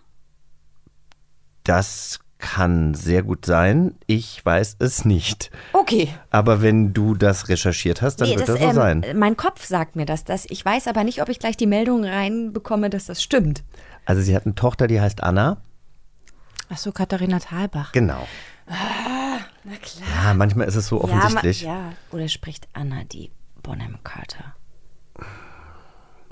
Das 1.65 2.22
kann 2.43 2.93
sehr 2.93 3.23
gut 3.23 3.45
sein. 3.45 3.95
Ich 4.05 4.45
weiß 4.45 4.75
es 4.79 5.05
nicht. 5.05 5.49
Okay. 5.71 6.09
Aber 6.29 6.61
wenn 6.61 6.93
du 6.93 7.15
das 7.15 7.47
recherchiert 7.47 8.01
hast, 8.01 8.17
dann 8.17 8.27
Nee, 8.27 8.35
wird 8.35 8.49
das, 8.49 8.59
so 8.59 8.65
ähm, 8.65 8.73
sein. 8.73 9.05
Mein 9.15 9.37
Kopf 9.37 9.65
sagt 9.65 9.95
mir 9.95 10.05
das, 10.05 10.25
das. 10.25 10.45
Ich 10.49 10.63
weiß 10.63 10.87
aber 10.87 11.05
nicht, 11.05 11.21
ob 11.21 11.29
ich 11.29 11.39
gleich 11.39 11.55
die 11.55 11.67
Meldung 11.67 12.03
reinbekomme, 12.03 12.89
dass 12.89 13.05
das 13.05 13.23
stimmt. 13.23 13.63
Also 14.03 14.21
sie 14.21 14.35
hat 14.35 14.45
eine 14.45 14.55
Tochter, 14.55 14.87
die 14.87 14.99
heißt 14.99 15.23
Anna. 15.23 15.61
Ach 16.69 16.77
so, 16.77 16.91
Katharina 16.91 17.39
Thalbach. 17.39 17.93
Genau. 17.93 18.27
Ah, 18.67 19.39
na 19.63 19.75
klar. 19.81 20.25
Ja, 20.25 20.33
manchmal 20.33 20.67
ist 20.67 20.75
es 20.75 20.87
so 20.87 21.01
offensichtlich. 21.01 21.61
Ja, 21.61 21.75
ja. 21.75 21.93
Oder 22.11 22.27
spricht 22.27 22.67
Anna 22.73 23.05
die 23.05 23.31
Bonham 23.61 23.99
Carter? 24.03 24.53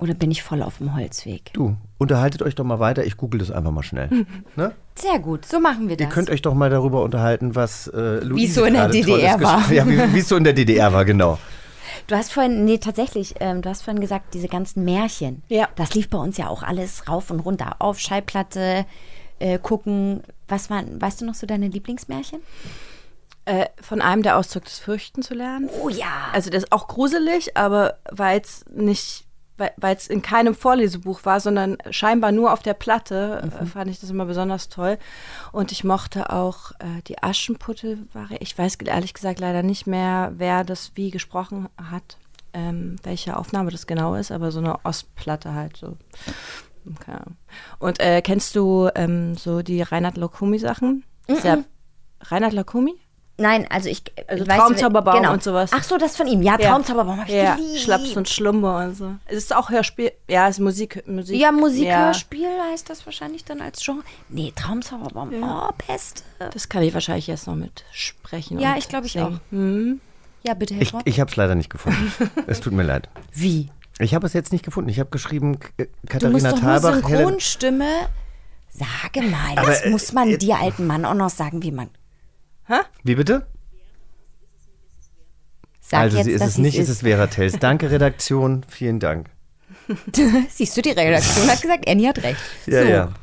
Oder 0.02 0.16
bin 0.16 0.32
ich 0.32 0.42
voll 0.42 0.64
auf 0.64 0.80
dem 0.80 0.96
Holzweg? 0.96 1.54
Du, 1.54 1.78
unterhaltet 2.00 2.42
euch 2.42 2.56
doch 2.56 2.64
mal 2.64 2.80
weiter. 2.80 3.06
Ich 3.06 3.18
google 3.18 3.40
das 3.40 3.52
einfach 3.52 3.72
mal 3.72 3.84
schnell. 3.84 4.10
ne? 4.56 4.74
Sehr 4.96 5.20
gut, 5.20 5.46
so 5.46 5.60
machen 5.60 5.88
wir 5.90 5.96
das. 5.96 6.08
Ihr 6.08 6.12
könnt 6.12 6.32
euch 6.32 6.42
doch 6.42 6.56
mal 6.56 6.72
darüber 6.72 7.04
unterhalten, 7.04 7.56
was 7.56 7.86
äh, 7.88 8.20
Luise 8.20 8.36
Wie 8.36 8.46
es 8.46 8.56
so 8.56 8.64
in 8.66 8.74
der 8.74 8.90
DDR 8.90 9.40
war. 9.40 9.72
Ja, 9.72 9.88
wie 9.88 10.14
wie 10.14 10.20
es 10.20 10.28
so 10.28 10.36
in 10.36 10.44
der 10.44 10.54
DDR 10.54 10.92
war, 10.92 11.06
genau. 11.06 11.38
Du 12.08 12.16
hast 12.16 12.34
vorhin, 12.34 12.66
nee, 12.66 12.80
tatsächlich, 12.80 13.36
ähm, 13.40 13.62
du 13.62 13.70
hast 13.70 13.84
vorhin 13.84 14.02
gesagt, 14.02 14.34
diese 14.34 14.48
ganzen 14.48 14.84
Märchen. 14.84 15.44
Ja. 15.50 15.70
Das 15.76 15.94
lief 15.94 16.10
bei 16.10 16.18
uns 16.18 16.36
ja 16.36 16.48
auch 16.48 16.64
alles 16.64 17.08
rauf 17.08 17.30
und 17.30 17.40
runter. 17.40 17.76
Auf 17.78 18.00
Schallplatte, 18.00 18.86
äh, 19.38 19.60
gucken. 19.60 20.24
Was 20.48 20.72
waren, 20.72 21.00
weißt 21.00 21.22
du 21.22 21.26
noch 21.26 21.36
so 21.36 21.46
deine 21.46 21.68
Lieblingsmärchen? 21.68 22.40
Äh, 23.46 23.68
von 23.82 24.02
einem 24.02 24.24
der 24.24 24.38
Ausdruck 24.38 24.66
des 24.66 24.80
Fürchten 24.80 25.22
zu 25.22 25.34
lernen. 25.34 25.70
Oh 25.82 25.90
ja. 25.90 26.30
Also 26.34 26.50
das 26.50 26.64
ist 26.64 26.72
auch 26.72 26.88
gruselig, 26.88 27.56
aber 27.56 27.98
weil 28.12 28.40
es 28.40 28.66
nicht, 28.74 29.26
weil 29.78 29.96
es 29.96 30.08
in 30.08 30.22
keinem 30.22 30.56
Vorlesebuch 30.56 31.26
war, 31.26 31.40
sondern 31.40 31.78
scheinbar 31.90 32.32
nur 32.32 32.54
auf 32.54 32.62
der 32.62 32.74
Platte, 32.74 33.50
äh, 33.60 33.66
fand 33.66 33.90
ich 33.90 34.00
das 34.00 34.10
immer 34.10 34.26
besonders 34.26 34.70
toll. 34.70 34.98
Und 35.52 35.72
ich 35.72 35.84
mochte 35.84 36.32
auch 36.32 36.72
äh, 36.74 37.02
die 37.08 37.22
Aschenputte. 37.22 38.00
Ich 38.40 38.58
weiß 38.58 38.76
ehrlich 38.76 39.14
gesagt 39.14 39.40
leider 39.40 39.64
nicht 39.64 39.88
mehr, 39.88 40.34
wer 40.36 40.64
das 40.64 40.92
wie 40.96 41.12
gesprochen 41.12 41.70
hat, 41.92 42.18
ähm, 42.54 42.96
welche 43.04 43.38
Aufnahme 43.38 43.72
das 43.72 43.88
genau 43.88 44.16
ist, 44.16 44.32
aber 44.32 44.52
so 44.52 44.60
eine 44.60 44.84
Ostplatte 44.86 45.54
halt 45.54 45.78
so. 45.78 45.98
Ahnung. 47.08 47.38
Und 47.80 48.00
äh, 48.00 48.22
kennst 48.22 48.56
du 48.56 48.90
ähm, 48.96 49.36
so 49.36 49.62
die 49.62 49.82
Reinhard 49.82 50.18
Lokumi 50.18 50.60
Sachen? 50.60 51.04
Ist 51.28 51.44
ja 51.44 51.64
Reinhard 52.22 52.54
Lokumi? 52.54 53.01
Nein, 53.42 53.68
also 53.70 53.90
ich. 53.90 54.04
Also 54.28 54.48
weißt 54.48 54.60
du, 54.60 54.64
Traumzauberbaum 54.64 55.16
genau. 55.16 55.34
und 55.34 55.44
sowas. 55.44 55.72
Ach 55.74 55.84
so, 55.84 55.98
das 55.98 56.16
von 56.16 56.28
ihm. 56.28 56.42
Ja, 56.42 56.58
Traumzauberbaum 56.58 57.20
habe 57.20 57.30
ich 57.30 57.36
ja, 57.36 57.56
geliebt. 57.56 57.80
Schlaps 57.80 58.16
und 58.16 58.30
Schlummer 58.30 58.86
und 58.86 58.96
so. 58.96 59.16
Es 59.26 59.38
ist 59.38 59.56
auch 59.56 59.70
Hörspiel. 59.70 60.12
Ja, 60.28 60.48
es 60.48 60.58
ist 60.58 60.64
Musik. 60.64 61.04
Musik 61.08 61.40
Ja, 61.40 61.52
Musik, 61.52 61.86
ja. 61.86 62.14
Heißt 62.72 62.90
das 62.90 63.06
wahrscheinlich 63.06 63.44
dann 63.44 63.62
als 63.62 63.84
Genre. 63.84 64.04
Nee, 64.30 64.54
Traumzauberbaum. 64.56 65.42
Ja. 65.42 65.70
Oh, 65.70 65.74
Beste. 65.88 66.24
Das 66.54 66.70
kann 66.70 66.84
ich 66.84 66.94
wahrscheinlich 66.94 67.28
jetzt 67.28 67.48
noch 67.48 67.56
mit 67.56 67.84
sprechen. 67.92 68.60
Ja, 68.60 68.74
und 68.74 68.78
ich 68.78 68.88
glaube, 68.88 69.08
ich 69.08 69.14
singen. 69.14 69.38
auch. 69.38 69.52
Mhm. 69.52 70.02
Ja, 70.44 70.54
bitte, 70.54 70.74
Herr 70.76 70.82
Ich, 70.82 70.94
ich 71.06 71.20
habe 71.20 71.30
es 71.30 71.36
leider 71.36 71.56
nicht 71.56 71.70
gefunden. 71.70 72.12
es 72.48 72.62
tut 72.62 72.74
mir 72.74 72.84
leid. 72.84 73.10
Wie? 73.34 73.70
Ich 74.00 74.16
habe 74.16 74.26
es 74.26 74.34
jetzt 74.34 74.52
nicht 74.52 74.66
gefunden. 74.66 74.90
Ich 74.90 75.00
habe 75.00 75.10
geschrieben, 75.10 75.52
musst 75.52 75.90
Katharina 76.08 76.52
doch 76.52 76.62
nur 76.62 76.80
Thalbach. 76.80 76.94
Synchronstimme. 77.08 77.90
Sage 78.74 79.28
mal, 79.28 79.56
das 79.56 79.82
äh, 79.82 79.90
muss 79.90 80.14
man 80.14 80.38
dir 80.38 80.58
alten 80.58 80.88
Mann 80.88 81.06
auch 81.06 81.14
noch 81.14 81.30
sagen, 81.30 81.62
wie 81.62 81.72
man. 81.72 81.90
Wie 83.04 83.16
bitte? 83.16 83.48
Sag 85.80 86.00
also 86.02 86.18
jetzt, 86.18 86.26
sie 86.26 86.32
ist 86.32 86.42
dass 86.42 86.50
es 86.52 86.58
nicht, 86.58 86.78
ist 86.78 86.90
es 86.90 87.02
Vera 87.02 87.28
Tells. 87.28 87.60
Danke, 87.60 87.92
Redaktion. 87.92 88.66
Vielen 88.70 89.00
Dank. 89.00 89.30
Siehst 90.50 90.78
du, 90.78 90.82
die 90.82 90.92
Redaktion 90.92 91.50
hat 91.50 91.62
gesagt, 91.62 91.90
Annie 91.90 92.08
hat 92.08 92.24
recht. 92.24 92.40
Ja, 92.66 92.84
so. 92.84 92.90
ja. 92.90 93.14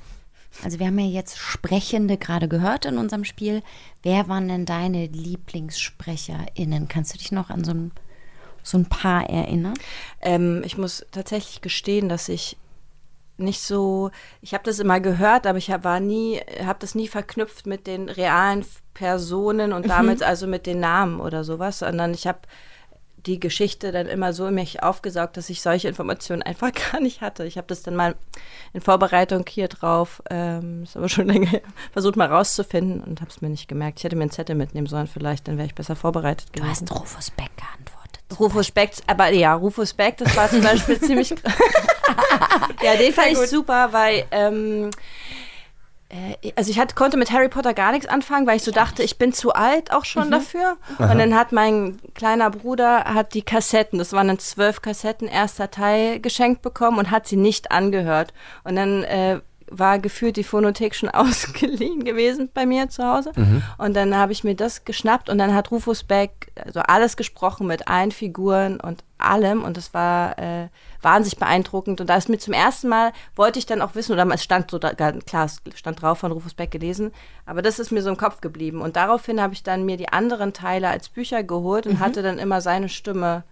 Also 0.63 0.79
wir 0.79 0.87
haben 0.89 0.99
ja 0.99 1.07
jetzt 1.07 1.39
Sprechende 1.39 2.17
gerade 2.17 2.49
gehört 2.49 2.85
in 2.85 2.99
unserem 2.99 3.25
Spiel. 3.25 3.63
Wer 4.03 4.29
waren 4.29 4.49
denn 4.49 4.67
deine 4.67 5.07
LieblingssprecherInnen? 5.07 6.89
Kannst 6.89 7.15
du 7.15 7.19
dich 7.19 7.33
noch 7.33 7.49
an 7.49 7.65
so 7.65 7.73
ein, 7.73 7.93
so 8.63 8.77
ein 8.77 8.87
paar 8.87 9.31
erinnern? 9.31 9.75
Ähm, 10.21 10.63
ich 10.65 10.77
muss 10.77 11.07
tatsächlich 11.13 11.61
gestehen, 11.61 12.09
dass 12.09 12.29
ich 12.29 12.57
nicht 13.39 13.61
so, 13.63 14.11
ich 14.41 14.53
habe 14.55 14.65
das 14.65 14.79
immer 14.79 15.01
gehört, 15.01 15.47
aber 15.47 15.59
ich 15.59 15.71
hab, 15.71 15.85
war 15.85 16.01
nie, 16.01 16.41
habe 16.65 16.79
das 16.81 16.95
nie 16.95 17.09
verknüpft 17.09 17.67
mit 17.67 17.87
den 17.87 18.09
realen 18.09 18.65
Personen 18.95 19.73
und 19.73 19.85
Mhm. 19.87 19.89
damit 19.91 20.23
also 20.23 20.47
mit 20.47 20.67
den 20.67 20.81
Namen 20.81 21.21
oder 21.21 21.45
sowas, 21.45 21.79
sondern 21.81 22.13
ich 22.15 22.27
habe 22.27 22.41
die 23.27 23.41
Geschichte 23.41 23.91
dann 23.93 24.07
immer 24.07 24.33
so 24.33 24.47
in 24.47 24.55
mich 24.55 24.83
aufgesaugt, 24.83 25.37
dass 25.37 25.51
ich 25.51 25.61
solche 25.61 25.89
Informationen 25.89 26.43
einfach 26.43 26.71
gar 26.93 27.01
nicht 27.01 27.21
hatte. 27.21 27.45
Ich 27.45 27.57
habe 27.59 27.67
das 27.67 27.83
dann 27.83 27.97
mal 27.97 28.15
in 28.73 28.81
Vorbereitung 28.81 29.45
hier 29.49 29.69
drauf, 29.69 30.23
ähm, 30.31 30.85
ist 30.85 30.97
aber 30.97 31.09
schon 31.09 31.27
länger, 31.29 31.49
her, 31.51 31.63
versucht 31.93 32.17
mal 32.17 32.29
rauszufinden 32.29 33.03
und 33.03 33.21
habe 33.21 33.31
es 33.31 33.41
mir 33.41 33.51
nicht 33.51 33.69
gemerkt. 33.69 33.99
Ich 33.99 34.05
hätte 34.05 34.17
mir 34.17 34.23
einen 34.23 34.31
Zettel 34.31 34.55
mitnehmen 34.55 34.87
sollen 34.87 35.09
vielleicht, 35.09 35.49
dann 35.49 35.57
wäre 35.59 35.67
ich 35.67 35.75
besser 35.75 35.97
vorbereitet 35.97 36.49
Du 36.53 36.61
gewesen. 36.63 36.87
hast 36.89 37.01
Rufus 37.01 37.31
Beck 37.33 37.51
geantwortet. 37.57 37.98
Rufus 38.39 38.71
Beck, 38.71 38.91
aber 39.07 39.29
ja, 39.31 39.55
Rufus 39.55 39.95
Beck, 39.95 40.17
das 40.19 40.37
war 40.37 40.51
zum 40.51 40.63
Beispiel 40.63 41.01
ziemlich. 41.01 41.31
ja, 42.83 42.97
den 42.97 43.13
fand 43.13 43.29
ich 43.29 43.39
super, 43.39 43.89
weil. 43.93 44.25
Ähm, 44.31 44.91
äh, 46.11 46.53
also 46.57 46.71
ich 46.71 46.79
hatte, 46.79 46.95
konnte 46.95 47.17
mit 47.17 47.31
Harry 47.33 47.49
Potter 47.49 47.75
gar 47.75 47.93
nichts 47.93 48.07
anfangen, 48.07 48.47
weil 48.47 48.57
ich 48.57 48.63
so 48.63 48.71
dachte, 48.71 49.03
ich 49.03 49.19
bin 49.19 49.33
zu 49.33 49.53
alt 49.53 49.93
auch 49.93 50.05
schon 50.05 50.27
Mhm. 50.29 50.33
dafür. 50.33 50.77
Aha. 50.99 51.13
Und 51.13 51.19
dann 51.19 51.35
hat 51.35 51.53
mein 51.53 51.99
kleiner 52.15 52.51
Bruder 52.51 53.05
hat 53.05 53.35
die 53.35 53.43
Kassetten, 53.43 53.99
das 53.99 54.13
waren 54.13 54.29
dann 54.29 54.39
zwölf 54.39 54.81
Kassetten, 54.83 55.29
erster 55.29 55.71
Teil 55.71 56.21
geschenkt 56.21 56.63
bekommen 56.63 56.99
und 56.99 57.11
hat 57.11 57.27
sie 57.27 57.37
nicht 57.37 57.71
angehört. 57.71 58.33
Und 58.65 58.77
dann 58.77 59.05
äh, 59.05 59.41
war 59.71 59.99
gefühlt 59.99 60.37
die 60.37 60.45
Phonothek 60.45 60.95
schon 60.95 61.09
ausgeliehen 61.11 62.05
gewesen 62.05 62.51
bei 62.53 62.67
mir 62.67 62.89
zu 62.89 63.05
Hause. 63.05 63.33
Mhm. 63.37 63.63
Und 63.79 63.95
dann 63.95 64.17
habe 64.17 64.33
ich 64.33 64.45
mir 64.45 64.55
das 64.55 64.85
geschnappt 64.85 65.29
und 65.29 65.39
dann 65.39 65.55
hat 65.55 65.71
Rufus 65.71 66.05
Beck 66.05 66.53
also 66.65 66.81
alles 66.81 67.17
gesprochen 67.17 67.67
mit 67.67 67.89
allen 67.89 68.11
Figuren 68.13 68.81
und 68.81 69.05
allem 69.19 69.65
und 69.65 69.77
das 69.77 69.93
war 69.95 70.39
äh, 70.39 70.69
wahnsinnig 71.03 71.39
beeindruckend 71.39 72.01
und 72.01 72.09
da 72.09 72.17
ist 72.17 72.29
mir 72.29 72.39
zum 72.39 72.55
ersten 72.55 72.89
Mal, 72.89 73.13
wollte 73.35 73.59
ich 73.59 73.67
dann 73.67 73.83
auch 73.83 73.97
wissen, 73.97 74.13
oder 74.13 74.25
es 74.33 74.45
stand 74.45 74.71
so, 74.71 74.79
da, 74.79 74.93
klar, 74.95 75.47
es 75.47 75.61
stand 75.75 76.01
drauf 76.01 76.19
von 76.19 76.31
Rufus 76.31 76.55
Beck 76.55 76.71
gelesen, 76.71 77.11
aber 77.45 77.61
das 77.61 77.81
ist 77.81 77.91
mir 77.91 78.03
so 78.03 78.11
im 78.11 78.17
Kopf 78.17 78.41
geblieben 78.41 78.81
und 78.81 78.95
daraufhin 78.95 79.41
habe 79.41 79.55
ich 79.55 79.65
dann 79.65 79.85
mir 79.85 79.97
die 79.97 80.09
anderen 80.11 80.53
Teile 80.53 80.89
als 80.89 81.09
Bücher 81.09 81.43
geholt 81.43 81.87
und 81.87 81.95
Mhm. 81.95 81.99
hatte 81.99 82.23
dann 82.23 82.39
immer 82.39 82.61
seine 82.61 82.89
Stimme 82.89 83.43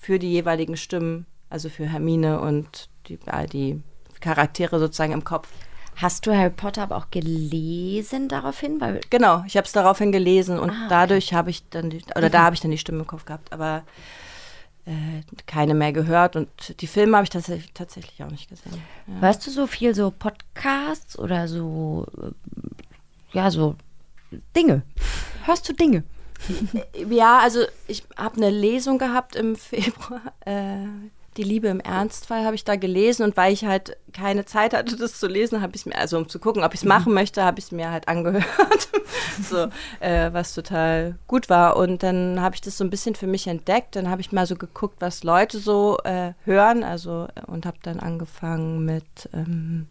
für 0.00 0.18
die 0.18 0.32
jeweiligen 0.32 0.76
Stimmen, 0.76 1.26
also 1.50 1.68
für 1.68 1.86
Hermine 1.86 2.40
und 2.40 2.88
die, 3.06 3.18
all 3.26 3.46
die 3.46 3.80
Charaktere 4.22 4.78
sozusagen 4.78 5.12
im 5.12 5.24
Kopf. 5.24 5.48
Hast 5.96 6.24
du 6.26 6.34
Harry 6.34 6.48
Potter 6.48 6.84
aber 6.84 6.96
auch 6.96 7.10
gelesen 7.10 8.28
daraufhin? 8.28 8.80
Weil 8.80 9.00
Genau, 9.10 9.44
ich 9.46 9.58
habe 9.58 9.66
es 9.66 9.72
daraufhin 9.72 10.10
gelesen 10.10 10.58
und 10.58 10.70
Ah, 10.70 10.72
okay. 10.72 10.86
dadurch 10.88 11.34
habe 11.34 11.50
ich 11.50 11.68
dann, 11.68 11.90
die, 11.90 12.02
oder 12.16 12.30
da 12.30 12.38
Mhm. 12.40 12.44
habe 12.44 12.54
ich 12.54 12.60
dann 12.62 12.70
die 12.70 12.78
Stimme 12.78 13.00
im 13.00 13.06
Kopf 13.06 13.26
gehabt, 13.26 13.52
aber 13.52 13.82
äh, 14.86 15.20
keine 15.46 15.74
mehr 15.74 15.92
gehört 15.92 16.34
und 16.34 16.48
die 16.80 16.86
Filme 16.86 17.16
habe 17.18 17.24
ich 17.24 17.30
tatsächlich, 17.30 17.72
tatsächlich 17.74 18.24
auch 18.24 18.30
nicht 18.30 18.48
gesehen. 18.48 18.82
Ja. 19.06 19.20
Hörst 19.20 19.46
du 19.46 19.50
so 19.50 19.66
viel 19.66 19.94
so 19.94 20.10
Podcasts 20.10 21.18
oder 21.18 21.46
so, 21.46 22.06
äh, 22.22 22.30
ja, 23.36 23.50
so 23.50 23.76
Dinge? 24.56 24.82
Hörst 25.44 25.68
du 25.68 25.74
Dinge? 25.74 26.04
Ja, 27.10 27.38
also 27.38 27.60
ich 27.86 28.02
habe 28.16 28.36
eine 28.38 28.50
Lesung 28.50 28.98
gehabt 28.98 29.36
im 29.36 29.54
Februar. 29.56 30.20
Äh, 30.46 30.86
die 31.36 31.42
Liebe 31.42 31.68
im 31.68 31.80
Ernstfall 31.80 32.44
habe 32.44 32.54
ich 32.54 32.64
da 32.64 32.76
gelesen 32.76 33.22
und 33.24 33.36
weil 33.36 33.52
ich 33.52 33.64
halt 33.64 33.96
keine 34.12 34.44
Zeit 34.44 34.74
hatte, 34.74 34.96
das 34.96 35.18
zu 35.18 35.26
lesen, 35.26 35.62
habe 35.62 35.72
ich 35.74 35.82
es 35.82 35.86
mir, 35.86 35.96
also 35.96 36.18
um 36.18 36.28
zu 36.28 36.38
gucken, 36.38 36.62
ob 36.62 36.74
ich 36.74 36.80
es 36.80 36.86
machen 36.86 37.14
möchte, 37.14 37.42
habe 37.42 37.58
ich 37.58 37.66
es 37.66 37.72
mir 37.72 37.90
halt 37.90 38.08
angehört. 38.08 38.88
so, 39.48 39.68
äh, 40.00 40.32
was 40.32 40.54
total 40.54 41.16
gut 41.26 41.48
war. 41.48 41.76
Und 41.76 42.02
dann 42.02 42.40
habe 42.40 42.54
ich 42.54 42.60
das 42.60 42.76
so 42.76 42.84
ein 42.84 42.90
bisschen 42.90 43.14
für 43.14 43.26
mich 43.26 43.46
entdeckt. 43.46 43.96
Dann 43.96 44.10
habe 44.10 44.20
ich 44.20 44.32
mal 44.32 44.46
so 44.46 44.56
geguckt, 44.56 44.96
was 45.00 45.24
Leute 45.24 45.58
so 45.58 45.98
äh, 46.04 46.32
hören. 46.44 46.84
Also 46.84 47.28
äh, 47.34 47.50
und 47.50 47.64
habe 47.64 47.78
dann 47.82 47.98
angefangen 48.00 48.84
mit 48.84 49.30
ähm, 49.32 49.86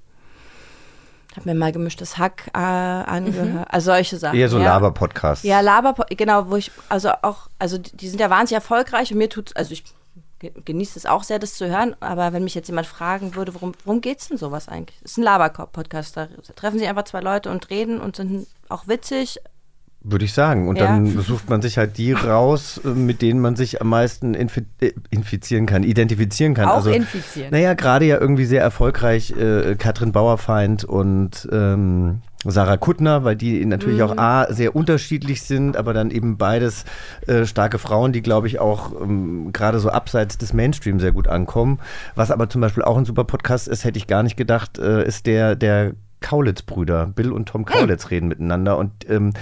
habe 1.36 1.50
mir 1.50 1.56
mal 1.56 1.72
gemischtes 1.72 2.18
Hack 2.18 2.52
äh, 2.54 2.58
angehört. 2.58 3.54
Mhm. 3.54 3.66
Also 3.70 3.92
solche 3.92 4.18
Sachen. 4.18 4.38
Eher 4.38 4.50
so 4.50 4.60
ja. 4.60 4.66
Laber-Podcasts. 4.66 5.46
Ja, 5.46 5.62
Laber, 5.62 5.96
genau, 6.10 6.50
wo 6.50 6.58
ich, 6.58 6.72
also 6.90 7.12
auch, 7.22 7.48
also 7.58 7.78
die 7.78 8.10
sind 8.10 8.20
ja 8.20 8.30
wahnsinnig 8.30 8.62
erfolgreich 8.62 9.12
und 9.12 9.18
mir 9.18 9.30
tut 9.30 9.56
also 9.56 9.72
ich 9.72 9.84
genieße 10.66 10.98
es 10.98 11.06
auch 11.06 11.24
sehr, 11.24 11.40
das 11.40 11.54
zu 11.56 11.68
hören, 11.70 11.96
aber 12.00 12.34
wenn 12.34 12.44
mich 12.44 12.56
jetzt 12.56 12.68
jemand 12.68 12.88
fragen 12.88 13.36
würde, 13.36 13.54
worum, 13.54 13.74
worum 13.86 14.02
geht 14.02 14.20
es 14.20 14.28
denn 14.28 14.38
sowas 14.38 14.68
eigentlich? 14.68 14.98
Es 15.04 15.12
ist 15.12 15.18
ein 15.18 15.24
Laber-Podcast, 15.24 16.18
da 16.18 16.28
treffen 16.56 16.80
sich 16.80 16.88
einfach 16.88 17.04
zwei 17.06 17.22
Leute 17.22 17.50
und 17.52 17.70
reden 17.70 18.00
und 18.02 18.16
sind 18.16 18.48
auch 18.70 18.88
witzig, 18.88 19.40
Würde 20.04 20.26
ich 20.26 20.34
sagen. 20.34 20.68
Und 20.68 20.78
Ja. 20.78 20.88
dann 20.88 21.06
sucht 21.22 21.48
man 21.48 21.62
sich 21.62 21.78
halt 21.78 22.00
die 22.00 22.14
raus, 22.14 22.82
äh, 22.84 22.88
mit 22.88 23.22
denen 23.22 23.40
man 23.40 23.56
sich 23.56 23.82
am 23.82 23.90
meisten 23.90 24.34
infi 24.34 24.66
äh, 24.80 24.94
infizieren 25.12 25.68
kann, 25.68 25.84
identifizieren 25.84 26.56
kann. 26.56 26.70
Auch 26.70 26.78
also, 26.78 26.90
infizieren. 26.90 27.52
Naja, 27.52 27.76
gerade 27.76 28.06
ja 28.06 28.20
irgendwie 28.20 28.46
sehr 28.46 28.64
erfolgreich 28.64 29.30
äh, 29.38 29.76
Katrin 29.76 30.12
Bauerfeind 30.12 30.86
und 30.86 31.48
ähm, 31.52 32.24
Sarah 32.46 32.78
Kuttner, 32.78 33.24
weil 33.24 33.36
die 33.36 33.64
natürlich 33.66 34.00
Mhm. 34.00 34.04
auch 34.04 34.18
A, 34.18 34.52
sehr 34.52 34.76
unterschiedlich 34.76 35.44
sind, 35.44 35.78
aber 35.78 35.94
dann 35.94 36.10
eben 36.10 36.38
beides 36.38 36.86
äh, 37.28 37.46
starke 37.46 37.78
Frauen, 37.78 38.14
die, 38.14 38.22
glaube 38.22 38.48
ich, 38.48 38.60
auch 38.60 39.00
ähm, 39.00 39.54
gerade 39.54 39.80
so 39.80 39.90
abseits 39.90 40.38
des 40.38 40.54
Mainstream 40.54 41.00
sehr 41.00 41.12
gut 41.12 41.28
ankommen. 41.28 41.80
Was 42.16 42.32
aber 42.32 42.50
zum 42.50 42.62
Beispiel 42.62 42.84
auch 42.84 42.98
ein 42.98 43.06
super 43.06 43.26
Podcast 43.26 43.68
ist, 43.68 43.84
hätte 43.84 43.98
ich 43.98 44.08
gar 44.08 44.24
nicht 44.24 44.38
gedacht, 44.38 44.80
äh, 44.80 45.06
ist 45.06 45.28
der, 45.28 45.56
der 45.56 45.94
Kaulitz-Brüder. 46.22 47.08
Bill 47.08 47.32
und 47.32 47.48
Tom 47.50 47.66
Kaulitz 47.66 48.10
reden 48.10 48.28
miteinander. 48.28 48.78
Und 48.78 48.92
ähm, 49.10 49.34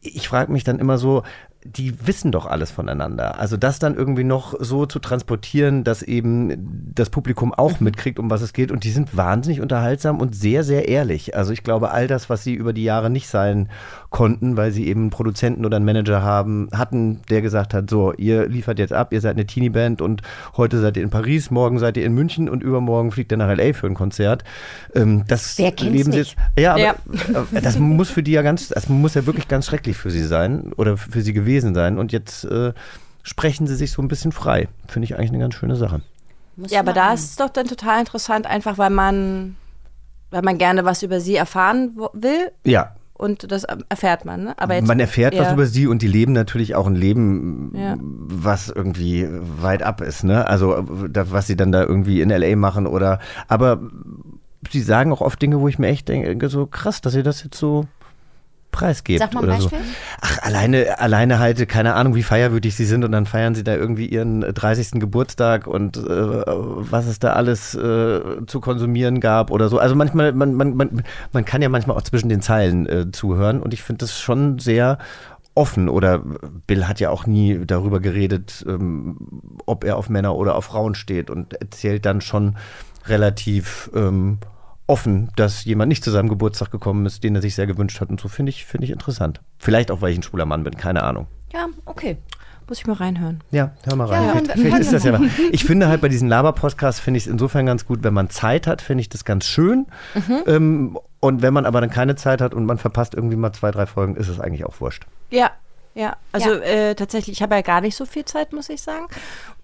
ich 0.00 0.28
frage 0.28 0.52
mich 0.52 0.64
dann 0.64 0.78
immer 0.78 0.96
so, 0.98 1.22
die 1.64 2.06
wissen 2.06 2.30
doch 2.30 2.46
alles 2.46 2.70
voneinander. 2.70 3.38
Also 3.38 3.56
das 3.56 3.78
dann 3.78 3.96
irgendwie 3.96 4.24
noch 4.24 4.54
so 4.60 4.86
zu 4.86 5.00
transportieren, 5.00 5.82
dass 5.82 6.02
eben 6.02 6.92
das 6.94 7.10
Publikum 7.10 7.52
auch 7.52 7.80
mitkriegt, 7.80 8.18
um 8.18 8.30
was 8.30 8.42
es 8.42 8.52
geht. 8.52 8.70
Und 8.70 8.84
die 8.84 8.90
sind 8.90 9.16
wahnsinnig 9.16 9.60
unterhaltsam 9.60 10.20
und 10.20 10.36
sehr, 10.36 10.62
sehr 10.62 10.88
ehrlich. 10.88 11.36
Also 11.36 11.52
ich 11.52 11.64
glaube, 11.64 11.90
all 11.90 12.06
das, 12.06 12.30
was 12.30 12.44
sie 12.44 12.54
über 12.54 12.72
die 12.72 12.84
Jahre 12.84 13.10
nicht 13.10 13.28
sein 13.28 13.68
konnten, 14.10 14.56
weil 14.56 14.72
sie 14.72 14.86
eben 14.86 15.02
einen 15.02 15.10
Produzenten 15.10 15.66
oder 15.66 15.76
einen 15.76 15.84
Manager 15.84 16.22
haben, 16.22 16.68
hatten, 16.72 17.20
der 17.28 17.42
gesagt 17.42 17.74
hat, 17.74 17.90
so, 17.90 18.12
ihr 18.14 18.48
liefert 18.48 18.78
jetzt 18.78 18.92
ab, 18.92 19.12
ihr 19.12 19.20
seid 19.20 19.36
eine 19.36 19.46
Teenie-Band 19.46 20.00
und 20.00 20.22
heute 20.56 20.80
seid 20.80 20.96
ihr 20.96 21.02
in 21.02 21.10
Paris, 21.10 21.50
morgen 21.50 21.78
seid 21.78 21.96
ihr 21.98 22.06
in 22.06 22.14
München 22.14 22.48
und 22.48 22.62
übermorgen 22.62 23.10
fliegt 23.10 23.32
ihr 23.32 23.36
nach 23.36 23.48
L.A. 23.50 23.74
für 23.74 23.86
ein 23.86 23.94
Konzert. 23.94 24.44
Ähm, 24.94 25.24
das 25.28 25.58
Wer 25.58 25.72
kennt's 25.72 25.82
leben 25.92 26.12
sie 26.12 26.18
nicht? 26.20 26.36
jetzt. 26.38 26.58
Ja, 26.58 26.72
aber 26.72 26.80
Ja. 26.80 26.94
äh, 27.52 27.60
das 27.60 27.78
muss 27.78 28.08
für 28.08 28.22
die 28.22 28.32
ja 28.32 28.40
ganz, 28.42 28.68
das 28.68 28.88
muss 28.88 29.12
ja 29.14 29.26
wirklich 29.26 29.46
ganz 29.48 29.66
schrecklich 29.66 29.96
für 29.98 30.10
sie 30.10 30.24
sein 30.24 30.72
oder 30.76 30.96
für 30.96 31.20
sie 31.20 31.34
gewesen 31.34 31.74
sein. 31.74 31.98
Und 31.98 32.10
jetzt 32.10 32.44
äh, 32.44 32.72
sprechen 33.22 33.66
sie 33.66 33.74
sich 33.76 33.92
so 33.92 34.00
ein 34.00 34.08
bisschen 34.08 34.32
frei. 34.32 34.68
Finde 34.86 35.04
ich 35.04 35.16
eigentlich 35.16 35.30
eine 35.30 35.38
ganz 35.40 35.54
schöne 35.54 35.76
Sache. 35.76 36.00
ja, 36.56 36.80
aber 36.80 36.94
da 36.94 37.12
ist 37.12 37.24
es 37.24 37.36
doch 37.36 37.50
dann 37.50 37.66
total 37.66 38.00
interessant, 38.00 38.46
einfach 38.46 38.78
weil 38.78 38.90
man, 38.90 39.56
weil 40.30 40.40
man 40.42 40.56
gerne 40.56 40.86
was 40.86 41.02
über 41.02 41.20
sie 41.20 41.36
erfahren 41.36 41.94
will 42.14 42.52
Ja. 42.64 42.94
Und 43.18 43.52
das 43.52 43.64
erfährt 43.64 44.24
man. 44.24 44.44
Ne? 44.44 44.54
Aber 44.58 44.74
jetzt, 44.74 44.86
Man 44.86 45.00
erfährt 45.00 45.36
was 45.36 45.48
ja. 45.48 45.52
über 45.52 45.66
sie 45.66 45.86
und 45.86 46.00
die 46.00 46.08
leben 46.08 46.32
natürlich 46.32 46.74
auch 46.74 46.86
ein 46.86 46.94
Leben, 46.94 47.72
Ja. 47.76 47.96
was 48.00 48.68
irgendwie 48.70 49.28
weit 49.60 49.82
ab 49.82 50.00
ist, 50.00 50.24
ne? 50.24 50.46
Also 50.46 50.76
äh, 50.76 50.84
da, 51.10 51.30
was 51.30 51.46
sie 51.46 51.56
dann 51.56 51.72
da 51.72 51.82
irgendwie 51.82 52.20
in 52.22 52.30
LA 52.30 52.56
machen 52.56 52.86
oder 52.86 53.18
aber 53.48 53.80
sie 54.70 54.80
sagen 54.80 55.12
auch 55.12 55.20
oft 55.20 55.40
Dinge, 55.42 55.60
wo 55.60 55.68
ich 55.68 55.78
mir 55.78 55.88
echt 55.88 56.08
denke, 56.08 56.48
so 56.48 56.66
krass, 56.66 57.00
dass 57.00 57.14
ihr 57.14 57.22
das 57.22 57.42
jetzt 57.44 57.58
so 57.58 57.86
preisgebt 58.70 59.20
Sag 59.20 59.34
mal 59.34 59.40
ein 59.40 59.48
oder 59.48 59.60
so. 59.60 59.68
Beispiel. 59.68 59.94
Ach, 60.20 60.38
alleine, 60.42 60.98
alleine 60.98 61.38
halt, 61.38 61.68
keine 61.68 61.94
Ahnung, 61.94 62.14
wie 62.14 62.22
feierwürdig 62.22 62.74
sie 62.74 62.84
sind 62.84 63.04
und 63.04 63.12
dann 63.12 63.26
feiern 63.26 63.54
sie 63.54 63.64
da 63.64 63.74
irgendwie 63.74 64.06
ihren 64.06 64.42
äh, 64.42 64.52
30. 64.52 65.00
Geburtstag 65.00 65.66
und 65.66 65.96
äh, 65.96 66.00
was 66.00 67.06
es 67.06 67.18
da 67.18 67.32
alles 67.32 67.74
äh, 67.74 68.20
zu 68.46 68.60
konsumieren 68.60 69.20
gab 69.20 69.50
oder 69.50 69.68
so. 69.68 69.78
Also 69.78 69.94
manchmal, 69.94 70.32
man, 70.32 70.54
man, 70.54 70.76
man, 70.76 71.02
man 71.32 71.44
kann 71.44 71.62
ja 71.62 71.68
manchmal 71.68 71.96
auch 71.96 72.02
zwischen 72.02 72.28
den 72.28 72.40
Zeilen 72.40 72.86
äh, 72.86 73.10
zuhören 73.10 73.60
und 73.60 73.74
ich 73.74 73.82
finde 73.82 74.00
das 74.00 74.18
schon 74.18 74.58
sehr 74.58 74.98
offen 75.54 75.88
oder 75.88 76.22
Bill 76.68 76.86
hat 76.86 77.00
ja 77.00 77.10
auch 77.10 77.26
nie 77.26 77.66
darüber 77.66 77.98
geredet, 77.98 78.64
ähm, 78.68 79.16
ob 79.66 79.82
er 79.82 79.96
auf 79.96 80.08
Männer 80.08 80.36
oder 80.36 80.54
auf 80.54 80.66
Frauen 80.66 80.94
steht 80.94 81.30
und 81.30 81.54
erzählt 81.54 82.06
dann 82.06 82.20
schon 82.20 82.56
relativ 83.06 83.90
ähm, 83.94 84.38
offen, 84.88 85.30
dass 85.36 85.64
jemand 85.64 85.88
nicht 85.88 86.02
zu 86.02 86.10
seinem 86.10 86.28
Geburtstag 86.28 86.70
gekommen 86.70 87.06
ist, 87.06 87.22
den 87.22 87.36
er 87.36 87.42
sich 87.42 87.54
sehr 87.54 87.66
gewünscht 87.66 88.00
hat 88.00 88.08
und 88.10 88.20
so 88.20 88.28
finde 88.28 88.50
ich, 88.50 88.64
finde 88.64 88.86
ich 88.86 88.90
interessant. 88.90 89.40
Vielleicht 89.58 89.90
auch, 89.90 90.00
weil 90.00 90.10
ich 90.10 90.18
ein 90.18 90.22
schwuler 90.22 90.46
Mann 90.46 90.64
bin, 90.64 90.76
keine 90.76 91.04
Ahnung. 91.04 91.26
Ja, 91.52 91.66
okay. 91.84 92.16
Muss 92.68 92.80
ich 92.80 92.86
mal 92.86 92.94
reinhören. 92.94 93.40
Ja, 93.50 93.72
hör 93.84 93.96
mal 93.96 94.06
rein. 94.06 94.22
Ja, 94.22 94.32
vielleicht, 94.32 94.48
hören 94.48 94.56
vielleicht 94.56 94.72
hören 94.72 94.82
ist 94.82 94.92
das 94.92 95.04
ja. 95.38 95.48
Ich 95.52 95.64
finde 95.64 95.88
halt 95.88 96.02
bei 96.02 96.08
diesen 96.08 96.28
Laber-Podcasts 96.28 97.00
finde 97.00 97.16
ich 97.16 97.24
es 97.24 97.30
insofern 97.32 97.64
ganz 97.64 97.86
gut, 97.86 98.02
wenn 98.02 98.12
man 98.12 98.28
Zeit 98.28 98.66
hat, 98.66 98.82
finde 98.82 99.00
ich 99.00 99.08
das 99.08 99.24
ganz 99.24 99.46
schön. 99.46 99.86
Mhm. 100.14 100.42
Ähm, 100.46 100.98
und 101.20 101.40
wenn 101.40 101.54
man 101.54 101.64
aber 101.64 101.80
dann 101.80 101.88
keine 101.88 102.16
Zeit 102.16 102.42
hat 102.42 102.52
und 102.52 102.66
man 102.66 102.76
verpasst 102.76 103.14
irgendwie 103.14 103.36
mal 103.36 103.52
zwei, 103.52 103.70
drei 103.70 103.86
Folgen, 103.86 104.16
ist 104.16 104.28
es 104.28 104.38
eigentlich 104.38 104.66
auch 104.66 104.80
wurscht. 104.80 105.06
Ja, 105.30 105.50
ja. 105.98 106.16
Also 106.32 106.50
Ja. 106.54 106.60
Äh, 106.60 106.94
tatsächlich, 106.94 107.36
ich 107.36 107.42
habe 107.42 107.54
ja 107.56 107.60
gar 107.62 107.80
nicht 107.80 107.96
so 107.96 108.06
viel 108.06 108.24
Zeit, 108.24 108.52
muss 108.52 108.68
ich 108.68 108.80
sagen. 108.80 109.06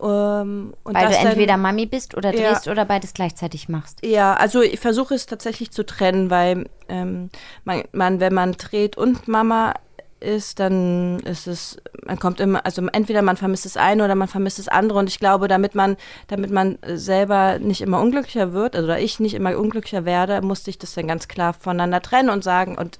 Ähm, 0.02 0.74
Weil 0.84 0.94
du 0.94 1.00
das 1.10 1.18
dann- 1.18 1.26
entweder 1.28 1.56
Mami 1.56 1.86
bist 1.86 2.16
oder 2.16 2.34
Ja. 2.34 2.50
drehst 2.50 2.68
oder 2.68 2.84
beides 2.84 3.14
gleichzeitig 3.14 3.68
machst. 3.68 4.04
Ja, 4.04 4.34
also 4.34 4.60
ich 4.62 4.80
versuche 4.80 5.14
es 5.14 5.26
tatsächlich 5.26 5.70
zu 5.70 5.84
trennen, 5.86 6.30
weil 6.30 6.66
ähm, 6.88 7.30
man, 7.64 7.84
man, 7.92 8.20
wenn 8.20 8.34
man 8.34 8.52
dreht 8.52 8.96
und 8.96 9.26
Mama 9.28 9.74
ist, 10.20 10.58
dann 10.58 11.20
ist 11.20 11.46
es, 11.46 11.76
man 12.06 12.18
kommt 12.18 12.40
immer, 12.40 12.64
also 12.64 12.86
entweder 12.92 13.20
man 13.20 13.36
vermisst 13.36 13.66
das 13.66 13.76
eine 13.76 14.04
oder 14.04 14.14
man 14.14 14.26
vermisst 14.28 14.58
das 14.58 14.68
andere. 14.68 14.98
Und 14.98 15.08
ich 15.10 15.18
glaube, 15.18 15.48
damit 15.48 15.74
man, 15.74 15.96
damit 16.28 16.50
man 16.50 16.78
selber 16.94 17.58
nicht 17.58 17.82
immer 17.82 18.00
unglücklicher 18.00 18.52
wird, 18.54 18.74
also 18.74 18.86
oder 18.86 18.98
ich 18.98 19.20
nicht 19.20 19.34
immer 19.34 19.56
unglücklicher 19.58 20.04
werde, 20.06 20.40
musste 20.40 20.70
ich 20.70 20.78
das 20.78 20.94
dann 20.94 21.08
ganz 21.08 21.28
klar 21.28 21.52
voneinander 21.52 22.00
trennen 22.00 22.30
und 22.30 22.42
sagen, 22.42 22.76
und 22.78 22.98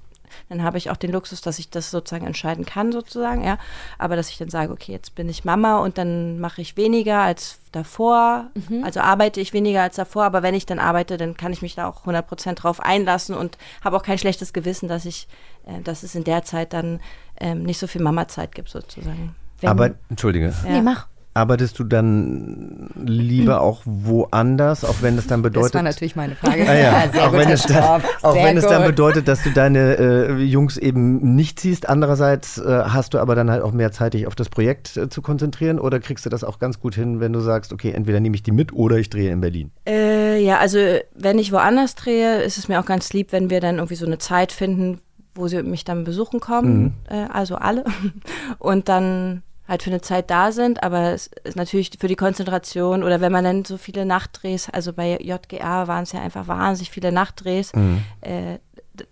dann 0.49 0.63
habe 0.63 0.79
ich 0.79 0.91
auch 0.91 0.97
den 0.97 1.13
Luxus, 1.13 1.41
dass 1.41 1.59
ich 1.59 1.71
das 1.71 1.91
sozusagen 1.91 2.27
entscheiden 2.27 2.65
kann, 2.65 2.93
sozusagen, 2.93 3.45
ja. 3.45 3.59
Aber 3.99 4.17
dass 4.17 4.29
ich 4.31 4.39
dann 4.39 4.51
sage, 4.51 4.73
okay, 4.73 4.93
jetzt 4.93 5.15
bin 5.15 5.29
ich 5.29 5.45
Mama 5.45 5.79
und 5.79 5.99
dann 5.99 6.39
mache 6.41 6.61
ich 6.63 6.77
weniger 6.77 7.21
als 7.21 7.59
davor, 7.73 8.51
also 8.85 9.01
arbeite 9.01 9.41
ich 9.41 9.53
weniger 9.53 9.83
als 9.83 9.97
davor, 9.97 10.25
aber 10.25 10.43
wenn 10.43 10.55
ich 10.55 10.65
dann 10.67 10.79
arbeite, 10.79 11.17
dann 11.17 11.37
kann 11.37 11.53
ich 11.53 11.61
mich 11.63 11.75
da 11.75 11.89
auch 11.89 12.05
100% 12.07 12.55
drauf 12.55 12.79
einlassen 12.81 13.35
und 13.35 13.59
habe 13.85 13.97
auch 13.97 14.03
kein 14.03 14.19
schlechtes 14.19 14.53
Gewissen, 14.53 14.89
dass 14.89 15.05
ich, 15.05 15.27
äh, 15.67 15.81
dass 15.83 16.03
es 16.05 16.15
in 16.15 16.25
der 16.25 16.45
Zeit 16.45 16.73
dann 16.73 17.01
ähm, 17.41 17.63
nicht 17.65 17.79
so 17.79 17.87
viel 17.89 18.01
Mama-Zeit 18.03 18.55
gibt, 18.55 18.69
sozusagen. 18.69 19.35
Wenn- 19.61 19.71
aber, 19.71 19.91
entschuldige. 20.09 20.55
Ja. 20.65 20.71
Nee, 20.71 20.83
mach. 20.83 21.09
Arbeitest 21.37 21.77
du 21.81 21.85
dann 21.85 22.91
lieber 22.95 23.61
auch 23.61 23.83
woanders, 23.85 24.85
auch 24.85 25.03
wenn 25.03 25.19
es 25.19 25.27
dann 25.27 25.43
bedeutet. 25.43 25.75
Das 25.75 25.75
war 25.75 25.83
natürlich 25.83 26.15
meine 26.15 26.37
Frage. 26.37 26.65
Ah, 26.69 26.75
ja. 26.75 27.05
Ja, 27.15 27.29
auch 27.29 27.33
wenn, 27.33 27.51
es 27.51 27.65
dann, 27.65 28.03
auch 28.23 28.35
wenn 28.37 28.57
es 28.57 28.67
dann 28.67 28.85
bedeutet, 28.85 29.27
dass 29.27 29.43
du 29.43 29.51
deine 29.51 29.97
äh, 29.99 30.43
Jungs 30.43 30.77
eben 30.77 31.35
nicht 31.35 31.59
siehst. 31.59 31.89
Andererseits 31.89 32.59
äh, 32.59 32.85
hast 32.87 33.15
du 33.15 33.19
aber 33.19 33.35
dann 33.35 33.51
halt 33.51 33.63
auch 33.63 33.73
mehr 33.73 33.91
Zeit, 33.91 34.15
dich 34.15 34.29
auf 34.29 34.37
das 34.37 34.49
Projekt 34.49 34.97
äh, 34.97 35.09
zu 35.09 35.23
konzentrieren. 35.23 35.81
Oder 35.81 35.99
kriegst 35.99 36.25
du 36.25 36.31
das 36.31 36.45
auch 36.45 36.61
ganz 36.61 36.79
gut 36.79 36.95
hin, 36.95 37.19
wenn 37.19 37.33
du 37.33 37.41
sagst, 37.41 37.73
okay, 37.73 37.91
entweder 37.91 38.21
nehme 38.21 38.37
ich 38.37 38.45
die 38.45 38.53
mit 38.53 38.73
oder 38.73 38.97
ich 38.97 39.11
drehe 39.11 39.33
in 39.33 39.41
Berlin? 39.41 39.73
Äh, 39.89 40.41
ja, 40.41 40.59
also 40.59 40.79
wenn 41.15 41.39
ich 41.41 41.51
woanders 41.51 41.97
drehe, 41.97 42.43
ist 42.43 42.59
es 42.59 42.69
mir 42.69 42.79
auch 42.79 42.87
ganz 42.87 43.13
lieb, 43.13 43.33
wenn 43.33 43.51
wir 43.51 43.61
dann 43.61 43.77
irgendwie 43.77 43.97
so 43.97 44.07
eine 44.07 44.19
Zeit 44.19 44.53
finden, 44.53 45.01
wo 45.35 45.49
sie 45.49 45.63
mich 45.65 45.85
dann 45.85 46.05
besuchen 46.05 46.39
kommen, 46.39 46.95
äh, 47.09 47.27
also 47.33 47.57
alle, 47.57 47.85
und 48.59 48.89
dann 48.89 49.43
halt 49.67 49.83
für 49.83 49.91
eine 49.91 50.01
Zeit 50.03 50.31
da 50.31 50.53
sind, 50.53 50.83
aber 50.83 51.13
es 51.13 51.31
ist 51.45 51.57
natürlich 51.57 51.91
für 51.99 52.09
die 52.09 52.17
Konzentration 52.17 53.03
oder 53.03 53.21
wenn 53.21 53.33
man 53.33 53.45
dann 53.45 53.65
so 53.65 53.79
viele 53.79 54.05
Nachtdrehs, 54.05 54.69
also 54.71 54.93
bei 54.93 55.19
JGA 55.21 55.89
waren 55.89 56.03
es 56.03 56.13
ja 56.13 56.21
einfach 56.21 56.47
wahnsinnig 56.49 56.91
viele 56.91 57.13
Nachtdrehs, 57.13 57.73
Mhm. 57.75 58.03
äh, 58.21 58.59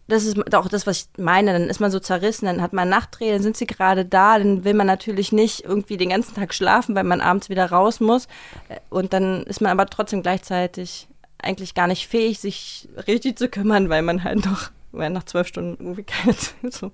das 0.06 0.22
ist 0.24 0.54
auch 0.54 0.68
das, 0.68 0.86
was 0.86 0.98
ich 1.16 1.24
meine. 1.24 1.52
Dann 1.52 1.68
ist 1.68 1.80
man 1.80 1.90
so 1.90 1.98
zerrissen, 1.98 2.44
dann 2.46 2.62
hat 2.62 2.72
man 2.72 2.88
Nachtdreh, 2.88 3.32
dann 3.32 3.42
sind 3.42 3.56
sie 3.56 3.66
gerade 3.66 4.04
da, 4.04 4.38
dann 4.38 4.62
will 4.62 4.74
man 4.74 4.86
natürlich 4.86 5.32
nicht 5.32 5.64
irgendwie 5.64 5.96
den 5.96 6.10
ganzen 6.10 6.36
Tag 6.36 6.54
schlafen, 6.54 6.94
weil 6.94 7.02
man 7.02 7.20
abends 7.20 7.48
wieder 7.48 7.66
raus 7.68 7.98
muss. 7.98 8.26
Äh, 8.68 8.76
Und 8.90 9.12
dann 9.12 9.42
ist 9.42 9.60
man 9.60 9.72
aber 9.72 9.86
trotzdem 9.86 10.22
gleichzeitig 10.22 11.08
eigentlich 11.42 11.74
gar 11.74 11.88
nicht 11.88 12.06
fähig, 12.06 12.38
sich 12.38 12.88
richtig 13.08 13.36
zu 13.38 13.48
kümmern, 13.48 13.88
weil 13.88 14.02
man 14.02 14.22
halt 14.22 14.44
noch, 14.46 14.70
weil 14.92 15.10
nach 15.10 15.24
zwölf 15.24 15.46
Stunden 15.48 15.76
irgendwie 15.82 16.02
keine 16.04 16.34
so. 16.70 16.90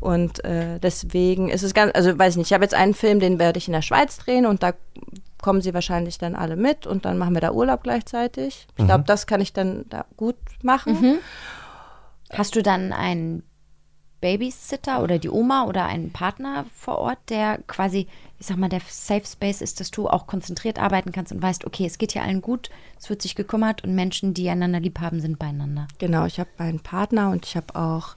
Und 0.00 0.44
äh, 0.44 0.78
deswegen 0.80 1.48
ist 1.48 1.62
es 1.62 1.74
ganz, 1.74 1.92
also 1.94 2.18
weiß 2.18 2.34
ich 2.34 2.38
nicht, 2.38 2.48
ich 2.48 2.52
habe 2.54 2.64
jetzt 2.64 2.74
einen 2.74 2.94
Film, 2.94 3.20
den 3.20 3.38
werde 3.38 3.58
ich 3.58 3.68
in 3.68 3.72
der 3.72 3.82
Schweiz 3.82 4.16
drehen 4.18 4.46
und 4.46 4.62
da 4.62 4.72
kommen 5.40 5.60
sie 5.60 5.74
wahrscheinlich 5.74 6.18
dann 6.18 6.36
alle 6.36 6.56
mit 6.56 6.86
und 6.86 7.04
dann 7.04 7.18
machen 7.18 7.34
wir 7.34 7.40
da 7.40 7.52
Urlaub 7.52 7.82
gleichzeitig. 7.82 8.66
Ich 8.76 8.82
Mhm. 8.82 8.86
glaube, 8.86 9.04
das 9.06 9.26
kann 9.26 9.40
ich 9.40 9.52
dann 9.52 9.84
da 9.88 10.04
gut 10.16 10.36
machen. 10.62 11.18
Hast 12.32 12.54
du 12.56 12.62
dann 12.62 12.92
einen 12.92 13.42
Babysitter 14.22 15.02
oder 15.02 15.18
die 15.18 15.28
Oma 15.28 15.64
oder 15.66 15.84
einen 15.84 16.12
Partner 16.12 16.64
vor 16.74 16.96
Ort, 16.98 17.18
der 17.28 17.58
quasi, 17.66 18.06
ich 18.38 18.46
sag 18.46 18.56
mal, 18.56 18.70
der 18.70 18.80
Safe 18.88 19.26
Space 19.26 19.60
ist, 19.60 19.80
dass 19.80 19.90
du 19.90 20.08
auch 20.08 20.26
konzentriert 20.26 20.78
arbeiten 20.78 21.12
kannst 21.12 21.32
und 21.32 21.42
weißt, 21.42 21.66
okay, 21.66 21.84
es 21.84 21.98
geht 21.98 22.12
hier 22.12 22.22
allen 22.22 22.40
gut, 22.40 22.70
es 22.98 23.10
wird 23.10 23.20
sich 23.20 23.34
gekümmert 23.34 23.84
und 23.84 23.94
Menschen, 23.94 24.32
die 24.32 24.48
einander 24.48 24.80
lieb 24.80 25.00
haben, 25.00 25.20
sind 25.20 25.38
beieinander. 25.38 25.88
Genau, 25.98 26.24
ich 26.24 26.40
habe 26.40 26.48
einen 26.56 26.80
Partner 26.80 27.30
und 27.30 27.44
ich 27.44 27.56
habe 27.56 27.74
auch 27.74 28.16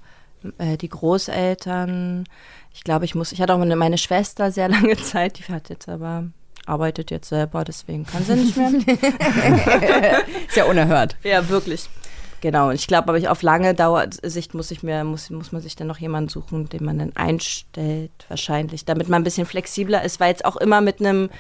äh, 0.60 0.78
die 0.78 0.90
Großeltern. 0.90 2.26
Ich 2.74 2.84
glaube, 2.84 3.06
ich 3.06 3.16
muss, 3.16 3.32
ich 3.32 3.42
hatte 3.42 3.54
auch 3.54 3.60
meine, 3.60 3.76
meine 3.76 3.98
Schwester 3.98 4.52
sehr 4.52 4.70
lange 4.70 4.96
Zeit, 4.98 5.40
die 5.40 5.52
hat 5.52 5.70
jetzt 5.70 5.90
aber, 5.90 6.30
arbeitet 6.68 7.12
jetzt 7.12 7.30
selber, 7.30 7.64
deswegen 7.64 8.06
kann 8.06 8.24
sie 8.24 8.36
nicht 8.36 8.56
mehr. 8.56 8.70
Ist 10.48 10.56
ja 10.56 10.66
unerhört. 10.66 11.18
Ja, 11.24 11.50
wirklich. 11.50 11.90
Genau, 12.46 12.70
und 12.70 12.76
ich 12.76 12.86
glaube, 12.86 13.08
aber 13.08 13.18
ich 13.18 13.28
auf 13.28 13.42
lange 13.42 13.74
Dauersicht 13.74 14.54
muss 14.54 14.70
ich 14.70 14.84
mir, 14.84 15.04
muss, 15.04 15.32
muss 15.32 15.52
man 15.52 15.64
sich 15.64 15.76
dann 15.76 15.88
noch 15.88 15.98
jemanden 15.98 16.30
suchen, 16.30 16.70
den 16.70 16.86
man 16.86 17.00
dann 17.00 17.12
einstellt, 17.16 18.12
wahrscheinlich, 18.30 18.86
damit 18.86 19.10
man 19.10 19.22
ein 19.22 19.24
bisschen 19.24 19.48
flexibler 19.48 20.04
ist, 20.04 20.20
weil 20.20 20.30
jetzt 20.30 20.46
auch 20.46 20.56
immer 20.56 20.80
mit 20.80 21.00
einem 21.00 21.32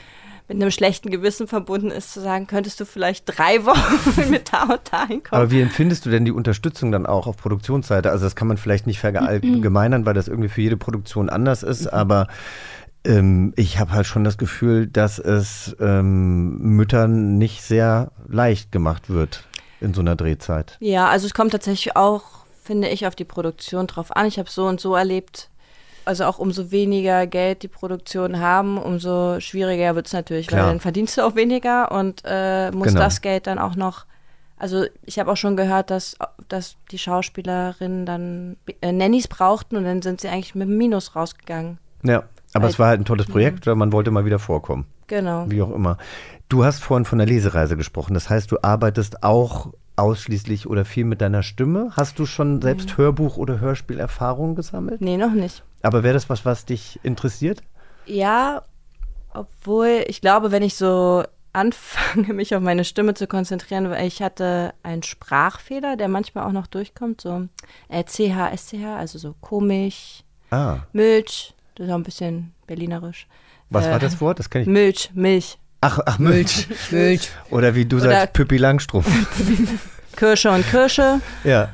mit 0.47 0.59
einem 0.59 0.71
schlechten 0.71 1.11
Gewissen 1.11 1.47
verbunden 1.47 1.91
ist, 1.91 2.11
zu 2.11 2.21
sagen, 2.21 2.47
könntest 2.47 2.79
du 2.79 2.85
vielleicht 2.85 3.25
drei 3.27 3.63
Wochen 3.67 4.31
mit 4.31 4.51
da 4.51 4.63
und 4.63 4.81
da 4.91 5.05
hinkommen. 5.05 5.43
Aber 5.43 5.51
wie 5.51 5.61
empfindest 5.61 6.07
du 6.07 6.09
denn 6.09 6.25
die 6.25 6.31
Unterstützung 6.31 6.91
dann 6.91 7.05
auch 7.05 7.27
auf 7.27 7.37
Produktionsseite? 7.37 8.09
Also 8.09 8.25
das 8.25 8.35
kann 8.35 8.47
man 8.47 8.57
vielleicht 8.57 8.87
nicht 8.87 8.99
verallgemeinern, 8.99 10.07
weil 10.07 10.15
das 10.15 10.27
irgendwie 10.27 10.49
für 10.49 10.61
jede 10.61 10.77
Produktion 10.77 11.29
anders 11.29 11.61
ist, 11.61 11.85
aber 11.85 12.29
ähm, 13.03 13.53
ich 13.57 13.77
habe 13.77 13.91
halt 13.91 14.07
schon 14.07 14.23
das 14.23 14.39
Gefühl, 14.39 14.87
dass 14.87 15.19
es 15.19 15.75
ähm, 15.79 16.57
Müttern 16.57 17.37
nicht 17.37 17.61
sehr 17.61 18.11
leicht 18.27 18.71
gemacht 18.71 19.11
wird 19.11 19.43
in 19.81 19.93
so 19.93 20.01
einer 20.01 20.15
Drehzeit. 20.15 20.77
Ja, 20.79 21.07
also 21.09 21.25
es 21.27 21.33
kommt 21.33 21.51
tatsächlich 21.51 21.95
auch, 21.95 22.23
finde 22.63 22.87
ich, 22.89 23.05
auf 23.07 23.15
die 23.15 23.25
Produktion 23.25 23.87
drauf 23.87 24.15
an. 24.15 24.25
Ich 24.25 24.39
habe 24.39 24.49
so 24.49 24.65
und 24.67 24.79
so 24.79 24.95
erlebt, 24.95 25.49
also 26.05 26.25
auch 26.25 26.37
umso 26.39 26.71
weniger 26.71 27.25
Geld 27.27 27.63
die 27.63 27.67
Produktionen 27.67 28.39
haben, 28.39 28.77
umso 28.77 29.39
schwieriger 29.39 29.95
wird 29.95 30.07
es 30.07 30.13
natürlich, 30.13 30.47
Klar. 30.47 30.61
weil 30.63 30.69
dann 30.69 30.79
verdienst 30.79 31.17
du 31.17 31.21
auch 31.23 31.35
weniger 31.35 31.91
und 31.91 32.21
äh, 32.25 32.71
musst 32.71 32.89
Genau. 32.91 32.99
das 33.01 33.21
Geld 33.21 33.47
dann 33.47 33.57
auch 33.59 33.75
noch. 33.75 34.05
Also 34.57 34.85
ich 35.03 35.19
habe 35.19 35.31
auch 35.31 35.35
schon 35.37 35.57
gehört, 35.57 35.89
dass, 35.91 36.15
dass 36.47 36.77
die 36.91 36.97
Schauspielerinnen 36.97 38.05
dann 38.05 38.55
äh, 38.81 38.91
Nannies 38.91 39.27
brauchten 39.27 39.75
und 39.75 39.83
dann 39.83 40.01
sind 40.01 40.21
sie 40.21 40.29
eigentlich 40.29 40.55
mit 40.55 40.67
einem 40.69 40.77
Minus 40.77 41.15
rausgegangen. 41.15 41.77
Ja, 42.03 42.23
aber 42.53 42.63
Weil- 42.63 42.69
es 42.69 42.79
war 42.79 42.87
halt 42.87 43.01
ein 43.01 43.05
tolles 43.05 43.25
Projekt, 43.27 43.67
weil 43.67 43.75
man 43.75 43.91
wollte 43.91 44.11
mal 44.11 44.23
wieder 44.25 44.39
vorkommen. 44.39 44.85
Genau. 45.07 45.45
Wie 45.49 45.61
auch 45.61 45.71
immer. 45.71 45.97
Du 46.49 46.63
hast 46.63 46.81
vorhin 46.83 47.05
von 47.05 47.17
der 47.19 47.27
Lesereise 47.27 47.77
gesprochen. 47.77 48.13
Das 48.13 48.29
heißt, 48.29 48.51
du 48.51 48.57
arbeitest 48.61 49.23
auch 49.23 49.73
ausschließlich 49.95 50.67
oder 50.67 50.83
viel 50.85 51.05
mit 51.05 51.21
deiner 51.21 51.41
Stimme. 51.43 51.91
Hast 51.95 52.19
du 52.19 52.25
schon 52.25 52.61
selbst 52.61 52.89
Mhm. 52.91 52.97
Hörbuch- 53.03 53.37
oder 53.37 53.59
Hörspielerfahrungen 53.59 54.55
gesammelt? 54.55 55.01
Nee, 55.01 55.17
noch 55.17 55.31
nicht. 55.31 55.63
Aber 55.81 56.03
wäre 56.03 56.13
das 56.15 56.29
was, 56.29 56.45
was 56.45 56.65
dich 56.65 56.99
interessiert? 57.03 57.61
Ja, 58.05 58.63
obwohl 59.33 60.03
ich 60.07 60.21
glaube, 60.21 60.51
wenn 60.51 60.63
ich 60.63 60.75
so 60.75 61.23
anfange, 61.53 62.33
mich 62.33 62.53
auf 62.55 62.61
meine 62.61 62.83
Stimme 62.83 63.13
zu 63.13 63.27
konzentrieren, 63.27 63.89
weil 63.89 64.07
ich 64.07 64.21
hatte 64.21 64.73
einen 64.83 65.03
Sprachfehler, 65.03 65.95
der 65.95 66.07
manchmal 66.09 66.45
auch 66.45 66.51
noch 66.51 66.67
durchkommt, 66.67 67.21
so 67.21 67.47
äh, 67.89 68.03
CH, 68.03 68.55
SCH, 68.55 68.85
also 68.97 69.17
so 69.17 69.35
komisch, 69.41 70.23
Ah. 70.51 70.79
Milch, 70.93 71.53
das 71.75 71.87
ist 71.87 71.91
auch 71.91 71.97
ein 71.97 72.03
bisschen 72.03 72.53
berlinerisch. 72.67 73.27
Was 73.69 73.85
Äh, 73.85 73.91
war 73.91 73.99
das 73.99 74.19
Wort? 74.21 74.39
Das 74.39 74.49
kenne 74.49 74.63
ich. 74.63 74.67
Milch, 74.69 75.11
Milch. 75.13 75.57
Ach, 75.81 75.99
ach 76.05 76.19
Milch. 76.19 76.67
Milch. 76.91 77.29
Oder 77.49 77.75
wie 77.75 77.85
du 77.85 77.97
Oder- 77.97 78.11
sagst, 78.11 78.33
Pippi 78.33 78.57
Langstrumpf. 78.65 79.07
Kirsche 80.15 80.51
und 80.51 80.65
Kirsche. 80.69 81.19
ja. 81.43 81.69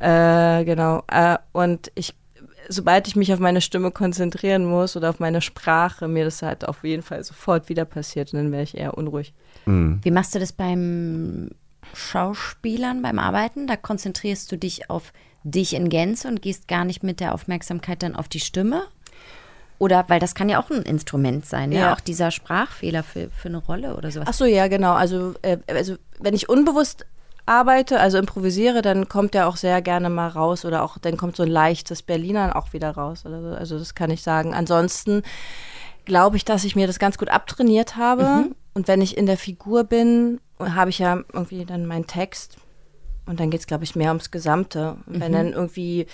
Äh, 0.00 0.64
genau. 0.64 1.02
Äh, 1.08 1.38
und 1.52 1.90
ich, 1.96 2.14
sobald 2.68 3.08
ich 3.08 3.16
mich 3.16 3.32
auf 3.32 3.40
meine 3.40 3.60
Stimme 3.60 3.90
konzentrieren 3.90 4.64
muss 4.64 4.96
oder 4.96 5.10
auf 5.10 5.18
meine 5.18 5.40
Sprache, 5.40 6.06
mir 6.06 6.24
das 6.24 6.40
halt 6.42 6.66
auf 6.68 6.84
jeden 6.84 7.02
Fall 7.02 7.24
sofort 7.24 7.68
wieder 7.68 7.84
passiert 7.84 8.32
und 8.32 8.38
dann 8.38 8.52
wäre 8.52 8.62
ich 8.62 8.76
eher 8.76 8.96
unruhig. 8.96 9.34
Wie 9.66 10.10
machst 10.12 10.34
du 10.34 10.38
das 10.38 10.52
beim 10.52 11.50
Schauspielern, 11.92 13.02
beim 13.02 13.18
Arbeiten? 13.18 13.66
Da 13.66 13.76
konzentrierst 13.76 14.50
du 14.50 14.56
dich 14.56 14.88
auf 14.88 15.12
dich 15.44 15.74
in 15.74 15.88
Gänze 15.88 16.28
und 16.28 16.42
gehst 16.42 16.68
gar 16.68 16.84
nicht 16.84 17.02
mit 17.02 17.20
der 17.20 17.34
Aufmerksamkeit 17.34 18.02
dann 18.02 18.16
auf 18.16 18.28
die 18.28 18.40
Stimme? 18.40 18.84
Oder, 19.78 20.04
weil 20.08 20.18
das 20.20 20.34
kann 20.34 20.48
ja 20.48 20.60
auch 20.60 20.70
ein 20.70 20.82
Instrument 20.82 21.46
sein, 21.46 21.70
ja. 21.72 21.80
Ja. 21.80 21.92
Auch 21.94 22.00
dieser 22.00 22.30
Sprachfehler 22.30 23.02
für, 23.02 23.30
für 23.30 23.48
eine 23.48 23.58
Rolle 23.58 23.96
oder 23.96 24.10
sowas. 24.10 24.28
Ach 24.30 24.34
so, 24.34 24.44
ja, 24.44 24.66
genau. 24.68 24.92
Also, 24.94 25.34
äh, 25.42 25.58
also 25.68 25.96
wenn 26.18 26.34
ich 26.34 26.48
unbewusst 26.48 27.06
arbeite, 27.46 28.00
also 28.00 28.18
improvisiere, 28.18 28.82
dann 28.82 29.08
kommt 29.08 29.34
der 29.34 29.48
auch 29.48 29.56
sehr 29.56 29.80
gerne 29.80 30.10
mal 30.10 30.28
raus 30.28 30.64
oder 30.64 30.82
auch 30.82 30.98
dann 30.98 31.16
kommt 31.16 31.36
so 31.36 31.44
ein 31.44 31.48
leichtes 31.48 32.02
Berliner 32.02 32.56
auch 32.56 32.72
wieder 32.72 32.90
raus. 32.90 33.24
Oder 33.24 33.40
so. 33.40 33.48
Also 33.56 33.78
das 33.78 33.94
kann 33.94 34.10
ich 34.10 34.22
sagen. 34.22 34.52
Ansonsten 34.52 35.22
glaube 36.04 36.36
ich, 36.36 36.44
dass 36.44 36.64
ich 36.64 36.74
mir 36.76 36.86
das 36.86 36.98
ganz 36.98 37.16
gut 37.16 37.28
abtrainiert 37.30 37.96
habe. 37.96 38.24
Mhm. 38.24 38.54
Und 38.74 38.88
wenn 38.88 39.00
ich 39.00 39.16
in 39.16 39.26
der 39.26 39.38
Figur 39.38 39.84
bin, 39.84 40.40
habe 40.58 40.90
ich 40.90 40.98
ja 40.98 41.20
irgendwie 41.32 41.64
dann 41.64 41.86
meinen 41.86 42.06
Text. 42.06 42.56
Und 43.26 43.40
dann 43.40 43.50
geht 43.50 43.60
es, 43.60 43.66
glaube 43.66 43.84
ich, 43.84 43.94
mehr 43.94 44.08
ums 44.10 44.30
Gesamte. 44.30 44.96
Und 45.06 45.20
wenn 45.20 45.32
Mhm. 45.32 45.36
dann 45.36 45.52
irgendwie, 45.52 46.06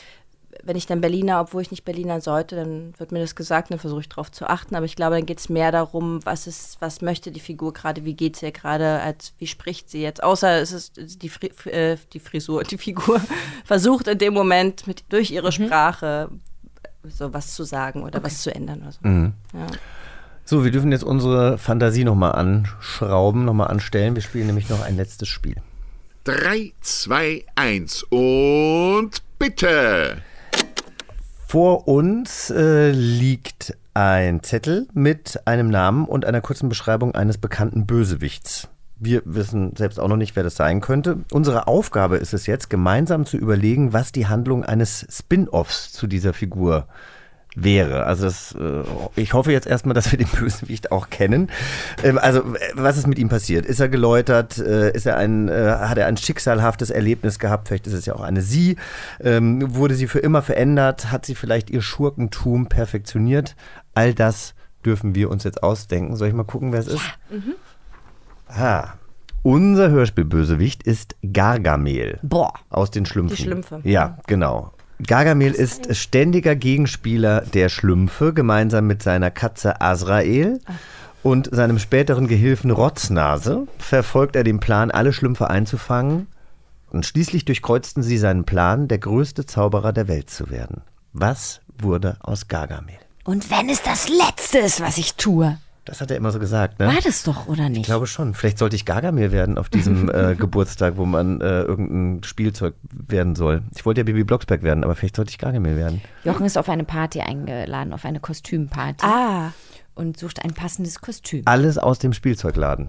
wenn 0.62 0.76
ich 0.76 0.86
dann 0.86 1.00
Berliner, 1.00 1.40
obwohl 1.40 1.62
ich 1.62 1.70
nicht 1.70 1.84
Berliner 1.84 2.20
sollte, 2.20 2.56
dann 2.56 2.94
wird 2.98 3.12
mir 3.12 3.20
das 3.20 3.34
gesagt, 3.34 3.70
dann 3.70 3.78
versuche 3.78 4.00
ich 4.00 4.08
darauf 4.08 4.30
zu 4.30 4.48
achten. 4.48 4.74
Aber 4.74 4.86
ich 4.86 4.96
glaube, 4.96 5.16
dann 5.16 5.26
geht 5.26 5.38
es 5.38 5.48
mehr 5.48 5.72
darum, 5.72 6.20
was 6.24 6.46
ist, 6.46 6.80
was 6.80 7.02
möchte 7.02 7.30
die 7.30 7.40
Figur 7.40 7.72
gerade, 7.72 8.04
wie 8.04 8.14
geht 8.14 8.36
es 8.36 8.42
ihr 8.42 8.52
gerade, 8.52 9.00
als 9.00 9.32
wie 9.38 9.46
spricht 9.46 9.90
sie 9.90 10.02
jetzt. 10.02 10.22
Außer 10.22 10.60
es 10.60 10.72
ist 10.72 11.22
die, 11.22 11.28
Fri 11.28 11.48
äh, 11.68 11.96
die 12.12 12.20
Frisur, 12.20 12.64
die 12.64 12.78
Figur 12.78 13.20
versucht 13.64 14.08
in 14.08 14.18
dem 14.18 14.34
Moment 14.34 14.86
mit, 14.86 15.04
durch 15.08 15.30
ihre 15.30 15.52
Sprache 15.52 16.30
so 17.08 17.34
was 17.34 17.54
zu 17.54 17.64
sagen 17.64 18.02
oder 18.02 18.22
was 18.22 18.42
zu 18.42 18.54
ändern 18.54 18.82
oder 18.82 18.92
so. 18.92 18.98
Mhm. 19.02 19.32
Ja. 19.52 19.66
So, 20.46 20.64
wir 20.64 20.70
dürfen 20.70 20.92
jetzt 20.92 21.04
unsere 21.04 21.56
Fantasie 21.56 22.04
nochmal 22.04 22.32
anschrauben, 22.32 23.44
nochmal 23.44 23.68
anstellen. 23.68 24.14
Wir 24.14 24.22
spielen 24.22 24.46
nämlich 24.46 24.68
noch 24.68 24.82
ein 24.82 24.96
letztes 24.96 25.28
Spiel. 25.28 25.56
3, 26.24 26.72
2, 26.80 27.44
1 27.54 28.02
und 28.04 29.10
bitte. 29.38 30.22
Vor 31.54 31.86
uns 31.86 32.50
äh, 32.50 32.90
liegt 32.90 33.76
ein 33.94 34.42
Zettel 34.42 34.88
mit 34.92 35.40
einem 35.44 35.70
Namen 35.70 36.04
und 36.04 36.24
einer 36.24 36.40
kurzen 36.40 36.68
Beschreibung 36.68 37.14
eines 37.14 37.38
bekannten 37.38 37.86
Bösewichts. 37.86 38.66
Wir 38.96 39.22
wissen 39.24 39.76
selbst 39.76 40.00
auch 40.00 40.08
noch 40.08 40.16
nicht, 40.16 40.34
wer 40.34 40.42
das 40.42 40.56
sein 40.56 40.80
könnte. 40.80 41.18
Unsere 41.30 41.68
Aufgabe 41.68 42.16
ist 42.16 42.34
es 42.34 42.48
jetzt, 42.48 42.70
gemeinsam 42.70 43.24
zu 43.24 43.36
überlegen, 43.36 43.92
was 43.92 44.10
die 44.10 44.26
Handlung 44.26 44.64
eines 44.64 45.06
Spin-offs 45.08 45.92
zu 45.92 46.08
dieser 46.08 46.32
Figur 46.32 46.88
wäre. 47.54 48.04
Also 48.04 48.24
das, 48.24 48.54
äh, 48.58 48.82
ich 49.16 49.32
hoffe 49.32 49.52
jetzt 49.52 49.66
erstmal, 49.66 49.94
dass 49.94 50.10
wir 50.10 50.18
den 50.18 50.28
Bösewicht 50.28 50.92
auch 50.92 51.10
kennen. 51.10 51.50
Ähm, 52.02 52.18
also 52.18 52.42
was 52.74 52.96
ist 52.96 53.06
mit 53.06 53.18
ihm 53.18 53.28
passiert? 53.28 53.66
Ist 53.66 53.80
er 53.80 53.88
geläutert? 53.88 54.58
Äh, 54.58 54.92
ist 54.92 55.06
er 55.06 55.16
ein, 55.16 55.48
äh, 55.48 55.76
hat 55.80 55.98
er 55.98 56.06
ein 56.06 56.16
schicksalhaftes 56.16 56.90
Erlebnis 56.90 57.38
gehabt? 57.38 57.68
Vielleicht 57.68 57.86
ist 57.86 57.92
es 57.94 58.06
ja 58.06 58.14
auch 58.14 58.22
eine 58.22 58.42
Sie. 58.42 58.76
Ähm, 59.20 59.74
wurde 59.74 59.94
sie 59.94 60.06
für 60.06 60.18
immer 60.18 60.42
verändert? 60.42 61.10
Hat 61.10 61.26
sie 61.26 61.34
vielleicht 61.34 61.70
ihr 61.70 61.82
Schurkentum 61.82 62.66
perfektioniert? 62.66 63.56
All 63.94 64.14
das 64.14 64.54
dürfen 64.84 65.14
wir 65.14 65.30
uns 65.30 65.44
jetzt 65.44 65.62
ausdenken. 65.62 66.16
Soll 66.16 66.28
ich 66.28 66.34
mal 66.34 66.44
gucken, 66.44 66.72
wer 66.72 66.80
es 66.80 66.88
ist? 66.88 67.02
Mhm. 67.30 67.54
Ah. 68.48 68.94
Unser 69.42 69.90
Hörspielbösewicht 69.90 70.84
ist 70.84 71.16
Gargamel. 71.32 72.18
Boah. 72.22 72.54
Aus 72.70 72.90
den 72.90 73.04
Schlümpfen. 73.04 73.36
Die 73.36 73.42
Schlümpfe. 73.42 73.80
Ja, 73.84 74.18
genau. 74.26 74.73
Gargamel 75.02 75.52
ist 75.52 75.94
ständiger 75.96 76.54
Gegenspieler 76.54 77.40
der 77.40 77.68
Schlümpfe, 77.68 78.32
gemeinsam 78.32 78.86
mit 78.86 79.02
seiner 79.02 79.30
Katze 79.30 79.80
Azrael. 79.80 80.60
Und 81.22 81.48
seinem 81.52 81.78
späteren 81.78 82.28
Gehilfen 82.28 82.70
Rotznase 82.70 83.66
verfolgt 83.78 84.36
er 84.36 84.44
den 84.44 84.60
Plan, 84.60 84.90
alle 84.90 85.12
Schlümpfe 85.12 85.48
einzufangen. 85.48 86.26
Und 86.90 87.06
schließlich 87.06 87.44
durchkreuzten 87.44 88.02
sie 88.02 88.18
seinen 88.18 88.44
Plan, 88.44 88.88
der 88.88 88.98
größte 88.98 89.46
Zauberer 89.46 89.92
der 89.92 90.06
Welt 90.06 90.30
zu 90.30 90.50
werden. 90.50 90.82
Was 91.12 91.60
wurde 91.78 92.18
aus 92.20 92.48
Gargamel? 92.48 92.94
Und 93.24 93.50
wenn 93.50 93.70
es 93.70 93.82
das 93.82 94.08
Letzte 94.08 94.58
ist, 94.58 94.80
was 94.80 94.98
ich 94.98 95.14
tue. 95.14 95.58
Das 95.84 96.00
hat 96.00 96.10
er 96.10 96.16
immer 96.16 96.30
so 96.30 96.38
gesagt, 96.38 96.78
ne? 96.78 96.86
War 96.86 97.00
das 97.02 97.24
doch, 97.24 97.46
oder 97.46 97.68
nicht? 97.68 97.80
Ich 97.80 97.86
glaube 97.86 98.06
schon. 98.06 98.32
Vielleicht 98.32 98.58
sollte 98.58 98.74
ich 98.74 98.86
Gargamel 98.86 99.32
werden 99.32 99.58
auf 99.58 99.68
diesem 99.68 100.08
äh, 100.14 100.34
Geburtstag, 100.34 100.96
wo 100.96 101.04
man 101.04 101.40
äh, 101.40 101.62
irgendein 101.62 102.24
Spielzeug 102.24 102.74
werden 102.90 103.34
soll. 103.34 103.62
Ich 103.76 103.84
wollte 103.84 104.00
ja 104.00 104.04
Bibi 104.04 104.24
Blocksberg 104.24 104.62
werden, 104.62 104.82
aber 104.82 104.94
vielleicht 104.94 105.16
sollte 105.16 105.30
ich 105.30 105.38
Gargamel 105.38 105.76
werden. 105.76 106.00
Jochen 106.24 106.46
ist 106.46 106.56
auf 106.56 106.70
eine 106.70 106.84
Party 106.84 107.20
eingeladen, 107.20 107.92
auf 107.92 108.04
eine 108.04 108.20
Kostümparty. 108.20 109.04
Ah. 109.04 109.52
Und 109.94 110.18
sucht 110.18 110.42
ein 110.42 110.54
passendes 110.54 111.00
Kostüm. 111.00 111.42
Alles 111.44 111.78
aus 111.78 111.98
dem 111.98 112.14
Spielzeugladen. 112.14 112.88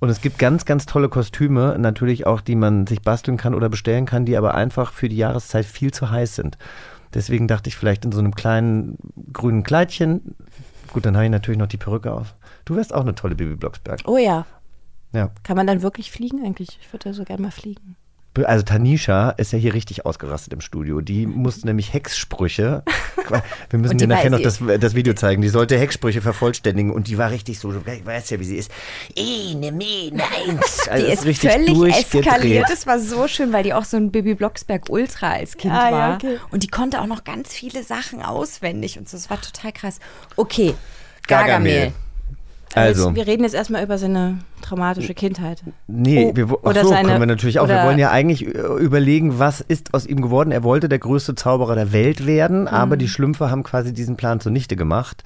Und 0.00 0.08
es 0.08 0.22
gibt 0.22 0.38
ganz, 0.38 0.64
ganz 0.64 0.86
tolle 0.86 1.10
Kostüme, 1.10 1.76
natürlich 1.78 2.26
auch, 2.26 2.40
die 2.40 2.56
man 2.56 2.86
sich 2.86 3.02
basteln 3.02 3.36
kann 3.36 3.54
oder 3.54 3.68
bestellen 3.68 4.06
kann, 4.06 4.24
die 4.24 4.36
aber 4.36 4.54
einfach 4.54 4.94
für 4.94 5.10
die 5.10 5.16
Jahreszeit 5.16 5.66
viel 5.66 5.92
zu 5.92 6.10
heiß 6.10 6.36
sind. 6.36 6.56
Deswegen 7.12 7.48
dachte 7.48 7.68
ich 7.68 7.76
vielleicht 7.76 8.04
in 8.04 8.12
so 8.12 8.20
einem 8.20 8.34
kleinen 8.34 8.96
grünen 9.32 9.62
Kleidchen. 9.62 10.36
Gut, 10.92 11.06
dann 11.06 11.14
habe 11.14 11.24
ich 11.24 11.30
natürlich 11.30 11.58
noch 11.58 11.68
die 11.68 11.76
Perücke 11.76 12.12
auf. 12.12 12.34
Du 12.64 12.76
wärst 12.76 12.92
auch 12.92 13.02
eine 13.02 13.14
tolle 13.14 13.34
Bibi 13.34 13.56
Blocksberg. 13.56 14.00
Oh 14.06 14.18
ja. 14.18 14.46
Ja. 15.12 15.30
Kann 15.42 15.56
man 15.56 15.66
dann 15.66 15.82
wirklich 15.82 16.10
fliegen 16.10 16.44
eigentlich? 16.44 16.78
Ich 16.80 16.92
würde 16.92 17.08
ja 17.08 17.12
so 17.12 17.24
gerne 17.24 17.42
mal 17.42 17.50
fliegen. 17.50 17.96
Also 18.44 18.64
Tanisha 18.64 19.30
ist 19.30 19.52
ja 19.52 19.58
hier 19.58 19.74
richtig 19.74 20.06
ausgerastet 20.06 20.52
im 20.52 20.60
Studio. 20.60 21.00
Die 21.00 21.26
musste 21.26 21.66
nämlich 21.66 21.92
Hexsprüche. 21.92 22.84
Wir 23.70 23.78
müssen 23.78 23.98
dir 23.98 24.06
nachher 24.06 24.30
noch 24.30 24.40
das, 24.40 24.60
das 24.78 24.94
Video 24.94 25.14
zeigen. 25.14 25.42
Die 25.42 25.48
sollte 25.48 25.78
Hexsprüche 25.78 26.20
vervollständigen 26.22 26.92
und 26.92 27.08
die 27.08 27.18
war 27.18 27.30
richtig 27.30 27.58
so, 27.58 27.72
du 27.72 27.80
weißt 27.84 28.30
ja, 28.30 28.40
wie 28.40 28.44
sie 28.44 28.56
ist. 28.56 28.70
Ene, 29.16 29.72
mene, 29.72 30.22
eins. 30.48 30.88
Also 30.88 31.06
die 31.06 31.12
ist 31.12 31.20
ist 31.20 31.26
richtig 31.26 31.50
völlig 31.52 31.96
eskaliert. 32.14 32.70
Das 32.70 32.86
war 32.86 32.98
so 33.00 33.26
schön, 33.28 33.52
weil 33.52 33.64
die 33.64 33.74
auch 33.74 33.84
so 33.84 33.96
ein 33.96 34.10
Bibi 34.12 34.34
Blocksberg 34.34 34.88
Ultra 34.88 35.32
als 35.32 35.56
Kind 35.56 35.74
Ah, 35.74 35.90
ja, 35.90 35.98
war. 35.98 36.14
okay. 36.14 36.38
Und 36.50 36.62
die 36.62 36.68
konnte 36.68 37.00
auch 37.00 37.06
noch 37.06 37.24
ganz 37.24 37.52
viele 37.52 37.82
Sachen 37.82 38.22
auswendig 38.22 38.98
und 38.98 39.08
so. 39.08 39.16
Das 39.16 39.28
war 39.28 39.40
total 39.40 39.72
krass. 39.72 39.98
Okay, 40.36 40.74
Gargamel. 41.26 41.72
Gargamel. 41.72 41.92
Also, 42.74 43.14
wir 43.16 43.26
reden 43.26 43.42
jetzt 43.42 43.54
erstmal 43.54 43.82
über 43.82 43.98
seine 43.98 44.38
traumatische 44.62 45.12
Kindheit. 45.14 45.62
nee, 45.88 46.30
Oh, 46.32 46.36
wir, 46.36 46.64
oder 46.64 46.82
so, 46.82 46.88
seine- 46.90 47.08
können 47.08 47.20
wir 47.20 47.26
natürlich 47.26 47.58
auch. 47.58 47.66
Wir 47.68 47.82
wollen 47.84 47.98
ja 47.98 48.10
eigentlich 48.10 48.46
äh, 48.46 48.50
überlegen, 48.78 49.38
was 49.40 49.60
ist 49.60 49.92
aus 49.92 50.06
ihm 50.06 50.20
geworden. 50.22 50.52
Er 50.52 50.62
wollte 50.62 50.88
der 50.88 51.00
größte 51.00 51.34
Zauberer 51.34 51.74
der 51.74 51.92
Welt 51.92 52.26
werden, 52.26 52.68
aber 52.68 52.94
Mhm. 52.94 53.00
die 53.00 53.08
Schlümpfe 53.08 53.50
haben 53.50 53.62
quasi 53.64 53.92
diesen 53.92 54.16
Plan 54.16 54.38
zunichte 54.40 54.76
gemacht. 54.76 55.24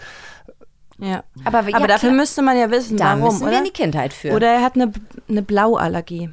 Ja. 0.99 1.25
Aber, 1.45 1.59
Aber, 1.59 1.69
ja, 1.71 1.79
dafür 1.87 2.09
klar. 2.11 2.13
müsste 2.13 2.41
man 2.41 2.57
ja 2.57 2.71
wissen, 2.71 2.97
Da 2.97 3.05
warum, 3.07 3.25
müssen 3.25 3.41
wir 3.43 3.49
oder? 3.49 3.59
in 3.59 3.65
die 3.65 3.71
Kindheit 3.73 4.13
führen. 4.15 4.37
Oder 4.37 4.47
er 4.49 4.63
hat 4.63 4.77
eine, 4.77 4.93
eine 5.29 5.43
Blauallergie. 5.43 6.31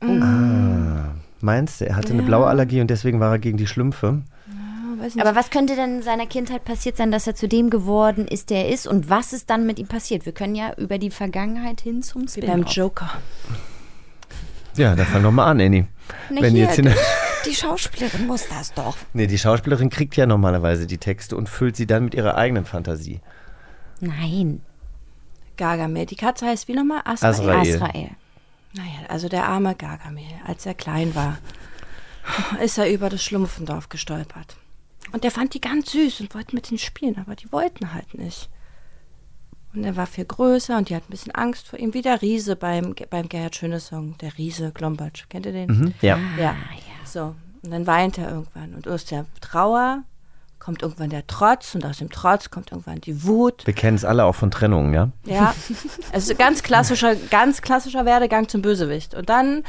Ah, 0.00 1.10
meinst 1.40 1.80
du, 1.80 1.86
er 1.86 1.96
hatte 1.96 2.12
eine 2.12 2.22
Ja. 2.22 2.26
blaue 2.26 2.46
Allergie 2.46 2.80
und 2.80 2.88
deswegen 2.90 3.20
war 3.20 3.30
er 3.32 3.38
gegen 3.38 3.56
die 3.58 3.66
Schlümpfe? 3.66 4.22
Aber 5.18 5.34
was 5.34 5.50
könnte 5.50 5.76
denn 5.76 5.96
in 5.96 6.02
seiner 6.02 6.26
Kindheit 6.26 6.64
passiert 6.64 6.96
sein, 6.96 7.10
dass 7.10 7.26
er 7.26 7.34
zu 7.34 7.48
dem 7.48 7.70
geworden 7.70 8.26
ist, 8.26 8.50
der 8.50 8.66
er 8.66 8.72
ist? 8.72 8.86
Und 8.86 9.08
was 9.10 9.32
ist 9.32 9.50
dann 9.50 9.66
mit 9.66 9.78
ihm 9.78 9.86
passiert? 9.86 10.26
Wir 10.26 10.32
können 10.32 10.54
ja 10.54 10.74
über 10.76 10.98
die 10.98 11.10
Vergangenheit 11.10 11.80
hin 11.80 12.02
zum 12.02 12.22
Wie 12.22 12.28
Spin 12.28 12.46
beim 12.46 12.62
Joker. 12.64 13.10
Ja, 14.76 14.94
dann 14.94 15.06
fang 15.06 15.22
doch 15.22 15.32
mal 15.32 15.50
an, 15.50 15.60
Annie. 15.60 15.86
Na 16.30 16.42
Wenn 16.42 16.54
hier, 16.54 16.64
jetzt 16.64 16.78
der, 16.78 16.94
die 17.46 17.54
Schauspielerin 17.54 18.26
muss 18.26 18.48
das 18.48 18.72
doch. 18.72 18.96
nee, 19.12 19.26
die 19.26 19.38
Schauspielerin 19.38 19.90
kriegt 19.90 20.16
ja 20.16 20.26
normalerweise 20.26 20.86
die 20.86 20.98
Texte 20.98 21.36
und 21.36 21.48
füllt 21.48 21.76
sie 21.76 21.86
dann 21.86 22.04
mit 22.04 22.14
ihrer 22.14 22.36
eigenen 22.36 22.64
Fantasie. 22.64 23.20
Nein. 24.00 24.62
Gargamel. 25.56 26.06
Die 26.06 26.16
Katze 26.16 26.46
heißt 26.46 26.68
wie 26.68 26.74
nochmal? 26.74 27.02
Asrael. 27.04 27.50
Asrael. 27.50 27.74
Asrael. 27.76 28.10
Naja, 28.74 29.06
also 29.08 29.28
der 29.28 29.44
arme 29.44 29.74
Gargamel, 29.74 30.24
als 30.46 30.64
er 30.64 30.74
klein 30.74 31.14
war, 31.14 31.38
ist 32.62 32.78
er 32.78 32.90
über 32.90 33.10
das 33.10 33.22
Schlumpfendorf 33.22 33.88
gestolpert. 33.90 34.56
Und 35.12 35.24
der 35.24 35.30
fand 35.30 35.54
die 35.54 35.60
ganz 35.60 35.92
süß 35.92 36.20
und 36.20 36.34
wollte 36.34 36.54
mit 36.54 36.70
ihnen 36.70 36.78
spielen, 36.78 37.18
aber 37.18 37.36
die 37.36 37.52
wollten 37.52 37.92
halt 37.92 38.14
nicht. 38.14 38.48
Und 39.74 39.84
er 39.84 39.96
war 39.96 40.06
viel 40.06 40.24
größer 40.24 40.76
und 40.76 40.88
die 40.88 40.96
hat 40.96 41.04
ein 41.08 41.10
bisschen 41.10 41.34
Angst 41.34 41.68
vor 41.68 41.78
ihm, 41.78 41.94
wie 41.94 42.02
der 42.02 42.20
Riese 42.20 42.56
beim, 42.56 42.94
beim 43.08 43.28
Gerhard 43.28 43.56
Schöne 43.56 43.80
Song, 43.80 44.16
der 44.18 44.36
Riese 44.36 44.70
Glombatsch. 44.72 45.24
Kennt 45.30 45.46
ihr 45.46 45.52
den? 45.52 45.70
Mhm, 45.70 45.94
ja. 46.02 46.18
ja. 46.38 46.54
So, 47.04 47.34
und 47.62 47.70
dann 47.70 47.86
weint 47.86 48.18
er 48.18 48.30
irgendwann. 48.30 48.74
Und 48.74 48.86
aus 48.86 49.04
der 49.06 49.26
Trauer 49.40 50.02
kommt 50.58 50.82
irgendwann 50.82 51.10
der 51.10 51.26
Trotz 51.26 51.74
und 51.74 51.84
aus 51.84 51.98
dem 51.98 52.10
Trotz 52.10 52.50
kommt 52.50 52.70
irgendwann 52.70 53.00
die 53.00 53.24
Wut. 53.24 53.66
Wir 53.66 53.74
kennen 53.74 53.96
es 53.96 54.04
alle 54.04 54.24
auch 54.24 54.34
von 54.34 54.50
Trennungen, 54.50 54.94
ja? 54.94 55.10
Ja, 55.24 55.54
also 56.12 56.34
ganz 56.34 56.62
klassischer, 56.62 57.16
ganz 57.16 57.62
klassischer 57.62 58.04
Werdegang 58.04 58.48
zum 58.48 58.62
Bösewicht. 58.62 59.14
Und 59.14 59.28
dann 59.28 59.64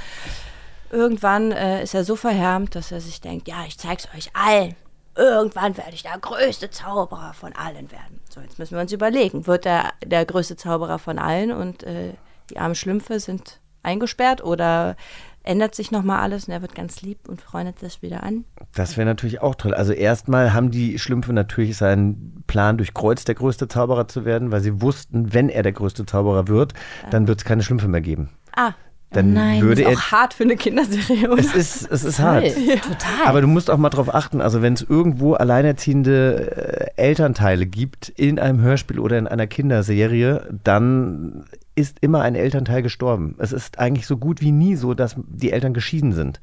irgendwann 0.92 1.52
äh, 1.52 1.82
ist 1.82 1.96
er 1.96 2.04
so 2.04 2.16
verhärmt, 2.16 2.76
dass 2.76 2.92
er 2.92 3.02
sich 3.02 3.22
denkt, 3.22 3.48
ja, 3.48 3.64
ich 3.68 3.80
zeig's 3.80 4.08
euch 4.16 4.30
allen. 4.36 4.76
Irgendwann 5.16 5.78
werde 5.78 5.94
ich 5.94 6.04
der 6.04 6.18
größte 6.20 6.70
Zauberer 6.70 7.34
von 7.34 7.54
allen 7.54 7.92
werden. 7.92 8.20
So, 8.30 8.42
jetzt 8.42 8.58
müssen 8.58 8.76
wir 8.76 8.82
uns 8.82 8.92
überlegen, 8.92 9.46
wird 9.46 9.66
er 9.66 9.92
der 10.04 10.26
größte 10.26 10.56
Zauberer 10.56 10.98
von 10.98 11.20
allen 11.20 11.52
und 11.52 11.84
äh, 11.84 12.14
die 12.50 12.58
armen 12.58 12.76
Schlümpfe 12.76 13.20
sind 13.20 13.60
eingesperrt 13.84 14.44
oder 14.44 14.96
ändert 15.44 15.76
sich 15.76 15.92
nochmal 15.92 16.20
alles 16.20 16.48
und 16.48 16.54
er 16.54 16.62
wird 16.62 16.74
ganz 16.74 17.02
lieb 17.02 17.28
und 17.28 17.42
freundet 17.42 17.78
sich 17.80 18.02
wieder 18.02 18.24
an? 18.24 18.46
Das 18.74 18.98
wäre 18.98 19.06
natürlich 19.06 19.42
auch 19.42 19.56
toll. 19.56 19.74
Also 19.74 19.92
erstmal 19.92 20.54
haben 20.54 20.72
die 20.72 20.98
Schlümpfe 20.98 21.34
natürlich 21.34 21.78
seinen 21.78 22.44
Plan 22.48 22.78
durchkreuzt, 22.78 23.28
der 23.28 23.36
größte 23.36 23.68
Zauberer 23.68 24.08
zu 24.08 24.26
werden, 24.26 24.52
weil 24.52 24.62
sie 24.62 24.82
wussten, 24.82 25.34
wenn 25.34 25.50
er 25.50 25.64
der 25.64 25.74
größte 25.74 26.06
Zauberer 26.06 26.48
wird, 26.48 26.74
dann 27.12 27.28
wird 27.28 27.40
es 27.40 27.46
keine 27.46 27.62
Schlümpfe 27.62 27.88
mehr 27.88 28.02
geben. 28.02 28.30
Ah, 28.56 28.74
Dann 29.14 29.62
würde 29.62 29.82
ist 29.84 29.88
er 29.88 29.98
auch 29.98 30.12
hart 30.12 30.34
für 30.34 30.44
eine 30.44 30.56
Kinderserie, 30.56 31.30
oder? 31.30 31.40
Es 31.40 31.54
ist, 31.54 31.90
es 31.92 32.04
ist 32.04 32.20
hart. 32.20 32.44
Ja. 32.46 32.76
Total. 32.76 33.26
Aber 33.26 33.42
du 33.42 33.48
musst 33.48 33.70
auch 33.70 33.78
mal 33.78 33.90
drauf 33.90 34.14
achten, 34.14 34.42
also 34.42 34.62
wenn 34.62 34.74
es 34.74 34.82
irgendwo 34.82 35.34
alleinerziehende 35.34 36.92
äh, 36.96 37.02
Elternteile 37.02 37.66
gibt 37.66 38.10
in 38.10 38.40
einem 38.40 38.62
Hörspiel 38.62 39.00
oder 39.00 39.18
in 39.18 39.28
einer 39.28 39.48
Kinderserie, 39.48 40.48
dann 40.64 41.46
ist 41.76 41.98
immer 42.02 42.22
ein 42.22 42.36
Elternteil 42.36 42.84
gestorben. 42.84 43.36
Es 43.40 43.52
ist 43.52 43.80
eigentlich 43.80 44.06
so 44.08 44.18
gut 44.18 44.42
wie 44.42 44.52
nie 44.52 44.76
so, 44.76 44.94
dass 44.94 45.16
die 45.28 45.52
Eltern 45.52 45.74
geschieden 45.74 46.14
sind 46.14 46.40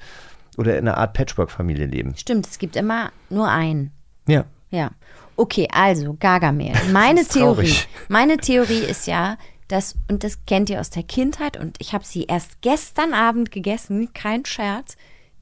oder 0.56 0.76
in 0.76 0.88
einer 0.88 0.98
Art 0.98 1.14
Patchwork-Familie 1.14 1.86
leben. 1.86 2.14
Stimmt, 2.16 2.46
es 2.46 2.58
gibt 2.58 2.76
immer 2.76 3.10
nur 3.28 3.48
einen. 3.48 3.92
Ja. 4.26 4.44
Ja. 4.70 4.90
Okay, 5.36 5.68
also 5.72 6.16
Gargamel. 6.20 6.72
Meine 6.92 7.20
Das 7.20 7.28
ist 7.28 7.32
Theorie. 7.32 7.74
Meine 8.08 8.36
Theorie 8.36 8.80
ist 8.80 9.06
ja, 9.06 9.38
dass, 9.70 9.96
und 10.10 10.24
das 10.24 10.44
kennt 10.46 10.68
ihr 10.70 10.80
aus 10.80 10.90
der 10.90 11.02
Kindheit, 11.02 11.56
und 11.56 11.76
ich 11.78 11.92
habe 11.92 12.04
sie 12.04 12.24
erst 12.24 12.60
gestern 12.60 13.14
Abend 13.14 13.50
gegessen, 13.50 14.12
kein 14.12 14.44
Scherz, 14.44 14.96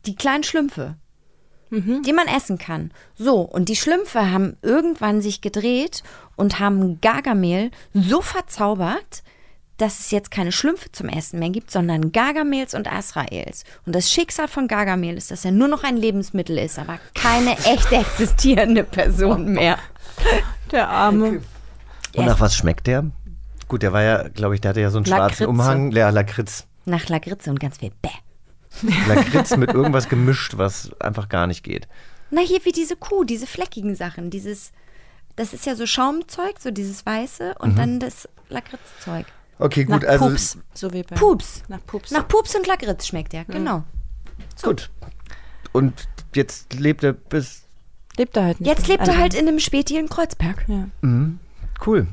die 0.07 0.17
kleinen 0.17 0.45
Schlümpfe. 0.45 0.97
Die 2.03 2.13
man 2.13 2.29
essen 2.29 2.59
kann. 2.59 2.93
So, 3.15 3.41
und 3.41 3.69
die 3.69 3.77
Schlümpfe 3.77 4.31
haben 4.31 4.57
irgendwann 4.63 5.21
sich 5.21 5.41
gedreht 5.41 6.03
und 6.37 6.61
haben 6.61 7.01
Gargamel 7.01 7.71
so 7.93 8.23
verzaubert, 8.23 9.23
dass 9.77 10.01
es 10.01 10.11
jetzt 10.11 10.31
keine 10.31 10.51
Schlümpfe 10.51 10.91
zum 10.93 11.09
Essen 11.09 11.39
mehr 11.39 11.51
gibt, 11.51 11.71
sondern 11.71 12.11
Gargamels 12.11 12.75
und 12.75 12.91
Asraels. 12.91 13.65
Und 13.87 13.95
das 13.95 14.11
Schicksal 14.11 14.49
von 14.49 14.67
Gargamel 14.67 15.17
ist, 15.17 15.31
dass 15.31 15.45
er 15.45 15.53
nur 15.53 15.69
noch 15.69 15.85
ein 15.85 15.97
Lebensmittel 15.97 16.59
ist, 16.59 16.79
aber 16.79 16.99
keine 17.15 17.57
echt 17.65 17.93
existierende 17.93 18.85
Person 18.85 19.53
mehr. 19.53 19.79
Der 20.73 20.89
Arme. 20.89 21.43
Und 22.17 22.25
nach 22.27 22.41
was 22.41 22.57
schmeckt 22.57 22.87
der? 22.87 23.05
Gut, 23.69 23.83
der 23.83 23.93
war 23.93 24.03
ja, 24.03 24.29
glaube 24.29 24.55
ich, 24.55 24.61
der 24.61 24.71
hatte 24.71 24.81
ja 24.81 24.91
so 24.91 24.99
einen 24.99 25.07
schwarzen 25.07 25.21
Lakritze. 25.45 25.49
Umhang. 25.49 25.91
Ja, 25.93 26.11
Lakritz. 26.11 26.67
Nach 26.87 27.09
Lakritze 27.09 27.51
und 27.51 27.61
ganz 27.61 27.79
viel 27.79 27.93
Bäh. 28.03 28.09
Lakritz 29.09 29.57
mit 29.57 29.73
irgendwas 29.73 30.09
gemischt, 30.09 30.57
was 30.57 30.91
einfach 31.01 31.29
gar 31.29 31.47
nicht 31.47 31.63
geht. 31.63 31.87
Na, 32.31 32.41
hier 32.41 32.65
wie 32.65 32.73
diese 32.73 32.97
Kuh, 32.97 33.25
diese 33.25 33.47
fleckigen 33.47 33.95
Sachen, 33.95 34.31
dieses, 34.31 34.73
das 35.37 35.53
ist 35.55 35.67
ja 35.67 35.75
so 35.75 35.87
Schaumzeug, 35.87 36.57
so 36.59 36.71
dieses 36.71 37.05
Weiße 37.05 37.55
und 37.59 37.73
Mhm. 37.73 37.77
dann 37.77 38.01
das 38.01 38.29
Lakritzzeug. 38.49 39.27
Okay, 39.59 39.85
gut, 39.85 40.03
Nach 40.03 40.09
also 40.09 40.29
Pups, 40.29 40.59
so 40.75 40.93
wie 40.93 41.03
bei 41.03 41.17
Pups. 41.17 41.63
Nach 41.69 41.85
Pups. 41.85 42.11
Nach 42.13 42.27
Pups 42.29 42.55
und 42.55 42.67
Lakritz 42.67 43.07
schmeckt 43.07 43.33
der, 43.33 43.45
genau. 43.45 43.83
gut. 44.63 44.91
Und 45.73 46.09
jetzt 46.35 46.75
lebt 46.75 47.03
er 47.03 47.13
bis. 47.13 47.65
Lebt 48.17 48.37
er 48.37 48.45
halt 48.45 48.61
nicht. 48.61 48.69
Jetzt 48.69 48.87
lebt 48.89 49.03
er 49.03 49.09
Also- 49.11 49.21
halt 49.21 49.35
in 49.35 49.49
einem 49.49 49.59
Späti 49.59 49.97
in 49.99 50.09
Kreuzberg. 50.09 50.67
Mhm. 51.03 51.39
Cool. 51.85 52.07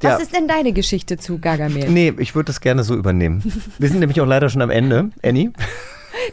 Was 0.00 0.12
Ja. 0.12 0.16
ist 0.18 0.34
denn 0.34 0.46
deine 0.48 0.72
Geschichte 0.72 1.16
zu 1.16 1.38
Gargamel? 1.38 1.88
Nee, 1.90 2.14
ich 2.18 2.34
würde 2.34 2.46
das 2.46 2.60
gerne 2.60 2.84
so 2.84 2.94
übernehmen. 2.94 3.42
Wir 3.78 3.88
sind 3.88 3.98
nämlich 4.00 4.20
auch 4.20 4.26
leider 4.26 4.48
schon 4.48 4.62
am 4.62 4.70
Ende, 4.70 5.10
Annie. 5.24 5.52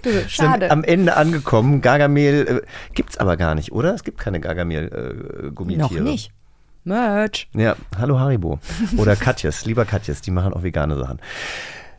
Du, 0.02 0.12
Sind 0.12 0.32
schade. 0.32 0.72
am 0.72 0.84
Ende 0.84 1.16
angekommen. 1.16 1.82
Gargamel 1.82 2.62
äh, 2.64 2.94
gibt's 2.94 3.18
aber 3.18 3.38
gar 3.38 3.56
nicht, 3.56 3.72
oder? 3.72 3.94
Es 3.94 4.04
gibt 4.04 4.18
keine 4.20 4.40
Gargamel-Gummitiere. 4.40 5.94
Noch 6.04 6.12
nicht. 6.12 6.32
Merch. 6.84 7.50
Ja, 7.56 7.76
hallo 7.98 8.20
Haribo. 8.20 8.60
Oder 8.98 9.16
Katjes, 9.16 9.66
lieber 9.66 9.86
Katjes, 9.86 10.22
die 10.22 10.32
machen 10.32 10.54
auch 10.54 10.64
vegane 10.64 10.96
Sachen. 10.98 11.20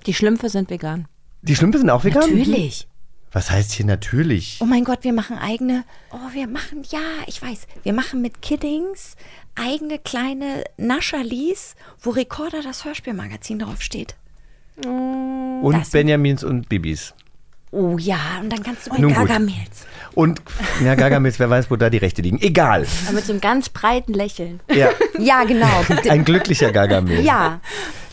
Die 0.07 0.15
Schlümpfe 0.15 0.49
sind 0.49 0.71
vegan. 0.71 1.07
Die 1.43 1.57
Schlümpfe 1.57 1.79
sind 1.79 1.91
auch 1.91 2.05
vegan? 2.05 2.23
Natürlich. 2.23 2.87
Was 3.33 3.51
heißt 3.51 3.73
hier 3.73 3.85
natürlich? 3.87 4.59
Oh 4.63 4.67
mein 4.67 4.85
Gott, 4.85 5.01
wir 5.03 5.13
machen 5.13 5.37
eigene. 5.39 5.85
Oh, 6.11 6.33
wir 6.33 6.47
machen, 6.47 6.83
ja, 6.91 7.01
ich 7.27 7.43
weiß. 7.43 7.67
Wir 7.83 7.93
machen 7.93 8.23
mit 8.23 8.41
Kiddings 8.41 9.17
eigene 9.55 9.99
kleine 9.99 10.65
Nascherlis, 10.77 11.75
wo 12.01 12.11
Recorder 12.11 12.63
das 12.63 12.85
Hörspielmagazin 12.85 13.59
draufsteht. 13.59 14.17
Und 14.85 15.73
das- 15.73 15.91
Benjamins 15.91 16.45
und 16.45 16.69
Bibis. 16.69 17.15
Oh 17.73 17.99
ja, 17.99 18.17
und 18.41 18.51
dann 18.51 18.63
kannst 18.63 18.87
du 18.87 18.91
gut. 18.91 19.13
Gargamels. 19.13 19.87
Und, 20.15 20.41
ja, 20.83 20.95
Gargamels, 20.95 21.39
wer 21.39 21.51
weiß, 21.51 21.71
wo 21.71 21.77
da 21.77 21.91
die 21.91 21.99
Rechte 21.99 22.23
liegen. 22.23 22.41
Egal. 22.41 22.87
Aber 23.05 23.17
mit 23.17 23.27
so 23.27 23.33
einem 23.33 23.41
ganz 23.43 23.69
breiten 23.69 24.15
Lächeln. 24.15 24.61
Ja, 24.75 24.89
Ja, 25.19 25.45
genau. 25.45 25.85
ein 26.09 26.25
glücklicher 26.25 26.73
Gargamel. 26.73 27.21
Ja, 27.21 27.61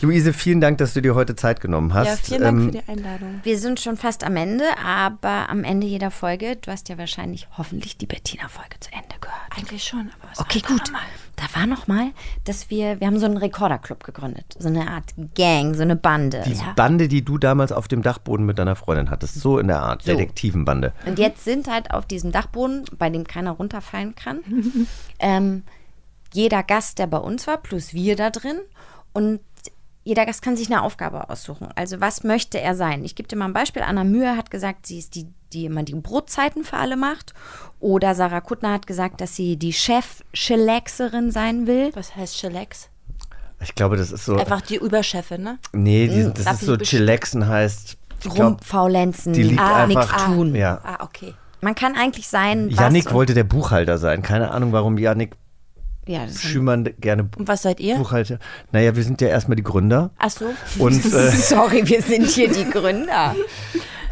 Luise, 0.02 0.34
vielen 0.34 0.60
Dank, 0.60 0.76
dass 0.78 0.92
du 0.92 1.00
dir 1.00 1.14
heute 1.14 1.34
Zeit 1.34 1.62
genommen 1.62 1.94
hast. 1.94 2.06
Ja, 2.08 2.16
vielen 2.16 2.42
Dank 2.42 2.58
Ähm, 2.58 2.64
für 2.66 2.70
die 2.72 2.88
Einladung. 2.88 3.40
wir 3.42 3.58
sind 3.58 3.80
schon 3.80 3.96
fast 3.96 4.22
am 4.24 4.36
Ende, 4.36 4.64
aber 4.84 5.48
am 5.48 5.64
Ende 5.64 5.86
jeder 5.86 6.10
Folge, 6.10 6.56
du 6.56 6.70
hast 6.70 6.90
ja 6.90 6.98
wahrscheinlich 6.98 7.48
hoffentlich 7.56 7.96
die 7.96 8.06
Bettina-Folge 8.06 8.80
zu 8.80 8.90
Ende 8.92 9.14
gehört. 9.20 9.38
Eigentlich 9.56 9.82
schon, 9.84 10.10
aber 10.20 10.30
was 10.30 10.40
Okay, 10.40 10.60
gut. 10.60 10.78
noch 10.78 10.92
mal? 10.92 11.00
Da 11.36 11.58
war 11.58 11.66
noch 11.66 11.86
mal, 11.86 12.10
dass 12.44 12.70
wir, 12.70 13.00
wir 13.00 13.06
haben 13.06 13.18
so 13.18 13.26
einen 13.26 13.36
Rekorderclub 13.36 14.04
gegründet. 14.04 14.56
So 14.58 14.68
eine 14.68 14.90
Art 14.90 15.14
Gang, 15.34 15.74
so 15.74 15.82
eine 15.82 15.96
Bande. 15.96 16.42
Die 16.46 16.52
ja. 16.52 16.72
Bande, 16.76 17.08
die 17.08 17.24
du 17.24 17.38
damals 17.38 17.72
auf 17.72 17.88
dem 17.88 18.02
Dachboden 18.02 18.46
mit 18.46 18.58
deiner 18.58 18.76
Freundin 18.76 19.10
hattest. 19.10 19.34
So 19.34 19.58
in 19.58 19.68
der 19.68 19.80
Art. 19.80 20.02
So. 20.02 20.12
Detektivenbande. 20.12 20.92
Und 21.06 21.18
jetzt 21.18 21.44
sind 21.44 21.68
halt 21.68 21.90
auf 21.90 22.06
diesem 22.06 22.32
Dachboden, 22.32 22.84
bei 22.98 23.10
dem 23.10 23.24
keiner 23.24 23.52
runterfallen 23.52 24.14
kann, 24.14 24.40
ähm, 25.18 25.62
jeder 26.32 26.62
Gast, 26.62 26.98
der 26.98 27.06
bei 27.06 27.18
uns 27.18 27.46
war, 27.46 27.58
plus 27.58 27.94
wir 27.94 28.16
da 28.16 28.30
drin. 28.30 28.58
Und 29.12 29.40
jeder 30.04 30.26
Gast 30.26 30.42
kann 30.42 30.56
sich 30.56 30.66
eine 30.70 30.82
Aufgabe 30.82 31.28
aussuchen. 31.30 31.68
Also 31.74 32.00
was 32.00 32.22
möchte 32.24 32.60
er 32.60 32.74
sein? 32.74 33.04
Ich 33.04 33.14
gebe 33.14 33.26
dir 33.28 33.36
mal 33.36 33.46
ein 33.46 33.52
Beispiel. 33.54 33.82
Anna 33.82 34.04
Mühe 34.04 34.36
hat 34.36 34.50
gesagt, 34.50 34.86
sie 34.86 34.98
ist 34.98 35.14
die, 35.14 35.26
die 35.52 35.64
immer 35.64 35.82
die 35.82 35.94
Brotzeiten 35.94 36.62
für 36.62 36.76
alle 36.76 36.96
macht. 36.96 37.32
Oder 37.80 38.14
Sarah 38.14 38.40
Kuttner 38.40 38.72
hat 38.72 38.86
gesagt, 38.86 39.20
dass 39.20 39.34
sie 39.34 39.56
die 39.56 39.72
Chef-Chillaxerin 39.72 41.30
sein 41.30 41.66
will. 41.66 41.90
Was 41.94 42.14
heißt 42.16 42.36
Chillax? 42.38 42.88
Ich 43.62 43.74
glaube, 43.74 43.96
das 43.96 44.12
ist 44.12 44.24
so. 44.26 44.36
Einfach 44.36 44.60
die 44.60 44.76
Überchefin, 44.76 45.42
ne? 45.42 45.58
Nee, 45.72 46.08
die, 46.08 46.24
Mm, 46.24 46.34
das 46.34 46.44
darf 46.44 46.54
ist 46.60 46.66
so 46.66 46.76
Chillaxen 46.76 47.46
heißt. 47.48 47.96
Rumfaulenzen, 48.26 49.32
die 49.32 49.42
liegt 49.42 49.60
ah, 49.60 49.86
nichts 49.86 50.02
einfach- 50.10 50.26
tun. 50.26 50.54
Ja. 50.54 50.80
Ah, 50.82 51.02
okay. 51.04 51.34
Man 51.60 51.74
kann 51.74 51.94
eigentlich 51.94 52.28
sein, 52.28 52.68
Yannick 52.68 53.06
und- 53.06 53.14
wollte 53.14 53.34
der 53.34 53.44
Buchhalter 53.44 53.96
sein. 53.98 54.22
Keine 54.22 54.50
Ahnung, 54.50 54.72
warum 54.72 54.98
Yannick 54.98 55.32
Ja, 56.06 56.28
Schümann 56.28 56.88
gerne 57.00 57.28
Und 57.38 57.48
was 57.48 57.62
seid 57.62 57.80
ihr? 57.80 57.96
Buchhalter. 57.96 58.38
Naja, 58.72 58.94
wir 58.96 59.02
sind 59.02 59.20
ja 59.20 59.28
erstmal 59.28 59.56
die 59.56 59.62
Gründer. 59.62 60.10
Ach 60.18 60.30
so. 60.30 60.46
Und, 60.78 61.04
äh, 61.12 61.30
Sorry, 61.30 61.86
wir 61.88 62.02
sind 62.02 62.26
hier 62.28 62.50
die 62.52 62.68
Gründer. 62.68 63.34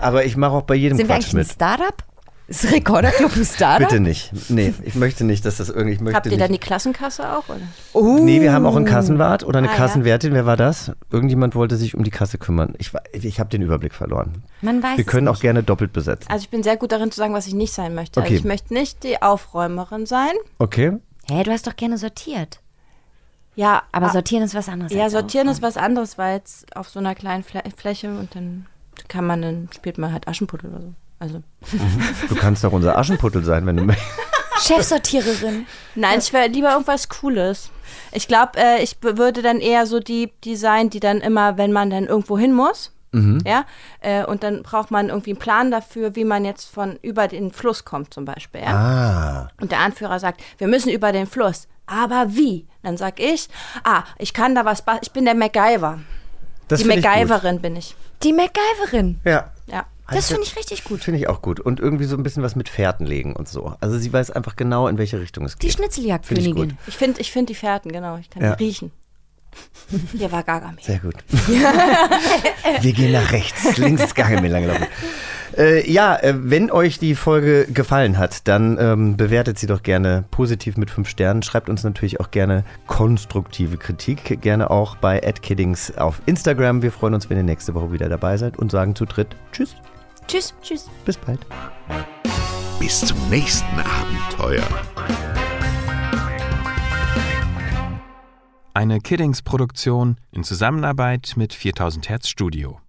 aber 0.01 0.24
ich 0.24 0.36
mache 0.36 0.53
auch 0.53 0.62
bei 0.62 0.74
jedem 0.74 0.97
Sind 0.99 1.09
wir 1.09 1.16
Quatsch 1.16 1.32
ein 1.32 1.36
mit. 1.38 1.49
Startup? 1.49 1.95
Ist 2.49 2.70
Rekorderclub 2.70 3.34
ein 3.36 3.45
Star? 3.45 3.78
Bitte 3.78 4.01
nicht. 4.01 4.30
Nee, 4.51 4.74
ich 4.84 4.95
möchte 4.95 5.24
nicht, 5.24 5.45
dass 5.47 5.57
das 5.59 5.68
irgendwie. 5.70 5.95
Ich 5.95 6.01
möchte 6.01 6.16
Habt 6.16 6.26
ihr 6.26 6.32
nicht. 6.32 6.40
dann 6.43 6.53
die 6.53 6.59
Klassenkasse 6.59 7.32
auch? 7.34 7.49
Oder? 7.49 7.61
Oh. 7.95 8.18
Nee, 8.20 8.40
wir 8.43 8.53
haben 8.53 8.66
auch 8.66 8.76
einen 8.76 8.84
Kassenwart 8.84 9.45
oder 9.45 9.59
eine 9.59 9.68
Ah, 9.68 9.72
ja. 9.72 9.76
Kassenwärtin. 9.78 10.34
Wer 10.34 10.45
war 10.45 10.57
das? 10.59 10.93
Irgendjemand 11.11 11.55
wollte 11.55 11.76
sich 11.76 11.95
um 11.95 12.03
die 12.03 12.11
Kasse 12.11 12.36
kümmern. 12.38 12.74
Ich, 12.78 12.90
ich 13.12 13.38
habe 13.40 13.49
den 13.49 13.62
Überblick 13.62 13.95
verloren. 13.95 14.43
Man 14.61 14.82
weiß 14.82 14.99
wir 14.99 15.05
können 15.05 15.28
auch 15.28 15.34
nicht. 15.34 15.43
gerne 15.43 15.62
doppelt 15.62 15.93
besetzen. 15.95 16.28
Also 16.30 16.43
ich 16.43 16.51
bin 16.51 16.62
sehr 16.62 16.76
gut 16.76 16.93
darin 16.93 17.11
zu 17.11 17.16
sagen, 17.18 17.32
was 17.32 17.47
ich 17.47 17.55
nicht 17.55 17.72
sein 17.72 17.95
möchte. 17.95 18.20
Okay. 18.20 18.30
Also 18.30 18.38
ich 18.40 18.45
möchte 18.45 18.74
nicht 18.74 19.03
die 19.05 19.22
Aufräumerin 19.22 20.05
sein. 20.05 20.32
Okay. 20.59 20.93
Hä, 21.28 21.42
du 21.42 21.50
hast 21.52 21.66
doch 21.66 21.76
gerne 21.76 21.98
sortiert. 21.98 22.60
Ja, 23.54 23.82
Aber 23.92 24.06
ah, 24.06 24.12
sortieren 24.12 24.44
ist 24.44 24.54
was 24.54 24.68
anderes. 24.68 24.92
Ja, 24.92 25.10
sortieren 25.10 25.48
aufräumen. 25.48 25.68
ist 25.68 25.76
was 25.76 25.76
anderes, 25.76 26.18
weil 26.18 26.36
jetzt 26.36 26.74
auf 26.74 26.88
so 26.88 26.98
einer 26.98 27.14
kleinen 27.14 27.44
Flä 27.44 27.62
Fläche 27.76 28.08
und 28.08 28.34
dann 28.34 28.66
kann 29.08 29.26
man, 29.26 29.42
dann 29.42 29.68
spielt 29.74 29.98
man 29.98 30.12
halt 30.12 30.26
Aschenputtel 30.26 30.70
oder 30.70 30.80
so. 30.80 30.94
Also. 31.18 31.42
Du 32.28 32.34
kannst 32.34 32.64
doch 32.64 32.72
unser 32.72 32.98
Aschenputtel 32.98 33.44
sein, 33.44 33.64
wenn 33.66 33.76
du 33.76 33.84
möchtest. 33.84 34.10
Chefsortiererin. 34.66 35.66
Nein, 35.94 36.18
ich 36.18 36.32
wäre 36.32 36.48
lieber 36.48 36.72
irgendwas 36.72 37.08
Cooles. 37.08 37.70
Ich 38.12 38.28
glaube, 38.28 38.52
äh, 38.56 38.82
ich 38.82 38.96
würde 39.00 39.42
dann 39.42 39.60
eher 39.60 39.86
so 39.86 40.00
die, 40.00 40.32
die 40.44 40.56
sein, 40.56 40.90
die 40.90 41.00
dann 41.00 41.20
immer, 41.20 41.58
wenn 41.58 41.72
man 41.72 41.90
dann 41.90 42.06
irgendwo 42.06 42.38
hin 42.38 42.52
muss, 42.52 42.92
Mhm. 43.12 43.40
ja, 43.46 43.64
äh, 44.00 44.24
und 44.24 44.42
dann 44.42 44.62
braucht 44.62 44.90
man 44.90 45.08
irgendwie 45.10 45.30
einen 45.30 45.38
Plan 45.38 45.70
dafür, 45.70 46.16
wie 46.16 46.24
man 46.24 46.44
jetzt 46.44 46.64
von 46.64 46.98
über 47.02 47.28
den 47.28 47.52
Fluss 47.52 47.84
kommt 47.84 48.12
zum 48.14 48.24
Beispiel, 48.24 48.62
ja. 48.62 48.74
Ah. 48.74 49.48
Und 49.60 49.70
der 49.70 49.80
Anführer 49.80 50.18
sagt, 50.18 50.40
wir 50.58 50.66
müssen 50.66 50.90
über 50.90 51.12
den 51.12 51.26
Fluss. 51.26 51.68
Aber 51.86 52.26
wie? 52.28 52.66
Dann 52.82 52.96
sag 52.96 53.20
ich, 53.20 53.48
ah, 53.84 54.04
ich 54.18 54.32
kann 54.32 54.54
da 54.54 54.64
was, 54.64 54.82
ich 55.02 55.10
bin 55.12 55.24
der 55.26 55.34
MacGyver. 55.34 56.00
Das 56.68 56.80
die 56.80 56.86
find 56.86 56.98
ich. 56.98 57.04
MacGyverin 57.04 57.60
bin 57.60 57.76
ich. 57.76 57.94
Die 58.22 58.32
MacGyverin. 58.32 59.20
Ja. 59.24 59.50
Ja. 59.66 59.84
Das 60.10 60.28
finde 60.28 60.42
ich 60.42 60.56
richtig 60.56 60.84
gut. 60.84 61.00
Finde 61.02 61.20
ich 61.20 61.28
auch 61.28 61.42
gut. 61.42 61.58
Und 61.60 61.80
irgendwie 61.80 62.04
so 62.04 62.16
ein 62.16 62.22
bisschen 62.22 62.42
was 62.42 62.54
mit 62.56 62.68
Fährten 62.68 63.06
legen 63.06 63.34
und 63.34 63.48
so. 63.48 63.74
Also 63.80 63.98
sie 63.98 64.12
weiß 64.12 64.30
einfach 64.30 64.56
genau, 64.56 64.88
in 64.88 64.98
welche 64.98 65.20
Richtung 65.20 65.44
es 65.44 65.56
Die 65.56 65.66
geht. 65.66 65.74
Finde 65.76 65.86
ich 65.88 65.94
Schnitzeljagdkönigin. 65.94 66.54
gut. 66.54 66.74
Ich 66.86 66.96
finde 66.96 67.20
ich 67.20 67.32
find 67.32 67.48
die 67.48 67.54
Fährten, 67.54 67.90
genau. 67.92 68.16
Ich 68.18 68.28
kann 68.30 68.42
Ja. 68.42 68.54
die 68.56 68.64
riechen. 68.64 68.90
Hier 70.16 70.32
war 70.32 70.42
Gargamel. 70.42 70.82
Sehr 70.82 70.98
gut. 70.98 71.14
Wir 72.80 72.92
gehen 72.92 73.12
nach 73.12 73.32
rechts. 73.32 73.76
Links 73.76 74.05
ist 74.05 74.14
gar 74.14 74.30
nicht 74.30 74.40
mehr 74.40 74.50
lang 74.50 74.62
gelaufen. 74.62 74.86
Äh, 75.57 75.90
ja, 75.90 76.16
äh, 76.16 76.34
wenn 76.36 76.70
euch 76.70 76.98
die 76.98 77.14
Folge 77.14 77.66
gefallen 77.66 78.18
hat, 78.18 78.48
dann 78.48 78.78
ähm, 78.80 79.16
bewertet 79.16 79.59
sie 79.59 79.66
doch 79.66 79.82
gerne 79.82 80.24
positiv 80.30 80.76
mit 80.76 80.90
fünf 80.90 81.09
Sternen. 81.09 81.42
Schreibt 81.42 81.68
uns 81.68 81.84
natürlich 81.84 82.20
auch 82.20 82.30
gerne 82.30 82.64
konstruktive 82.86 83.76
Kritik. 83.76 84.40
Gerne 84.40 84.70
auch 84.70 84.96
bei 84.96 85.20
@kiddings 85.20 85.96
auf 85.98 86.22
Instagram. 86.26 86.82
Wir 86.82 86.92
freuen 86.92 87.14
uns, 87.14 87.28
wenn 87.28 87.36
ihr 87.36 87.42
nächste 87.42 87.74
Woche 87.74 87.92
wieder 87.92 88.09
dabei 88.09 88.36
seid 88.36 88.59
und 88.59 88.70
sagen 88.70 88.94
zu 88.94 89.05
dritt 89.05 89.36
Tschüss. 89.53 89.76
Tschüss. 90.26 90.55
Tschüss. 90.62 90.88
Bis 91.05 91.18
bald. 91.18 91.40
Bis 92.78 93.00
zum 93.00 93.18
nächsten 93.28 93.80
Abenteuer. 93.80 94.66
Eine 98.74 99.00
Kiddings-Produktion 99.00 100.16
in 100.30 100.44
Zusammenarbeit 100.44 101.34
mit 101.36 101.52
4000 101.52 102.08
Hertz 102.08 102.28
Studio. 102.28 102.82